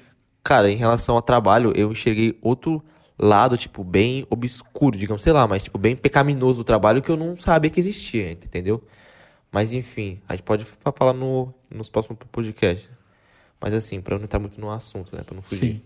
Cara, 0.46 0.70
em 0.70 0.76
relação 0.76 1.16
ao 1.16 1.22
trabalho, 1.22 1.72
eu 1.74 1.90
enxerguei 1.90 2.38
outro 2.40 2.80
lado, 3.18 3.58
tipo, 3.58 3.82
bem 3.82 4.24
obscuro, 4.30 4.96
digamos, 4.96 5.20
sei 5.24 5.32
lá, 5.32 5.44
mas, 5.48 5.64
tipo, 5.64 5.76
bem 5.76 5.96
pecaminoso 5.96 6.58
do 6.58 6.64
trabalho 6.64 7.02
que 7.02 7.10
eu 7.10 7.16
não 7.16 7.36
sabia 7.36 7.68
que 7.68 7.80
existia, 7.80 8.30
entendeu? 8.30 8.80
Mas, 9.50 9.72
enfim, 9.72 10.20
a 10.28 10.34
gente 10.34 10.44
pode 10.44 10.64
fa- 10.64 10.92
falar 10.92 11.12
no, 11.14 11.52
nos 11.68 11.88
próximos 11.88 12.16
podcasts. 12.30 12.88
Mas, 13.60 13.74
assim, 13.74 14.00
pra 14.00 14.14
eu 14.14 14.18
não 14.20 14.24
entrar 14.26 14.38
muito 14.38 14.60
no 14.60 14.70
assunto, 14.70 15.16
né, 15.16 15.24
pra 15.24 15.34
não 15.34 15.42
fugir. 15.42 15.60
Sim. 15.76 15.82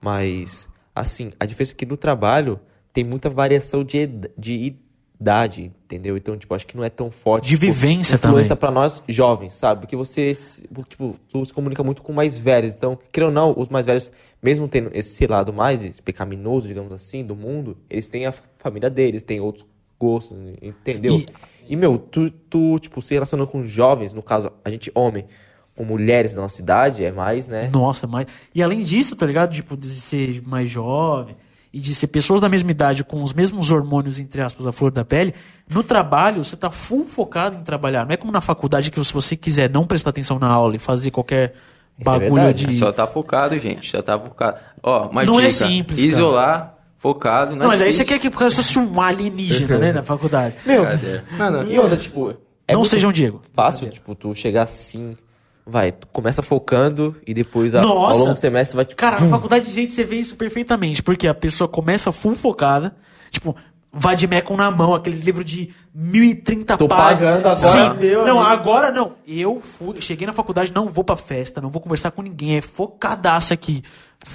Mas, 0.00 0.68
assim, 0.94 1.32
a 1.40 1.44
diferença 1.44 1.72
é 1.72 1.76
que 1.76 1.84
no 1.84 1.96
trabalho 1.96 2.60
tem 2.92 3.02
muita 3.04 3.28
variação 3.28 3.82
de, 3.82 4.06
de 4.38 4.76
idade, 5.20 5.72
entendeu? 5.84 6.16
Então, 6.16 6.36
tipo, 6.36 6.54
acho 6.54 6.66
que 6.66 6.76
não 6.76 6.84
é 6.84 6.90
tão 6.90 7.10
forte. 7.10 7.44
De 7.44 7.50
tipo, 7.50 7.60
vivência 7.60 8.14
influência 8.16 8.54
também. 8.56 8.56
pra 8.56 8.70
nós 8.70 9.02
jovens, 9.08 9.54
sabe? 9.54 9.80
Porque 9.80 9.96
você, 9.96 10.32
se- 10.34 10.62
tipo, 10.88 11.16
tu 11.28 11.44
se 11.44 11.52
comunica 11.52 11.82
muito 11.82 12.02
com 12.02 12.12
mais 12.12 12.36
velhos. 12.36 12.74
Então, 12.74 12.98
querendo 13.10 13.28
ou 13.30 13.34
não, 13.34 13.54
os 13.56 13.68
mais 13.68 13.84
velhos, 13.86 14.12
mesmo 14.42 14.68
tendo 14.68 14.90
esse 14.94 15.26
lado 15.26 15.52
mais 15.52 15.98
pecaminoso, 16.00 16.68
digamos 16.68 16.92
assim, 16.92 17.24
do 17.24 17.34
mundo, 17.34 17.76
eles 17.90 18.08
têm 18.08 18.26
a 18.26 18.32
família 18.58 18.88
deles, 18.88 19.22
têm 19.22 19.40
outros 19.40 19.66
gostos, 19.98 20.36
entendeu? 20.62 21.16
E- 21.18 21.26
E, 21.70 21.76
meu, 21.76 21.98
tu, 21.98 22.30
tu, 22.30 22.78
tipo, 22.78 23.02
se 23.02 23.12
relacionando 23.12 23.50
com 23.50 23.62
jovens, 23.62 24.14
no 24.14 24.22
caso, 24.22 24.50
a 24.64 24.70
gente 24.70 24.90
homem, 24.94 25.26
com 25.76 25.84
mulheres 25.84 26.32
da 26.32 26.40
nossa 26.40 26.62
idade, 26.62 27.04
é 27.04 27.12
mais, 27.12 27.46
né? 27.46 27.68
Nossa, 27.72 28.06
mas. 28.06 28.26
E 28.54 28.62
além 28.62 28.82
disso, 28.82 29.14
tá 29.14 29.26
ligado? 29.26 29.52
Tipo, 29.52 29.76
de 29.76 29.88
ser 30.00 30.40
mais 30.46 30.70
jovem 30.70 31.36
e 31.72 31.80
de 31.80 31.94
ser 31.94 32.06
pessoas 32.06 32.40
da 32.40 32.48
mesma 32.48 32.70
idade 32.70 33.04
com 33.04 33.22
os 33.22 33.32
mesmos 33.32 33.70
hormônios, 33.70 34.18
entre 34.18 34.40
aspas, 34.40 34.66
a 34.66 34.72
flor 34.72 34.90
da 34.90 35.04
pele, 35.04 35.34
no 35.68 35.82
trabalho 35.82 36.42
você 36.42 36.56
tá 36.56 36.70
full 36.70 37.04
focado 37.06 37.56
em 37.56 37.62
trabalhar. 37.62 38.04
Não 38.06 38.12
é 38.12 38.16
como 38.16 38.32
na 38.32 38.40
faculdade 38.40 38.90
que 38.90 39.02
se 39.04 39.12
você 39.12 39.36
quiser 39.36 39.68
não 39.70 39.86
prestar 39.86 40.10
atenção 40.10 40.38
na 40.38 40.48
aula 40.48 40.76
e 40.76 40.78
fazer 40.78 41.10
qualquer 41.10 41.54
Isso 41.98 42.00
é 42.00 42.04
bagulho 42.04 42.34
verdade, 42.34 42.66
de. 42.66 42.74
Só 42.78 42.90
tá 42.90 43.06
focado, 43.06 43.58
gente. 43.58 43.90
Só 43.90 44.00
tá 44.00 44.18
focado. 44.18 44.58
Ó, 44.82 45.08
uma 45.08 45.24
Não 45.24 45.38
é 45.38 45.48
dica. 45.48 45.66
simples, 45.66 45.98
cara. 45.98 46.08
Isolar, 46.08 46.74
focado. 46.96 47.50
Não, 47.52 47.58
Não, 47.62 47.66
mas 47.68 47.80
é 47.82 47.84
aí 47.84 47.92
você 47.92 48.04
quer 48.04 48.18
que 48.18 48.30
porque 48.30 48.44
eu 48.44 48.50
fosse 48.50 48.78
um 48.78 49.00
alienígena, 49.00 49.78
né, 49.78 49.92
na 49.92 50.02
faculdade. 50.02 50.54
Meu, 50.64 50.84
Cadê? 50.84 51.20
Mano, 51.36 51.70
e 51.70 51.78
outra, 51.78 51.96
tipo, 51.96 52.34
é 52.66 52.72
não 52.72 52.84
seja 52.84 53.06
um 53.06 53.12
Diego. 53.12 53.42
fácil, 53.54 53.90
tipo, 53.90 54.14
tu 54.14 54.34
chegar 54.34 54.62
assim, 54.62 55.16
vai, 55.68 55.92
tu 55.92 56.06
começa 56.08 56.42
focando 56.42 57.14
e 57.26 57.34
depois 57.34 57.74
a- 57.74 57.82
ao 57.82 58.16
longo 58.16 58.32
do 58.32 58.38
semestre 58.38 58.74
vai, 58.76 58.84
tipo, 58.84 58.96
Cara, 58.98 59.20
na 59.20 59.28
faculdade 59.28 59.66
de 59.66 59.72
gente 59.72 59.92
você 59.92 60.04
vê 60.04 60.16
isso 60.16 60.34
perfeitamente, 60.36 61.02
porque 61.02 61.28
a 61.28 61.34
pessoa 61.34 61.68
começa 61.68 62.10
full 62.12 62.34
focada, 62.34 62.96
tipo, 63.30 63.54
Vadimecum 63.90 64.54
na 64.56 64.70
mão, 64.70 64.94
aqueles 64.94 65.20
livros 65.22 65.44
de 65.46 65.70
1030 65.94 66.76
Tô 66.76 66.86
páginas. 66.86 67.42
pagando 67.42 67.48
agora, 67.48 67.94
Sim. 67.94 68.00
meu 68.00 68.24
Não, 68.26 68.38
amigo. 68.38 68.52
agora 68.52 68.92
não. 68.92 69.14
Eu 69.26 69.60
fui, 69.62 70.00
cheguei 70.00 70.26
na 70.26 70.32
faculdade, 70.34 70.72
não 70.74 70.90
vou 70.90 71.02
pra 71.02 71.16
festa, 71.16 71.58
não 71.60 71.70
vou 71.70 71.80
conversar 71.80 72.10
com 72.10 72.20
ninguém, 72.20 72.56
é 72.58 72.60
focadaço 72.60 73.54
aqui. 73.54 73.82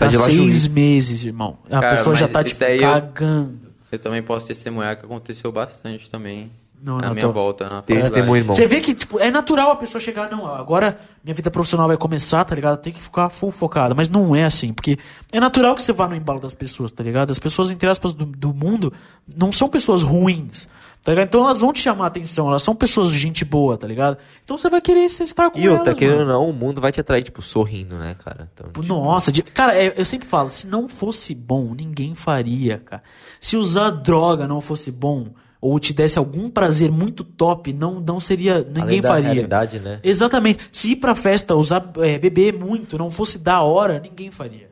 De 0.10 0.18
lá 0.18 0.24
seis 0.24 0.36
juiz. 0.38 0.68
meses, 0.74 1.24
irmão. 1.26 1.60
A 1.68 1.82
Cara, 1.82 1.96
pessoa 1.98 2.16
já 2.16 2.28
tá, 2.28 2.44
tipo, 2.44 2.60
daí 2.60 2.78
eu- 2.78 2.82
cagando. 2.82 3.60
Eu 3.92 4.00
também 4.00 4.24
posso 4.24 4.48
testemunhar 4.48 4.98
que 4.98 5.06
aconteceu 5.06 5.52
bastante 5.52 6.10
também. 6.10 6.50
Não, 6.84 6.98
na 6.98 7.08
não, 7.08 7.14
minha 7.14 7.26
tô- 7.28 7.32
volta 7.32 7.70
na 7.70 7.82
Tem 7.82 7.98
irmão. 7.98 8.56
Você 8.56 8.68
vê 8.68 8.82
que, 8.82 8.94
tipo, 8.94 9.18
é 9.20 9.32
natural 9.32 9.72
a 9.72 9.76
pessoa 9.78 10.02
chegar, 10.02 10.30
não, 10.30 10.46
agora 10.46 11.00
minha 11.24 11.34
vida 11.34 11.50
profissional 11.50 11.88
vai 11.88 11.96
começar, 11.96 12.44
tá 12.44 12.54
ligado? 12.54 12.78
Tem 12.82 12.92
que 12.92 13.02
ficar 13.02 13.30
full 13.30 13.52
focada. 13.52 13.96
Mas 13.96 14.10
não 14.10 14.36
é 14.36 14.44
assim, 14.44 14.74
porque 14.74 14.98
é 15.32 15.40
natural 15.40 15.76
que 15.76 15.82
você 15.82 15.94
vá 15.94 16.08
no 16.10 16.16
embalo 16.16 16.42
das 16.42 16.54
pessoas, 16.54 16.92
tá 16.92 17.02
ligado? 17.02 17.32
As 17.32 17.40
pessoas, 17.40 17.72
entre 17.72 17.88
aspas, 17.90 18.12
do, 18.12 18.26
do 18.26 18.54
mundo, 18.54 18.92
não 19.34 19.50
são 19.52 19.70
pessoas 19.70 20.02
ruins, 20.02 20.68
tá 21.02 21.12
ligado? 21.14 21.28
Então 21.28 21.46
elas 21.46 21.60
vão 21.60 21.72
te 21.72 21.80
chamar 21.80 22.04
a 22.04 22.08
atenção, 22.08 22.50
elas 22.50 22.62
são 22.64 22.76
pessoas 22.76 23.10
de 23.10 23.18
gente 23.18 23.46
boa, 23.46 23.78
tá 23.78 23.88
ligado? 23.88 24.18
Então 24.44 24.58
você 24.58 24.70
vai 24.70 24.82
querer 24.82 25.06
estar 25.06 25.50
com 25.50 25.58
E 25.60 25.70
outra, 25.70 25.90
elas, 25.92 25.98
querendo 26.00 26.20
ou 26.20 26.26
mano. 26.26 26.40
não, 26.40 26.50
o 26.50 26.54
mundo 26.54 26.82
vai 26.82 26.92
te 26.92 27.00
atrair, 27.00 27.24
tipo, 27.24 27.42
sorrindo, 27.42 27.96
né, 27.98 28.16
cara? 28.24 28.50
Então, 28.54 28.68
tipo, 28.68 28.84
Nossa, 28.84 29.32
de- 29.32 29.42
cara, 29.42 29.74
é- 29.74 29.94
eu 29.98 30.04
sempre 30.04 30.28
falo, 30.28 30.50
se 30.50 30.68
não 30.68 30.90
fosse 30.90 31.34
bom, 31.34 31.74
ninguém 31.74 32.14
faria, 32.14 32.80
cara. 32.80 33.02
Se 33.40 33.56
usar 33.56 33.90
droga 33.90 34.46
não 34.48 34.60
fosse 34.60 34.92
bom, 34.92 35.28
ou 35.64 35.80
te 35.80 35.94
desse 35.94 36.20
algum 36.20 36.50
prazer 36.50 36.92
muito 36.92 37.24
top, 37.24 37.72
não, 37.72 38.02
não 38.02 38.20
seria. 38.20 38.58
Ninguém 38.58 38.82
além 38.82 39.02
da 39.02 39.08
faria. 39.08 39.32
realidade, 39.32 39.80
né? 39.80 39.98
Exatamente. 40.04 40.68
Se 40.74 40.92
ir 40.92 40.98
pra 40.98 41.16
festa, 41.16 41.56
usar, 41.56 41.90
é, 42.00 42.20
beber 42.20 42.54
muito, 42.54 42.98
não 42.98 43.10
fosse 43.10 43.40
da 43.40 43.62
hora, 43.62 43.98
ninguém 43.98 44.30
faria. 44.30 44.70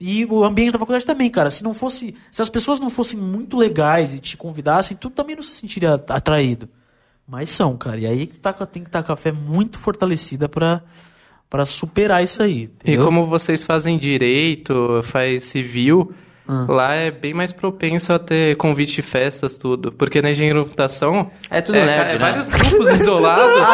E 0.00 0.24
o 0.26 0.44
ambiente 0.44 0.70
da 0.70 0.78
faculdade 0.78 1.04
também, 1.04 1.28
cara. 1.28 1.50
Se 1.50 1.64
não 1.64 1.74
fosse. 1.74 2.14
Se 2.30 2.40
as 2.40 2.48
pessoas 2.48 2.78
não 2.78 2.88
fossem 2.88 3.18
muito 3.18 3.56
legais 3.56 4.14
e 4.14 4.20
te 4.20 4.36
convidassem, 4.36 4.96
tu 4.96 5.10
também 5.10 5.34
não 5.34 5.42
se 5.42 5.56
sentiria 5.56 5.94
atraído. 5.94 6.68
Mas 7.26 7.50
são, 7.50 7.76
cara. 7.76 7.98
E 7.98 8.06
aí 8.06 8.26
que 8.28 8.38
tá, 8.38 8.52
tem 8.52 8.84
que 8.84 8.88
estar 8.88 9.02
com 9.02 9.12
a 9.12 9.16
fé 9.16 9.32
muito 9.32 9.76
fortalecida 9.76 10.48
pra, 10.48 10.82
pra 11.50 11.64
superar 11.64 12.22
isso 12.22 12.40
aí. 12.40 12.60
E 12.60 12.62
entendeu? 12.62 13.04
como 13.04 13.26
vocês 13.26 13.64
fazem 13.64 13.98
direito, 13.98 15.00
faz 15.02 15.46
civil, 15.46 16.14
Ah. 16.48 16.64
lá 16.66 16.94
é 16.94 17.10
bem 17.10 17.34
mais 17.34 17.52
propenso 17.52 18.10
a 18.12 18.18
ter 18.18 18.56
convite 18.56 18.94
de 18.94 19.02
festas, 19.02 19.58
tudo. 19.58 19.92
Porque 19.92 20.22
na 20.22 20.30
engenharia 20.30 20.60
de 20.62 20.66
computação... 20.66 21.30
É 21.50 21.60
tudo 21.60 21.78
nerd, 21.78 21.90
é 21.90 22.12
né? 22.12 22.18
vários 22.18 22.48
grupos 22.48 22.88
isolados 22.88 23.66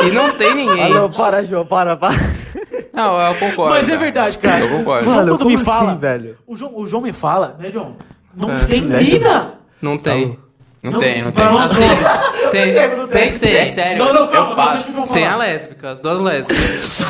e 0.06 0.10
não 0.10 0.30
tem 0.32 0.54
ninguém. 0.54 0.84
Ah, 0.84 0.88
não, 0.88 1.10
para, 1.10 1.44
João, 1.44 1.66
para, 1.66 1.96
para. 1.96 2.14
Não, 2.94 3.20
eu 3.20 3.34
concordo. 3.34 3.74
Mas 3.74 3.88
é 3.90 3.96
verdade, 3.96 4.38
cara. 4.38 4.60
Eu 4.60 4.70
concordo. 4.70 5.02
O 5.02 5.04
João, 5.04 5.16
Mano, 5.18 5.36
quando 5.38 5.48
me 5.50 5.58
fala. 5.58 5.90
assim, 5.90 6.00
velho? 6.00 6.38
O, 6.46 6.56
João, 6.56 6.72
o 6.78 6.86
João 6.88 7.02
me 7.02 7.12
fala, 7.12 7.56
né, 7.58 7.70
João? 7.70 7.94
Não 8.34 8.50
É. 8.50 8.64
tem 8.64 8.80
mina! 8.80 9.54
Não 9.82 9.98
tem. 9.98 10.38
Não, 10.82 10.98
tem, 10.98 11.22
não 11.22 11.32
tem. 11.32 11.44
Não, 11.44 11.52
não, 11.52 11.58
Assim, 11.60 11.80
não. 11.80 12.50
Tem, 12.50 12.72
tem, 13.08 13.32
que 13.32 13.38
ter. 13.40 13.56
É 13.56 13.68
sério, 13.68 14.02
Não, 14.04 14.14
não, 14.14 14.28
calma, 14.28 14.50
eu 14.52 14.56
passo. 14.56 14.72
deixa 14.72 14.90
o 14.90 14.94
João 14.94 15.08
Tem 15.08 15.26
a 15.26 15.36
lésbica, 15.36 15.90
as 15.90 16.00
duas 16.00 16.20
lésbicas. 16.20 17.00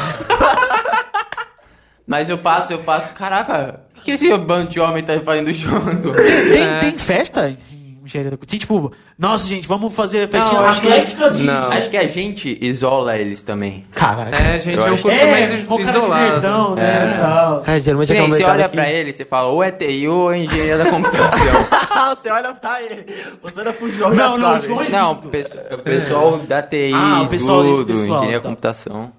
Mas 2.07 2.31
eu 2.31 2.38
passo, 2.38 2.72
eu 2.72 2.79
passo. 2.81 3.12
Caraca, 3.12 3.81
que, 4.07 4.16
que 4.19 4.25
esse 4.27 4.38
bando 4.38 4.71
de 4.71 4.81
homem 4.81 5.03
tá 5.03 5.19
fazendo 5.21 5.53
junto? 5.53 6.12
Tem, 6.53 6.62
É. 6.62 6.79
tem 6.79 6.92
festa 6.99 7.49
em 7.51 7.59
engenharia 8.05 8.31
da- 8.31 8.37
Tem 8.47 8.59
tipo, 8.59 8.92
nossa, 9.19 9.47
gente, 9.49 9.66
vamos 9.66 9.92
fazer 9.92 10.29
festinha 10.29 10.61
eu 10.61 10.66
acho 10.66 10.81
que- 10.81 10.87
atlética 10.88 11.31
de. 11.31 11.42
Não. 11.42 11.73
Acho 11.73 11.90
que 11.90 11.97
a 11.97 12.07
gente 12.07 12.57
isola 12.62 13.16
eles 13.16 13.42
também. 13.42 13.85
Caraca. 13.92 14.37
É, 14.37 14.59
gente, 14.61 14.77
Eu 14.77 14.87
é 14.87 14.90
um 14.90 14.95
acho- 14.95 15.03
curso 15.03 15.16
É, 15.21 15.31
mais 15.31 15.64
o 15.64 15.66
cara 15.66 15.83
de 15.83 15.88
isolado. 15.99 16.23
nerdão, 16.23 16.75
né? 16.77 16.83
É. 16.85 17.16
e 17.16 17.21
tal. 17.21 17.64
Geralmente 17.81 18.09
Gente, 18.09 18.12
aquela 18.21 18.29
você 18.31 18.45
olha 18.45 18.69
que... 18.69 18.75
pra 18.77 18.90
ele, 18.92 19.12
você 19.12 19.25
fala 19.25 19.49
ou 19.49 19.62
é 19.64 19.71
TI 19.73 20.07
ou 20.09 20.33
é 20.33 20.38
engenharia 20.38 20.79
da 20.79 20.88
computação. 20.90 21.27
você 22.23 22.31
olha 22.31 22.55
pra 22.55 22.83
ele. 22.83 23.07
Você 23.42 23.61
olha 23.61 23.73
pro 23.73 23.90
João 23.90 24.14
Não, 24.14 24.38
não, 24.38 24.57
o 24.57 24.59
João 24.61 24.83
é 24.83 24.88
Não, 24.88 25.12
o 25.12 25.79
pessoal 25.83 26.38
da 26.38 26.62
TI, 26.62 26.92
Ah, 26.95 27.23
o 27.23 27.27
pessoal 27.29 27.62
tudo, 27.64 27.87
pessoal, 27.87 28.05
engenharia 28.19 28.37
tá. 28.40 28.42
da 28.45 28.49
computação. 28.51 29.12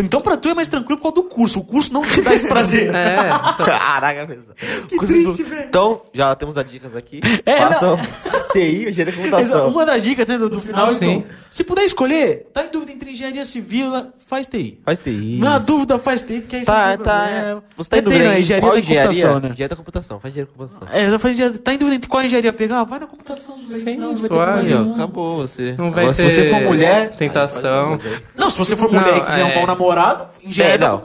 Então 0.00 0.20
pra 0.22 0.36
tu 0.38 0.48
é 0.48 0.54
mais 0.54 0.68
tranquilo 0.68 0.96
por 0.98 1.12
causa 1.12 1.14
do 1.16 1.22
curso. 1.24 1.60
O 1.60 1.64
curso 1.64 1.92
não 1.92 2.02
te 2.02 2.20
dá 2.22 2.32
esse 2.32 2.48
prazer. 2.48 2.90
É, 2.94 3.28
então, 3.28 3.66
Caraca, 3.66 4.26
pessoal. 4.26 4.86
Que 4.88 4.96
triste, 4.98 5.42
velho. 5.42 5.64
Então, 5.68 6.02
já 6.14 6.34
temos 6.34 6.56
as 6.56 6.70
dicas 6.70 6.96
aqui. 6.96 7.20
É, 7.44 7.58
Façam, 7.58 7.98
TI, 8.52 8.88
engenharia 8.88 9.04
de 9.04 9.12
computação. 9.18 9.68
Uma 9.68 9.84
das 9.86 10.02
dicas 10.02 10.26
né, 10.26 10.38
do, 10.38 10.48
do 10.48 10.60
final, 10.60 10.86
Ah, 10.86 10.92
então, 10.92 11.08
sim. 11.20 11.24
se 11.50 11.62
puder 11.64 11.82
escolher, 11.84 12.48
tá 12.52 12.64
em 12.64 12.70
dúvida 12.70 12.92
entre 12.92 13.10
engenharia 13.10 13.44
civil, 13.44 13.92
faz 14.26 14.46
TI. 14.46 14.80
Faz 14.84 14.98
TI. 14.98 15.38
Na 15.40 15.58
dúvida, 15.58 15.98
faz 15.98 16.20
TI, 16.22 16.40
porque 16.40 16.56
aí 16.56 16.64
Tá, 16.64 16.92
você 16.96 16.98
tá. 17.02 17.20
problema. 17.24 17.62
Você 17.76 17.90
tá 17.90 17.96
em 17.96 17.98
É 17.98 18.02
dúvida 18.02 18.24
é 18.24 18.26
em 18.36 18.40
engenharia 18.40 18.60
qual 18.62 18.72
da 18.72 18.78
engenharia? 18.80 19.08
computação, 19.10 19.32
né? 19.34 19.38
Engenharia 19.48 19.68
da 19.68 19.76
computação, 19.76 20.20
faz 20.20 20.34
engenharia 20.34 20.52
da 20.52 20.58
computação. 20.66 20.96
É, 20.98 21.14
eu 21.14 21.18
falei, 21.18 21.34
engenharia- 21.34 21.58
tá 21.60 21.74
em 21.74 21.78
dúvida 21.78 21.96
entre 21.96 22.08
qual 22.08 22.22
engenharia 22.24 22.52
pegar? 22.52 22.80
Ah, 22.80 22.84
Vai 22.84 22.98
na 22.98 23.06
computação. 23.06 23.58
Sim, 23.68 23.96
não 23.96 24.14
vai 24.14 24.16
ter 24.16 24.28
suave. 24.28 24.72
acabou 24.94 25.36
você. 25.36 25.72
Não 25.78 25.90
vai 25.90 26.04
Agora, 26.04 26.16
ter 26.16 26.30
se 26.30 26.36
você 26.36 26.48
for 26.50 26.60
mulher... 26.62 27.16
tentação. 27.16 27.98
Não, 28.36 28.50
se 28.50 28.58
você 28.58 28.74
for 28.76 28.90
mulher 28.90 29.18
e 29.18 29.20
quiser 29.22 29.40
é. 29.40 29.42
arrumar 29.42 29.60
um 29.62 29.66
namorado, 29.82 30.26
engenharia 30.44 30.74
É, 30.74 30.78
da 30.78 30.88
não. 30.88 31.02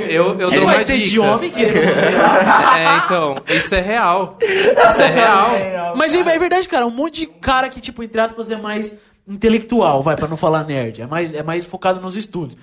eu- 0.00 0.40
eu 0.40 0.48
Ele 0.48 0.56
dou 0.56 0.66
vai 0.66 0.76
uma 0.78 0.84
ter 0.84 0.98
de 0.98 1.10
dica. 1.10 1.22
homem 1.22 1.50
querendo 1.50 1.94
você 1.94 2.10
lá. 2.16 2.78
É, 2.78 2.96
então, 3.04 3.34
isso 3.48 3.74
é 3.74 3.80
real. 3.80 4.36
Isso 4.40 5.02
é 5.02 5.06
real. 5.08 5.96
Mas 5.96 6.14
é, 6.14 6.18
é 6.20 6.38
verdade, 6.38 6.68
cara. 6.68 6.86
Um 6.86 6.90
monte 6.90 7.20
de 7.20 7.26
cara 7.26 7.68
que, 7.68 7.80
tipo, 7.80 8.02
entre 8.02 8.20
aspas, 8.20 8.50
é 8.50 8.56
mais 8.56 8.94
intelectual, 9.28 10.02
vai, 10.02 10.16
pra 10.16 10.28
não 10.28 10.36
falar 10.36 10.64
nerd. 10.64 11.02
É 11.02 11.06
mais, 11.06 11.32
é 11.34 11.42
mais 11.42 11.64
focado 11.64 12.00
nos 12.00 12.16
estudos. 12.16 12.56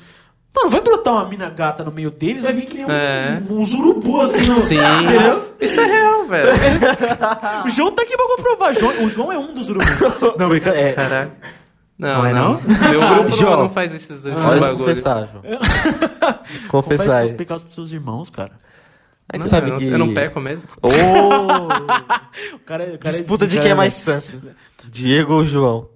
Mano, 0.56 0.70
vai 0.72 0.82
brotar 0.82 1.14
uma 1.14 1.26
mina 1.30 1.48
gata 1.50 1.84
no 1.84 1.92
meio 1.92 2.10
deles, 2.10 2.42
vai 2.44 2.52
vir 2.52 2.66
que 2.66 2.76
nem 2.78 2.86
um, 2.86 2.92
É. 2.92 3.40
um, 3.50 3.62
urubu, 3.80 4.22
assim, 4.22 4.48
no, 4.48 4.58
Sim. 4.60 4.78
entendeu? 5.04 5.50
Isso 5.62 5.80
é 5.80 5.86
real, 5.86 6.26
velho. 6.26 6.50
O 7.66 7.70
João 7.70 7.92
tá 7.92 8.02
aqui 8.02 8.18
pra 8.18 8.26
comprovar. 8.36 8.74
João- 8.74 9.04
o 9.04 9.10
João 9.10 9.32
é 9.32 9.38
um 9.38 9.54
dos 9.54 9.70
urubus. 9.70 9.88
Não, 10.40 10.50
brincadeira. 10.50 10.90
É. 10.90 10.94
Caraca. 10.94 11.32
Não, 12.00 12.14
Não 12.14 12.26
é 12.26 12.34
não. 12.34 12.54
não? 12.54 12.90
Meu 12.90 13.02
grupo 13.16 13.32
João. 13.32 13.58
não, 13.64 13.70
faz 13.70 13.94
esses, 13.94 14.24
esses 14.26 14.42
Pode 14.44 14.60
bagulhos. 14.60 14.78
confessar, 14.88 15.28
João. 15.28 15.44
Confessa 16.70 16.70
Confessar 16.70 17.04
seus 17.20 17.30
aí. 17.32 17.34
pecados 17.34 17.64
pros 17.64 17.76
seus 17.76 17.92
irmãos, 17.92 18.30
cara. 18.30 18.54
Aí 19.32 19.38
Não, 19.38 19.46
você 19.46 19.50
sabe 19.50 19.70
eu, 19.70 19.78
que... 19.78 19.86
eu 19.86 19.98
não 20.00 20.14
peco 20.14 20.40
mesmo. 20.40 20.70
Ô, 20.82 20.88
O 22.56 22.60
cara, 22.66 22.86
o 22.86 22.98
cara 22.98 23.16
disputa 23.16 23.46
de 23.46 23.56
cara 23.58 23.64
quem 23.64 23.72
é 23.72 23.76
mais 23.76 23.94
santo. 23.94 24.42
Diego 24.88 25.34
ou 25.34 25.46
João? 25.46 25.90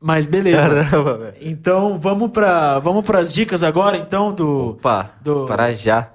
Mas 0.00 0.26
beleza. 0.26 0.58
Caramba, 0.58 1.18
velho. 1.18 1.34
Então 1.40 1.98
vamos 1.98 2.30
para 2.30 2.78
vamos 2.78 3.04
pras 3.04 3.32
dicas 3.32 3.64
agora, 3.64 3.96
então, 3.96 4.32
do. 4.32 4.70
Opa, 4.70 5.10
Do- 5.20 5.44
para 5.46 5.74
já. 5.74 6.10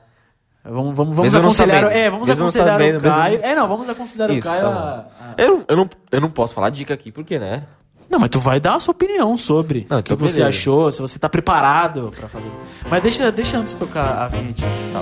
Vamos, 0.64 0.96
vamos, 0.96 1.14
vamos 1.18 1.36
aconselhar. 1.36 1.92
É, 1.92 2.10
vamos 2.10 2.30
Mesmo 2.30 2.44
aconselhar 2.46 2.68
sabendo, 2.80 3.00
o 3.00 3.02
Caio. 3.02 3.32
mesmo- 3.34 3.46
É, 3.46 3.56
não, 3.56 3.68
vamos 3.68 3.90
aconselhar 3.90 4.30
o 4.30 4.34
Isso, 4.34 4.48
Caio 4.48 4.62
tá 4.62 5.06
a, 5.20 5.42
Eu, 5.42 5.50
não- 5.58 5.66
eu, 5.68 5.76
não, 5.76 5.90
eu 6.14 6.22
não 6.22 6.30
posso 6.30 6.54
falar 6.54 6.70
dica 6.70 6.94
aqui, 6.94 7.12
porque, 7.12 7.38
né? 7.38 7.64
Não, 8.10 8.20
mas 8.20 8.30
tu 8.30 8.40
vai 8.40 8.60
dar 8.60 8.76
a 8.76 8.80
sua 8.80 8.92
opinião 8.92 9.36
sobre 9.38 9.88
o 9.90 10.04
que 10.04 10.14
então 10.14 10.18
você 10.18 10.44
achou, 10.44 10.92
se 10.92 11.02
você 11.02 11.18
tá 11.18 11.28
preparado 11.28 12.12
pra 12.16 12.28
fazer. 12.28 12.52
Mas 12.90 13.02
deixa, 13.02 13.32
deixa 13.32 13.58
antes 13.58 13.74
tocar 13.74 14.24
a 14.24 14.28
vinheta. 14.28 14.62
Tá. 14.94 15.02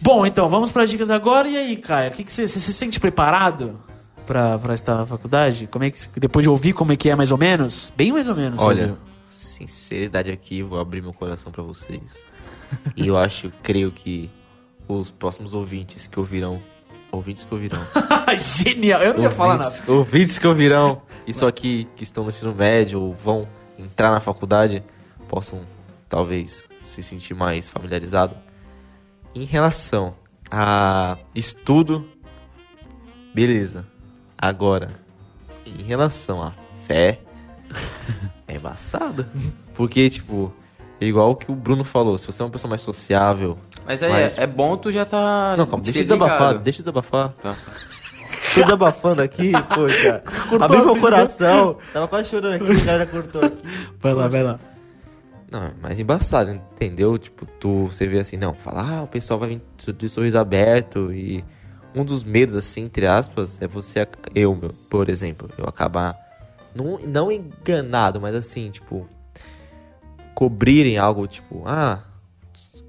Bom, 0.00 0.26
então, 0.26 0.48
vamos 0.48 0.72
para 0.72 0.84
dicas 0.84 1.10
agora. 1.10 1.48
E 1.48 1.56
aí, 1.56 1.76
Caio, 1.76 2.10
o 2.10 2.14
que, 2.14 2.24
que 2.24 2.32
você, 2.32 2.48
você 2.48 2.58
se 2.58 2.72
sente 2.72 2.98
preparado 2.98 3.78
pra 4.26 4.74
estar 4.74 4.96
na 4.96 5.06
faculdade? 5.06 5.68
Como 5.68 5.84
é 5.84 5.90
que, 5.90 5.98
depois 6.18 6.44
de 6.44 6.50
ouvir 6.50 6.72
como 6.72 6.92
é 6.92 6.96
que 6.96 7.08
é 7.08 7.14
mais 7.14 7.30
ou 7.30 7.38
menos? 7.38 7.92
Bem 7.96 8.12
mais 8.12 8.28
ou 8.28 8.34
menos. 8.34 8.60
Olha, 8.60 8.82
ouviu? 8.82 8.96
sinceridade 9.26 10.30
aqui, 10.30 10.62
vou 10.62 10.80
abrir 10.80 11.00
meu 11.00 11.12
coração 11.12 11.52
pra 11.52 11.62
vocês. 11.62 12.02
e 12.96 13.06
eu 13.06 13.16
acho, 13.16 13.52
creio 13.62 13.92
que 13.92 14.28
os 14.88 15.10
próximos 15.10 15.54
ouvintes 15.54 16.06
que 16.06 16.18
ouvirão. 16.18 16.60
Ouvintes 17.12 17.44
que 17.44 17.52
ouvirão. 17.52 17.86
Genial, 18.38 19.02
eu 19.02 19.14
não 19.14 19.22
ia 19.22 19.30
falar 19.30 19.58
nada. 19.58 19.66
ouvintes, 19.66 19.88
ouvintes 19.88 20.38
que 20.38 20.46
ouvirão 20.48 21.02
isso 21.26 21.46
aqui, 21.46 21.86
que 21.94 22.02
estão 22.02 22.24
no 22.24 22.30
ensino 22.30 22.54
médio 22.54 23.00
ou 23.00 23.12
vão 23.12 23.46
entrar 23.78 24.10
na 24.10 24.18
faculdade, 24.18 24.82
possam 25.28 25.66
talvez 26.08 26.64
se 26.80 27.02
sentir 27.02 27.34
mais 27.34 27.68
familiarizado. 27.68 28.34
Em 29.34 29.44
relação 29.44 30.14
a 30.50 31.18
estudo, 31.34 32.08
beleza. 33.34 33.86
Agora, 34.36 34.90
em 35.64 35.82
relação 35.82 36.42
a 36.42 36.54
fé, 36.80 37.20
é 38.48 38.56
embaçado. 38.56 39.26
Porque, 39.74 40.08
tipo, 40.08 40.52
é 41.00 41.06
igual 41.06 41.30
o 41.30 41.36
que 41.36 41.50
o 41.50 41.54
Bruno 41.54 41.84
falou, 41.84 42.16
se 42.18 42.26
você 42.26 42.42
é 42.42 42.44
uma 42.44 42.50
pessoa 42.50 42.70
mais 42.70 42.82
sociável. 42.82 43.58
Mas 43.84 44.02
aí 44.02 44.10
mais- 44.10 44.38
é, 44.38 44.44
é 44.44 44.46
bom 44.46 44.76
tu 44.76 44.90
já 44.92 45.04
tá. 45.04 45.54
Não, 45.56 45.66
calma, 45.66 45.82
deixa 45.84 45.98
eu 45.98 46.02
desabafar, 46.04 46.58
deixa 46.58 46.80
eu 46.80 46.84
desabafar. 46.84 47.32
Tá. 47.42 47.54
Tô 48.54 48.62
desabafando 48.62 49.22
aqui, 49.22 49.52
poxa. 49.74 50.22
Cortou 50.48 50.62
Abri 50.62 50.76
meu 50.84 50.96
coração. 50.96 51.78
Tava 51.92 52.06
quase 52.08 52.28
chorando 52.28 52.54
aqui, 52.54 52.64
o 52.72 52.84
cara 52.84 52.98
já 52.98 53.06
cortou 53.06 53.44
aqui. 53.44 53.62
Vai 53.98 54.12
lá, 54.14 54.28
vai 54.28 54.42
lá. 54.42 54.60
Não, 55.50 55.64
é 55.64 55.72
mais 55.82 55.98
embaçado, 55.98 56.50
entendeu? 56.50 57.18
Tipo, 57.18 57.44
tu, 57.60 57.84
você 57.86 58.06
vê 58.06 58.18
assim, 58.20 58.36
não, 58.38 58.54
fala, 58.54 58.98
ah, 58.98 59.02
o 59.02 59.06
pessoal 59.06 59.38
vai 59.38 59.48
vir 59.50 59.62
de 59.92 60.08
sorriso 60.08 60.38
aberto 60.38 61.12
e 61.12 61.44
um 61.94 62.04
dos 62.06 62.24
medos, 62.24 62.56
assim, 62.56 62.84
entre 62.84 63.06
aspas, 63.06 63.60
é 63.60 63.66
você, 63.66 64.08
eu, 64.34 64.54
meu, 64.54 64.70
por 64.88 65.10
exemplo, 65.10 65.50
eu 65.58 65.66
acabar, 65.66 66.16
não, 66.74 66.98
não 67.00 67.30
enganado, 67.30 68.18
mas 68.18 68.34
assim, 68.34 68.70
tipo, 68.70 69.06
cobrirem 70.34 70.96
algo, 70.96 71.26
tipo, 71.26 71.64
ah, 71.66 71.98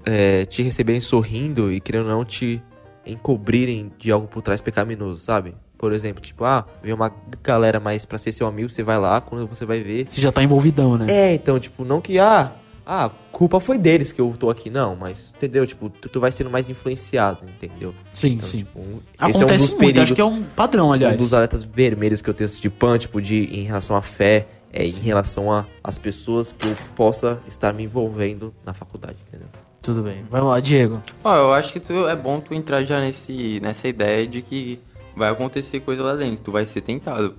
é, 0.04 0.44
te 0.46 0.62
receberem 0.62 1.00
sorrindo 1.00 1.72
e 1.72 1.80
querendo 1.80 2.08
não 2.08 2.24
te 2.24 2.60
encobrirem 3.06 3.92
de 3.98 4.10
algo 4.10 4.26
por 4.26 4.42
trás 4.42 4.60
pecaminoso, 4.60 5.18
sabe? 5.18 5.54
Por 5.76 5.92
exemplo, 5.92 6.22
tipo, 6.22 6.44
ah, 6.44 6.64
vem 6.82 6.92
uma 6.94 7.12
galera 7.42 7.78
mais 7.78 8.04
pra 8.04 8.16
ser 8.16 8.32
seu 8.32 8.46
amigo, 8.46 8.68
você 8.70 8.82
vai 8.82 8.98
lá, 8.98 9.20
quando 9.20 9.46
você 9.46 9.66
vai 9.66 9.80
ver, 9.80 10.06
Você 10.08 10.20
já 10.20 10.32
tá 10.32 10.42
envolvidão, 10.42 10.96
né? 10.96 11.06
é, 11.10 11.34
então, 11.34 11.58
tipo, 11.58 11.84
não 11.84 12.00
que, 12.00 12.18
ah, 12.18 12.52
ah, 12.86 13.10
culpa 13.30 13.60
foi 13.60 13.76
deles 13.76 14.10
que 14.10 14.20
eu 14.20 14.34
tô 14.38 14.48
aqui, 14.48 14.70
não, 14.70 14.96
mas, 14.96 15.32
entendeu? 15.36 15.66
Tipo, 15.66 15.90
tu, 15.90 16.08
tu 16.08 16.20
vai 16.20 16.32
sendo 16.32 16.48
mais 16.48 16.68
influenciado, 16.70 17.40
entendeu? 17.46 17.94
Sim, 18.12 18.34
Então, 18.34 18.48
sim. 18.48 18.58
tipo, 18.58 18.78
um- 18.78 19.00
Acontece 19.18 19.42
é 19.42 19.46
um 19.46 19.48
dos 19.58 19.68
muito, 19.70 19.78
perigos, 19.78 20.02
acho 20.02 20.14
que 20.14 20.20
é 20.20 20.24
um 20.24 20.42
padrão, 20.42 20.92
aliás. 20.92 21.14
um 21.14 21.18
dos 21.18 21.34
alertas 21.34 21.64
vermelhos 21.64 22.22
que 22.22 22.30
eu 22.30 22.34
tenho 22.34 22.48
de 22.48 22.70
pan, 22.70 22.96
tipo, 22.96 23.20
de, 23.20 23.44
em 23.52 23.64
relação 23.64 23.96
à 23.96 24.02
fé, 24.02 24.46
é 24.72 24.84
em 24.86 24.90
relação 24.90 25.52
a- 25.52 25.66
às 25.82 25.98
pessoas 25.98 26.52
que 26.58 26.66
eu 26.66 26.74
possa 26.96 27.38
estar 27.46 27.72
me 27.74 27.84
envolvendo 27.84 28.54
na 28.64 28.72
faculdade, 28.72 29.16
entendeu? 29.28 29.48
Tudo 29.84 30.02
bem. 30.02 30.24
Vai 30.30 30.40
lá, 30.40 30.58
Diego. 30.60 31.00
Ó, 31.22 31.36
eu 31.36 31.52
acho 31.54 31.72
que 31.72 31.78
tu, 31.78 32.08
é 32.08 32.16
bom 32.16 32.40
tu 32.40 32.54
entrar 32.54 32.82
já 32.84 32.98
nesse, 33.00 33.60
nessa 33.62 33.86
ideia 33.86 34.26
de 34.26 34.40
que 34.42 34.80
vai 35.14 35.30
acontecer 35.30 35.78
coisa 35.80 36.02
lá 36.02 36.16
dentro, 36.16 36.42
tu 36.42 36.50
vai 36.50 36.64
ser 36.66 36.80
tentado. 36.80 37.34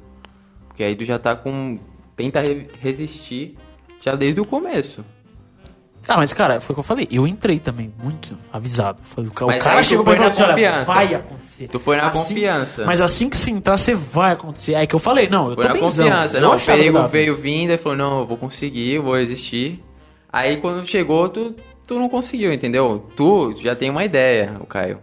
Porque 0.68 0.84
aí 0.84 0.96
tu 0.96 1.04
já 1.04 1.18
tá 1.20 1.36
com. 1.36 1.80
Tenta 2.16 2.40
re- 2.40 2.68
resistir 2.80 3.58
já 4.02 4.16
desde 4.16 4.40
o 4.40 4.46
começo. 4.46 5.04
Ah, 6.08 6.18
mas 6.18 6.32
cara, 6.34 6.62
foi 6.62 6.74
o 6.74 6.76
que 6.76 6.80
eu 6.82 6.84
falei. 6.84 7.08
Eu 7.12 7.26
entrei 7.26 7.58
também, 7.58 7.92
muito 8.02 8.38
avisado. 8.54 9.02
Foi, 9.04 9.24
o 9.26 9.32
Mas 9.48 9.64
cara 9.64 9.82
chegou 9.82 10.06
pra 10.06 10.14
mim 10.14 10.20
e 10.20 10.24
na 10.26 10.32
falou 10.32 10.52
assim, 10.54 10.86
vai 10.86 11.16
acontecer. 11.16 11.68
Tu 11.68 11.80
foi 11.80 11.98
na 11.98 12.08
Assim- 12.10 12.20
confiança. 12.20 12.86
Mas 12.86 13.02
assim 13.02 13.28
que 13.28 13.36
você 13.36 13.50
entrar, 13.50 13.76
você 13.76 13.96
vai 13.96 14.34
acontecer. 14.34 14.76
Aí 14.76 14.86
que 14.86 14.94
eu 14.94 15.00
falei, 15.00 15.28
não, 15.28 15.50
eu 15.50 15.56
Foi 15.56 15.66
tô 15.68 15.74
na 15.74 15.80
confiança. 15.80 16.40
Não, 16.40 16.56
o 16.56 16.60
perigo 16.62 17.08
veio 17.08 17.36
vindo 17.36 17.72
e 17.72 17.78
falou, 17.78 17.98
não, 17.98 18.20
eu 18.20 18.26
vou 18.28 18.38
conseguir, 18.38 18.92
eu 18.94 19.02
vou 19.04 19.16
resistir. 19.16 19.84
Aí 20.32 20.58
quando 20.58 20.86
chegou, 20.86 21.28
tu, 21.28 21.56
tu 21.86 22.00
não 22.00 22.10
conseguiu, 22.10 22.54
entendeu? 22.54 23.10
Tu 23.16 23.56
já 23.58 23.76
tem 23.76 23.90
uma 23.90 24.04
ideia, 24.04 24.56
o 24.60 24.66
Caio. 24.66 25.00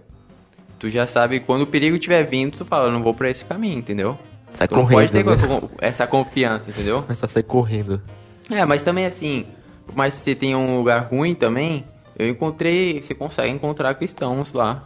Tu 0.78 0.88
já 0.88 1.06
sabe, 1.06 1.40
quando 1.40 1.62
o 1.62 1.66
perigo 1.66 1.96
estiver 1.96 2.24
vindo, 2.24 2.58
tu 2.58 2.64
fala, 2.64 2.88
eu 2.88 2.92
não 2.92 3.02
vou 3.02 3.14
pra 3.14 3.30
esse 3.30 3.44
caminho, 3.44 3.78
entendeu? 3.78 4.18
Sai 4.54 4.68
tu 4.68 4.74
não 4.76 4.86
pode 4.86 5.10
ter 5.10 5.24
correndo, 5.24 5.62
né? 5.62 5.68
essa 5.80 6.06
confiança, 6.06 6.70
entendeu? 6.70 7.02
Começa 7.06 7.26
a 7.26 7.28
sair 7.28 7.44
correndo. 7.44 8.02
É, 8.50 8.64
mas 8.64 8.82
também 8.82 9.06
assim, 9.06 9.46
por 9.86 9.96
mais 9.96 10.14
que 10.14 10.20
você 10.20 10.34
tenha 10.34 10.58
um 10.58 10.76
lugar 10.76 11.06
ruim 11.10 11.34
também, 11.34 11.84
eu 12.18 12.28
encontrei, 12.28 13.00
você 13.00 13.14
consegue 13.14 13.50
encontrar 13.50 13.94
cristãos 13.94 14.52
lá. 14.52 14.82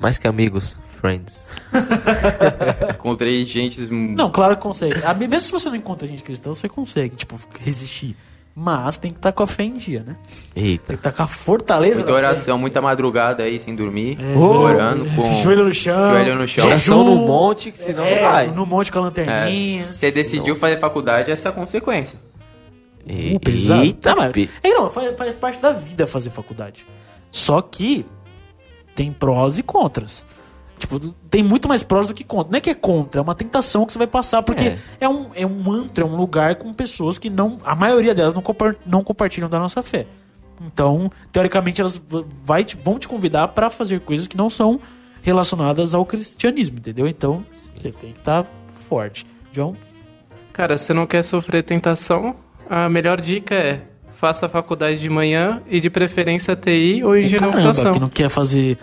Mais 0.00 0.18
que 0.18 0.26
amigos, 0.26 0.78
friends. 1.00 1.48
Encontrei 2.94 3.44
gente... 3.44 3.80
Não, 3.82 4.30
claro 4.30 4.56
que 4.56 4.62
consegue. 4.62 5.00
Ah, 5.04 5.12
Mesmo 5.12 5.40
se 5.40 5.52
você 5.52 5.68
não 5.68 5.76
encontra 5.76 6.06
gente 6.06 6.22
cristã, 6.22 6.50
você 6.50 6.68
consegue, 6.68 7.16
tipo, 7.16 7.38
resistir. 7.58 8.16
Mas 8.54 8.96
tem 8.98 9.10
que 9.12 9.18
estar 9.18 9.32
com 9.32 9.42
a 9.42 9.46
fé 9.46 9.62
em 9.62 9.74
dia, 9.74 10.02
né? 10.06 10.16
Eita. 10.54 10.84
Tem 10.88 10.96
que 10.96 11.00
estar 11.00 11.12
com 11.12 11.22
a 11.22 11.26
fortaleza. 11.26 11.96
Muita 11.96 12.12
oração, 12.12 12.58
muita 12.58 12.82
madrugada 12.82 13.44
aí, 13.44 13.58
sem 13.60 13.74
dormir, 13.74 14.18
É, 14.20 14.36
orando 14.36 15.06
com... 15.14 15.32
Joelho 15.34 15.64
no 15.64 15.72
chão. 15.72 16.10
Joelho 16.10 16.34
no 16.36 16.48
chão. 16.48 16.66
Oração 16.66 17.04
no 17.04 17.16
monte, 17.26 17.70
que 17.70 17.78
senão 17.78 18.04
é, 18.04 18.16
não 18.22 18.30
vai. 18.30 18.46
no 18.48 18.66
monte 18.66 18.90
com 18.92 18.98
a 18.98 19.02
É, 19.02 19.04
lanterninha. 19.04 19.84
você 19.84 20.10
decidiu 20.10 20.56
fazer 20.56 20.78
faculdade, 20.78 21.30
essa 21.30 21.48
é 21.48 21.50
a 21.50 21.54
consequência. 21.54 22.18
E- 23.06 23.34
Uh, 23.36 23.40
pesado. 23.40 23.82
Eita, 23.82 24.14
mas- 24.16 24.32
pe- 24.32 24.50
É, 24.62 24.68
não, 24.74 24.90
faz, 24.90 25.16
faz 25.16 25.36
parte 25.36 25.60
da 25.60 25.72
vida 25.72 26.06
fazer 26.06 26.30
faculdade. 26.30 26.84
Só 27.32 27.62
que 27.62 28.04
tem 28.94 29.10
prós 29.12 29.58
e 29.58 29.62
contras. 29.62 30.26
Tipo, 30.80 30.98
tem 31.30 31.42
muito 31.44 31.68
mais 31.68 31.82
prós 31.84 32.06
do 32.06 32.14
que 32.14 32.24
contra. 32.24 32.50
Não 32.50 32.56
é 32.56 32.60
que 32.60 32.70
é 32.70 32.74
contra, 32.74 33.20
é 33.20 33.22
uma 33.22 33.34
tentação 33.34 33.84
que 33.86 33.92
você 33.92 33.98
vai 33.98 34.06
passar, 34.06 34.42
porque 34.42 34.64
É. 34.64 34.78
é, 35.02 35.08
um, 35.08 35.26
é 35.34 35.46
um 35.46 35.70
antro, 35.70 36.04
é 36.04 36.08
um 36.08 36.16
lugar 36.16 36.56
com 36.56 36.72
pessoas 36.72 37.18
que 37.18 37.28
não. 37.30 37.60
A 37.64 37.74
maioria 37.76 38.14
delas 38.14 38.32
não, 38.34 38.40
compar- 38.42 38.76
não 38.86 39.04
compartilham 39.04 39.48
da 39.48 39.58
nossa 39.58 39.82
fé. 39.82 40.06
Então, 40.66 41.10
teoricamente, 41.30 41.80
elas 41.80 42.00
vai 42.44 42.66
vão 42.82 42.98
te 42.98 43.06
convidar 43.06 43.48
pra 43.48 43.70
fazer 43.70 44.00
coisas 44.00 44.26
que 44.26 44.36
não 44.36 44.48
são 44.50 44.80
relacionadas 45.22 45.94
ao 45.94 46.04
cristianismo, 46.06 46.78
entendeu? 46.78 47.06
Então, 47.06 47.44
você 47.76 47.92
tem 47.92 48.12
que 48.12 48.18
estar 48.18 48.46
forte. 48.88 49.26
João? 49.52 49.76
Cara, 50.52 50.76
se 50.76 50.92
não 50.92 51.06
quer 51.06 51.22
sofrer 51.22 51.62
tentação, 51.62 52.34
a 52.68 52.88
melhor 52.88 53.20
dica 53.20 53.54
é 53.54 53.82
faça 54.20 54.44
a 54.44 54.48
faculdade 54.50 55.00
de 55.00 55.08
manhã 55.08 55.62
e 55.66 55.80
de 55.80 55.88
preferência 55.88 56.54
TI 56.54 57.02
ou 57.02 57.16
engenharia 57.16 57.38
Caramba, 57.38 57.56
computação. 57.56 57.92
que 57.94 57.98
não 58.00 58.08
quer 58.10 58.28
fazer, 58.28 58.76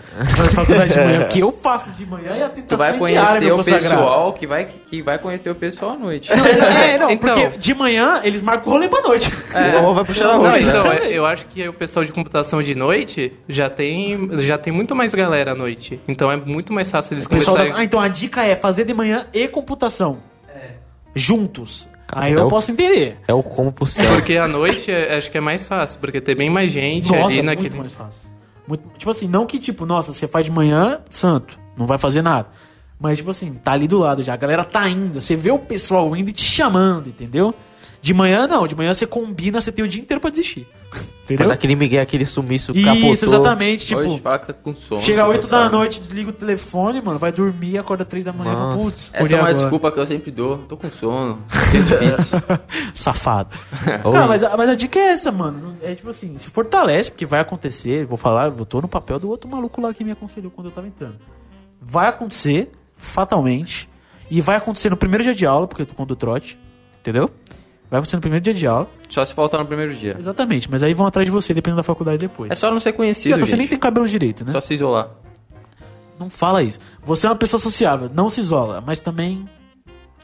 faculdade 0.52 0.92
de 0.92 0.98
manhã. 0.98 1.20
O 1.22 1.28
que 1.28 1.38
eu 1.40 1.52
faço 1.52 1.90
de 1.92 2.04
manhã 2.04 2.32
é 2.32 2.42
a 2.42 2.48
Tu 2.48 2.56
tentação 2.56 2.78
vai 2.78 3.10
diária, 3.12 3.40
conhecer 3.40 3.44
meu 3.44 3.54
o 3.54 3.64
pessoal 3.64 4.32
que 4.32 4.46
vai, 4.48 4.64
que 4.64 5.00
vai 5.00 5.18
conhecer 5.20 5.50
o 5.50 5.54
pessoal 5.54 5.92
à 5.92 5.96
noite. 5.96 6.28
É, 6.32 6.98
não, 6.98 7.10
Então. 7.12 7.32
porque 7.34 7.56
de 7.56 7.74
manhã 7.74 8.20
eles 8.24 8.42
marcam 8.42 8.68
o 8.68 8.72
rolê 8.72 8.88
pra 8.88 9.00
noite. 9.00 9.30
É. 9.54 9.78
Ou 9.78 9.94
vai 9.94 10.04
puxar 10.04 10.30
a 10.30 10.32
Não, 10.32 10.40
roda, 10.42 10.58
então, 10.58 10.84
né? 10.84 10.98
é, 11.04 11.12
eu 11.12 11.24
acho 11.24 11.46
que 11.46 11.68
o 11.68 11.72
pessoal 11.72 12.04
de 12.04 12.12
computação 12.12 12.60
de 12.60 12.74
noite 12.74 13.32
já 13.48 13.70
tem, 13.70 14.28
já 14.40 14.58
tem 14.58 14.72
muito 14.72 14.94
mais 14.96 15.14
galera 15.14 15.52
à 15.52 15.54
noite. 15.54 16.00
Então 16.08 16.32
é 16.32 16.36
muito 16.36 16.72
mais 16.72 16.90
fácil 16.90 17.14
eles 17.14 17.26
O 17.26 17.54
da-. 17.54 17.76
Ah, 17.76 17.84
então 17.84 18.00
a 18.00 18.08
dica 18.08 18.44
é 18.44 18.56
fazer 18.56 18.84
de 18.84 18.92
manhã 18.92 19.26
e 19.32 19.46
computação. 19.46 20.18
Juntos. 21.14 21.88
Aí 22.12 22.32
eu 22.32 22.40
é 22.40 22.44
o- 22.44 22.48
posso 22.48 22.70
entender. 22.70 23.18
É 23.28 23.34
o 23.34 23.42
como 23.42 23.70
pro 23.72 23.86
céu. 23.86 24.10
Porque 24.14 24.36
à 24.36 24.48
noite 24.48 24.90
é- 24.90 25.16
acho 25.16 25.30
que 25.30 25.38
é 25.38 25.40
mais 25.40 25.66
fácil, 25.66 25.98
porque 26.00 26.20
tem 26.20 26.34
bem 26.36 26.50
mais 26.50 26.70
gente 26.72 27.08
Nossa, 27.10 27.24
ali 27.24 27.34
muito 27.34 27.44
naquele. 27.44 27.76
mais 27.78 27.92
fácil. 27.92 28.20
Muito- 28.66 28.84
tipo 28.98 29.10
assim, 29.10 29.26
não 29.28 29.46
que 29.46 29.58
tipo, 29.58 29.84
nossa, 29.86 30.12
você 30.12 30.26
faz 30.28 30.44
de 30.44 30.50
manhã, 30.52 31.00
santo, 31.10 31.58
não 31.76 31.86
vai 31.86 31.98
fazer 31.98 32.22
nada. 32.22 32.48
Mas 33.00 33.18
tipo 33.18 33.30
assim, 33.30 33.54
tá 33.54 33.72
ali 33.72 33.86
do 33.86 33.98
lado 33.98 34.22
já, 34.22 34.34
a 34.34 34.36
galera 34.36 34.64
tá 34.64 34.88
indo, 34.88 35.20
você 35.20 35.36
vê 35.36 35.50
o 35.50 35.58
pessoal 35.58 36.14
indo 36.16 36.30
e 36.30 36.32
te 36.32 36.42
chamando, 36.44 37.08
entendeu? 37.08 37.54
De 38.00 38.14
manhã 38.14 38.46
não, 38.46 38.66
de 38.66 38.76
manhã 38.76 38.94
você 38.94 39.06
combina, 39.06 39.60
você 39.60 39.72
tem 39.72 39.84
o 39.84 39.88
dia 39.88 40.00
inteiro 40.00 40.20
pra 40.20 40.30
desistir. 40.30 40.66
Entendeu? 41.24 41.44
Quando 41.44 41.52
aquele 41.52 41.74
Miguel, 41.76 42.00
aquele 42.02 42.24
sumiço 42.24 42.72
Isso, 42.74 42.84
capotou. 42.86 43.10
exatamente, 43.12 43.84
tipo, 43.86 44.00
Hoje 44.00 44.20
tá 44.20 44.38
com 44.38 44.74
sono. 44.74 45.00
chega 45.02 45.20
tá 45.22 45.28
8 45.28 45.42
da 45.46 45.58
cansado. 45.58 45.72
noite, 45.72 46.00
desliga 46.00 46.30
o 46.30 46.32
telefone, 46.32 47.02
mano, 47.02 47.18
vai 47.18 47.30
dormir, 47.30 47.76
acorda 47.76 48.02
3 48.02 48.24
da 48.24 48.32
manhã, 48.32 48.56
fala, 48.56 48.76
putz, 48.78 49.10
Essa 49.12 49.22
é 49.22 49.26
uma 49.26 49.36
agora. 49.40 49.54
desculpa 49.54 49.92
que 49.92 50.00
eu 50.00 50.06
sempre 50.06 50.30
dou. 50.30 50.56
Tô 50.60 50.76
com 50.78 50.88
sono. 50.90 51.42
É 51.52 51.80
difícil. 51.80 52.38
Safado. 52.94 53.54
Cara, 53.84 54.26
mas, 54.26 54.42
a- 54.42 54.56
mas 54.56 54.70
a 54.70 54.74
dica 54.74 54.98
é 54.98 55.08
essa, 55.10 55.30
mano. 55.30 55.74
É 55.82 55.94
tipo 55.94 56.08
assim, 56.08 56.38
se 56.38 56.48
fortalece, 56.48 57.10
porque 57.10 57.26
vai 57.26 57.40
acontecer. 57.40 58.06
Vou 58.06 58.16
falar, 58.16 58.46
eu 58.56 58.64
tô 58.64 58.80
no 58.80 58.88
papel 58.88 59.18
do 59.18 59.28
outro 59.28 59.50
maluco 59.50 59.82
lá 59.82 59.92
que 59.92 60.02
me 60.02 60.12
aconselhou 60.12 60.50
quando 60.50 60.68
eu 60.68 60.72
tava 60.72 60.86
entrando. 60.86 61.16
Vai 61.82 62.08
acontecer, 62.08 62.70
fatalmente. 62.96 63.86
E 64.30 64.40
vai 64.40 64.56
acontecer 64.56 64.88
no 64.88 64.96
primeiro 64.96 65.24
dia 65.24 65.34
de 65.34 65.44
aula, 65.44 65.66
porque 65.66 65.82
eu 65.82 65.86
tô 65.86 65.94
com 65.94 66.04
o 66.04 66.06
do 66.06 66.16
trote. 66.16 66.58
Entendeu? 67.00 67.30
Vai 67.90 67.98
acontecer 67.98 68.16
no 68.16 68.20
primeiro 68.20 68.44
dia 68.44 68.54
de 68.54 68.66
aula. 68.66 68.88
Só 69.08 69.24
se 69.24 69.32
faltar 69.32 69.60
no 69.60 69.66
primeiro 69.66 69.94
dia. 69.94 70.16
Exatamente. 70.18 70.70
Mas 70.70 70.82
aí 70.82 70.92
vão 70.92 71.06
atrás 71.06 71.24
de 71.24 71.32
você, 71.32 71.54
dependendo 71.54 71.78
da 71.78 71.82
faculdade 71.82 72.18
depois. 72.18 72.50
É 72.50 72.54
só 72.54 72.70
não 72.70 72.80
ser 72.80 72.92
conhecido, 72.92 73.32
outra, 73.32 73.46
você 73.46 73.56
nem 73.56 73.66
tem 73.66 73.78
cabelo 73.78 74.06
direito, 74.06 74.44
né? 74.44 74.52
Só 74.52 74.60
se 74.60 74.74
isolar. 74.74 75.08
Não 76.18 76.28
fala 76.28 76.62
isso. 76.62 76.78
Você 77.02 77.26
é 77.26 77.30
uma 77.30 77.36
pessoa 77.36 77.60
sociável, 77.60 78.10
não 78.12 78.28
se 78.28 78.40
isola, 78.40 78.82
mas 78.84 78.98
também 78.98 79.48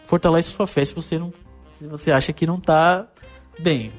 fortalece 0.07 0.51
sua 0.51 0.67
fé 0.67 0.85
se 0.85 0.95
você 0.95 1.19
não. 1.19 1.33
Se 1.79 1.87
você 1.87 2.11
acha 2.13 2.33
que 2.33 2.47
não 2.47 2.61
tá 2.61 3.07
bem. 3.59 3.91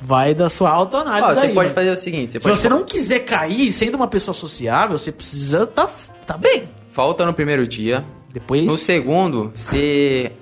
Vai 0.00 0.34
da 0.34 0.48
sua 0.48 0.70
autoanálise 0.70 1.34
você 1.34 1.46
aí. 1.46 1.54
pode 1.54 1.68
mano. 1.68 1.74
fazer 1.74 1.90
o 1.90 1.96
seguinte. 1.96 2.32
Você 2.32 2.40
Se 2.40 2.48
você 2.48 2.68
não 2.68 2.84
quiser 2.84 3.20
cair 3.20 3.72
sendo 3.72 3.94
uma 3.94 4.08
pessoa 4.08 4.34
sociável, 4.34 4.98
você 4.98 5.10
precisa 5.12 5.66
tá, 5.66 5.88
tá 6.26 6.36
bem. 6.36 6.68
Falta 6.92 7.24
no 7.24 7.32
primeiro 7.32 7.66
dia. 7.66 8.04
Depois. 8.32 8.66
No 8.66 8.76
segundo, 8.76 9.52
você 9.54 10.32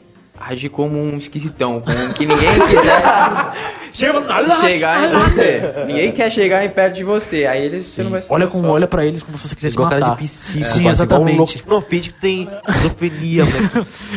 age 0.48 0.68
como 0.68 0.98
um 0.98 1.16
esquisitão. 1.16 1.80
Como 1.80 2.14
que 2.14 2.26
ninguém 2.26 2.48
quiser 2.52 3.02
Chega 3.92 4.60
chegar 4.60 5.04
em 5.04 5.12
você. 5.12 5.84
Ninguém 5.86 6.12
quer 6.12 6.30
chegar 6.30 6.64
em 6.64 6.70
perto 6.70 6.94
de 6.96 7.04
você. 7.04 7.44
Aí 7.46 7.62
eles, 7.64 7.84
você 7.86 8.02
não 8.02 8.10
vai 8.10 8.22
Olha, 8.28 8.46
com, 8.46 8.62
só. 8.62 8.68
olha 8.68 8.86
pra 8.86 9.04
eles 9.04 9.22
como 9.22 9.36
se 9.36 9.46
você 9.46 9.54
quisesse 9.54 9.74
Igual 9.76 9.90
cara 9.90 10.00
matar. 10.00 10.16
de 10.16 10.22
psico, 10.28 10.64
Sim, 10.64 10.80
igual 10.88 11.20
Um 11.20 11.36
louco. 11.36 11.52
exatamente. 11.52 11.56
Tipo, 11.58 11.82
que 11.82 12.12
tem. 12.14 12.48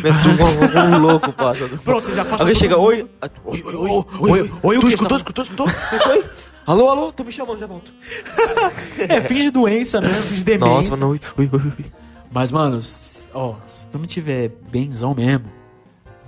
Mete 0.01 0.28
um, 0.30 0.80
um, 0.80 0.95
um 0.95 0.99
louco, 0.99 1.32
parça. 1.34 1.67
Pronto, 1.84 2.13
já 2.13 2.23
passa 2.23 2.43
Alguém 2.43 2.55
chega, 2.55 2.78
oi. 2.78 3.05
Oi, 3.45 3.63
oi, 3.65 3.76
oi. 3.76 3.89
Oi, 3.89 4.05
oi, 4.41 4.51
oi, 4.63 4.78
o 4.78 4.82
Tu 4.82 4.88
quê? 4.88 4.93
escutou, 4.93 5.17
escutou, 5.17 5.43
escutou? 5.43 5.67
Alô, 6.65 6.89
alô, 6.89 7.11
tô 7.11 7.23
me 7.23 7.32
chamando, 7.32 7.59
já 7.59 7.67
volto. 7.67 7.91
É, 9.09 9.21
finge 9.21 9.51
doença 9.51 9.99
mesmo, 10.01 10.21
finge 10.23 10.43
demência. 10.43 10.73
Nossa, 10.76 10.89
mano, 10.91 11.09
oi, 11.09 11.19
oi, 11.38 11.49
oi, 11.51 11.61
oi. 11.80 11.86
Mas, 12.32 12.51
mano, 12.51 12.80
ó, 13.34 13.55
se 13.78 13.86
tu 13.91 13.99
não 13.99 14.07
tiver 14.07 14.49
benzão 14.71 15.13
mesmo, 15.13 15.45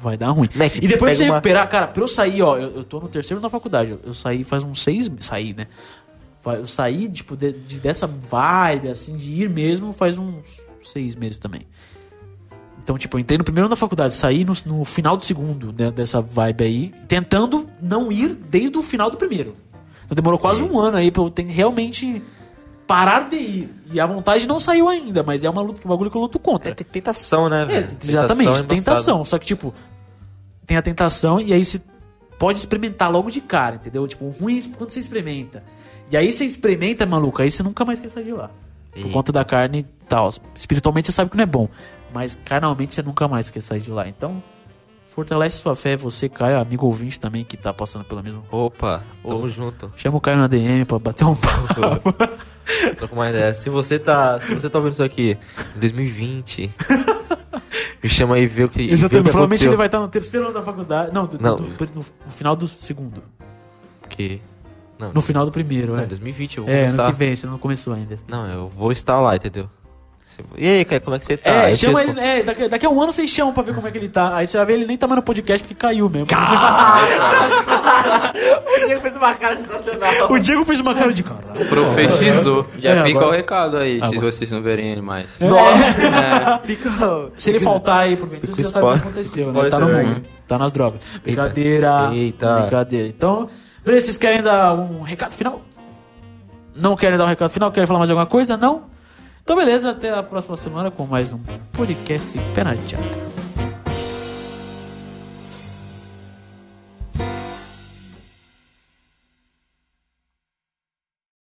vai 0.01 0.17
dar 0.17 0.29
ruim. 0.29 0.49
Mac, 0.55 0.75
e 0.75 0.87
depois 0.87 1.11
de 1.17 1.17
você 1.17 1.29
uma- 1.29 1.35
recuperar, 1.35 1.67
cara, 1.69 1.87
pra 1.87 2.01
eu 2.03 2.07
sair, 2.07 2.41
ó, 2.41 2.57
eu, 2.57 2.69
eu 2.77 2.83
tô 2.83 2.99
no 2.99 3.07
terceiro 3.07 3.41
na 3.41 3.49
faculdade. 3.49 3.91
Eu, 3.91 3.99
eu 4.05 4.13
saí 4.13 4.43
faz 4.43 4.63
uns 4.63 4.81
seis. 4.83 5.09
Saí, 5.19 5.53
né? 5.53 5.67
Eu 6.45 6.65
saí, 6.67 7.09
tipo, 7.09 7.35
de, 7.35 7.51
de- 7.51 7.79
dessa 7.79 8.07
vibe, 8.07 8.87
assim, 8.89 9.17
de 9.17 9.43
ir 9.43 9.49
mesmo, 9.49 9.91
faz 9.91 10.17
uns 10.17 10.61
seis 10.81 11.15
meses 11.15 11.37
também. 11.39 11.61
Então, 12.81 12.97
tipo, 12.97 13.17
eu 13.17 13.19
entrei 13.19 13.37
no 13.37 13.43
primeiro 13.43 13.67
da 13.67 13.75
faculdade, 13.75 14.15
saí 14.15 14.45
no, 14.45 14.53
no 14.65 14.85
final 14.85 15.17
do 15.17 15.25
segundo, 15.25 15.73
né, 15.77 15.91
dessa 15.91 16.21
vibe 16.21 16.63
aí, 16.63 16.93
tentando 17.05 17.67
não 17.81 18.09
ir 18.09 18.29
desde 18.29 18.77
o 18.77 18.81
final 18.83 19.09
do 19.09 19.17
primeiro. 19.17 19.55
Então 20.05 20.15
demorou 20.15 20.39
quase 20.39 20.63
um 20.63 20.79
ano 20.79 20.95
aí 20.95 21.11
pra 21.11 21.21
eu 21.21 21.29
ter, 21.29 21.43
realmente 21.43 22.21
parar 22.87 23.29
de 23.29 23.35
ir. 23.35 23.69
E 23.91 23.99
a 23.99 24.05
vontade 24.05 24.47
não 24.47 24.59
saiu 24.59 24.87
ainda, 24.89 25.21
mas 25.23 25.43
é 25.43 25.49
uma 25.49 25.61
luta, 25.61 25.81
um 25.85 25.89
bagulho 25.89 26.09
que 26.09 26.17
eu 26.17 26.21
luto 26.21 26.39
contra. 26.39 26.71
É 26.71 26.73
tentação, 26.73 27.49
né, 27.49 27.63
É, 27.63 27.65
velho? 27.65 27.97
exatamente, 28.03 28.47
Tentação 28.49 28.63
é 28.63 28.67
tentação. 28.79 29.25
Só 29.25 29.37
que, 29.37 29.45
tipo, 29.45 29.73
tem 30.65 30.77
a 30.77 30.81
tentação 30.81 31.39
e 31.39 31.53
aí 31.53 31.63
você 31.63 31.81
pode 32.39 32.57
experimentar 32.59 33.11
logo 33.11 33.29
de 33.29 33.41
cara, 33.41 33.75
entendeu? 33.75 34.07
Tipo, 34.07 34.25
o 34.25 34.29
ruim 34.29 34.59
é 34.59 34.61
quando 34.77 34.89
você 34.91 34.99
experimenta. 34.99 35.63
E 36.09 36.15
aí 36.17 36.31
você 36.31 36.45
experimenta, 36.45 37.05
maluco, 37.05 37.41
aí 37.41 37.51
você 37.51 37.61
nunca 37.61 37.83
mais 37.83 37.99
quer 37.99 38.09
sair 38.09 38.23
de 38.23 38.31
lá. 38.31 38.49
Por 38.91 38.99
Eita. 38.99 39.09
conta 39.11 39.31
da 39.31 39.43
carne 39.43 39.79
e 39.79 40.05
tal. 40.05 40.29
Espiritualmente 40.55 41.07
você 41.07 41.11
sabe 41.11 41.29
que 41.29 41.37
não 41.37 41.43
é 41.43 41.47
bom. 41.47 41.67
Mas 42.13 42.37
carnalmente 42.45 42.93
você 42.93 43.01
nunca 43.01 43.27
mais 43.27 43.49
quer 43.49 43.61
sair 43.61 43.81
de 43.81 43.91
lá. 43.91 44.07
Então, 44.07 44.41
fortalece 45.17 45.57
sua 45.57 45.75
fé, 45.75 45.97
você, 45.97 46.29
Caio, 46.29 46.59
amigo 46.59 46.85
ouvinte 46.85 47.19
também 47.19 47.43
que 47.43 47.57
tá 47.57 47.73
passando 47.73 48.05
pela 48.05 48.21
mesma. 48.21 48.43
Opa, 48.51 49.01
tamo 49.23 49.49
junto. 49.49 49.91
Chama 49.95 50.17
o 50.17 50.21
Caio 50.21 50.37
na 50.37 50.45
DM 50.45 50.85
pra 50.85 50.99
bater 50.99 51.25
um 51.25 51.33
papo. 51.35 52.13
Tô 52.99 53.07
com 53.07 53.15
uma 53.15 53.27
ideia. 53.27 53.51
Se 53.55 53.67
você 53.67 53.97
tá, 53.97 54.39
se 54.39 54.53
você 54.53 54.69
tá 54.69 54.77
ouvindo 54.77 54.93
isso 54.93 55.03
aqui 55.03 55.35
em 55.75 55.79
2020, 55.79 56.71
me 58.03 58.07
chama 58.09 58.35
aí 58.35 58.43
e 58.43 58.45
vê 58.45 58.63
o 58.65 58.69
que, 58.69 58.83
e 58.83 58.85
vê 58.87 58.91
o 58.91 58.93
Exatamente. 58.93 59.23
que 59.23 59.29
Provavelmente 59.31 59.55
aconteceu. 59.55 59.69
ele 59.71 59.77
vai 59.77 59.87
estar 59.87 59.99
no 59.99 60.07
terceiro 60.07 60.45
ano 60.45 60.53
da 60.53 60.61
faculdade. 60.61 61.11
Não, 61.11 61.25
do- 61.25 61.41
Não. 61.41 61.55
do- 61.57 61.63
no, 61.95 62.05
no 62.25 62.31
final 62.31 62.55
do 62.55 62.67
segundo. 62.67 63.23
Que... 64.09 64.39
Não, 64.99 65.13
No 65.13 65.21
final 65.21 65.45
do 65.45 65.51
primeiro, 65.51 65.93
não, 65.93 65.99
é. 65.99 66.05
em 66.05 66.07
2020 66.07 66.57
eu 66.57 66.65
vou 66.65 66.73
É, 66.73 66.79
começar. 66.85 67.03
ano 67.03 67.11
que 67.13 67.19
vem, 67.19 67.35
você 67.35 67.45
não 67.47 67.57
começou 67.59 67.93
ainda. 67.93 68.17
Não, 68.27 68.47
eu 68.51 68.67
vou 68.67 68.91
estar 68.91 69.19
lá, 69.19 69.35
entendeu? 69.35 69.69
E 70.55 70.67
aí, 70.67 70.85
Caio, 70.85 71.01
como 71.01 71.15
é 71.15 71.19
que 71.19 71.25
você 71.25 71.37
tá? 71.37 71.49
é, 71.69 71.73
chama 71.73 72.01
ele, 72.03 72.19
é 72.19 72.43
daqui, 72.43 72.67
daqui 72.67 72.85
a 72.85 72.89
um 72.89 73.01
ano 73.01 73.11
vocês 73.11 73.27
chamam 73.29 73.53
pra 73.53 73.63
ver 73.63 73.73
como 73.73 73.87
é 73.87 73.91
que 73.91 73.97
ele 73.97 74.09
tá. 74.09 74.35
Aí 74.35 74.45
você 74.47 74.57
vai 74.57 74.65
ver 74.67 74.73
ele 74.73 74.85
nem 74.85 74.95
tá 74.97 75.07
mais 75.07 75.15
no 75.17 75.23
podcast 75.23 75.63
porque 75.67 75.73
caiu 75.79 76.07
mesmo. 76.09 76.27
O 78.67 78.85
Diego 78.87 79.01
fez 79.01 79.15
uma 79.15 79.33
cara 79.33 79.57
sensacional. 79.57 80.31
o 80.31 80.39
Diego 80.39 80.65
fez 80.65 80.79
uma 80.79 80.93
cara 80.95 81.11
de 81.13 81.23
caralho. 81.23 81.65
Profetizou. 81.67 82.67
Já 82.77 82.91
É, 82.91 83.03
fica 83.03 83.09
agora- 83.17 83.27
o 83.27 83.31
recado 83.31 83.77
aí, 83.77 83.99
se 83.99 84.05
Agora- 84.05 84.31
vocês 84.31 84.51
não 84.51 84.61
verem 84.61 84.91
ele 84.91 85.01
mais. 85.01 85.27
Fica... 86.65 87.31
Se 87.37 87.49
ele 87.49 87.59
faltar 87.59 88.01
aí 88.01 88.15
por 88.15 88.27
ventura, 88.29 88.51
você 88.53 88.63
já 88.63 88.69
sabe 88.69 88.85
o 88.85 88.91
que 88.93 88.97
aconteceu, 88.99 89.51
né? 89.51 89.69
Tá 89.69 89.79
no 89.79 89.89
mundo. 89.89 90.23
Tá 90.47 90.57
nas 90.57 90.71
drogas. 90.71 91.01
Brincadeira. 91.23 92.09
Eita. 92.13 92.61
Brincadeira. 92.61 93.07
Então, 93.07 93.49
beleza, 93.83 94.05
vocês 94.05 94.17
querem 94.17 94.41
dar 94.41 94.73
um 94.73 95.01
recado 95.01 95.31
final? 95.31 95.61
Não 96.75 96.95
querem 96.95 97.17
dar 97.17 97.25
um 97.25 97.29
recado 97.29 97.49
final? 97.49 97.71
Querem 97.71 97.87
falar 97.87 97.99
mais 97.99 98.09
alguma 98.11 98.27
coisa? 98.27 98.55
Não? 98.55 98.83
Então, 99.47 99.55
beleza, 99.55 99.91
até 99.91 100.09
a 100.09 100.21
próxima 100.21 100.57
semana 100.57 100.91
com 100.91 101.05
mais 101.05 101.31
um 101.31 101.39
podcast 101.71 102.27
Pé 102.53 102.65
na. 102.65 103.36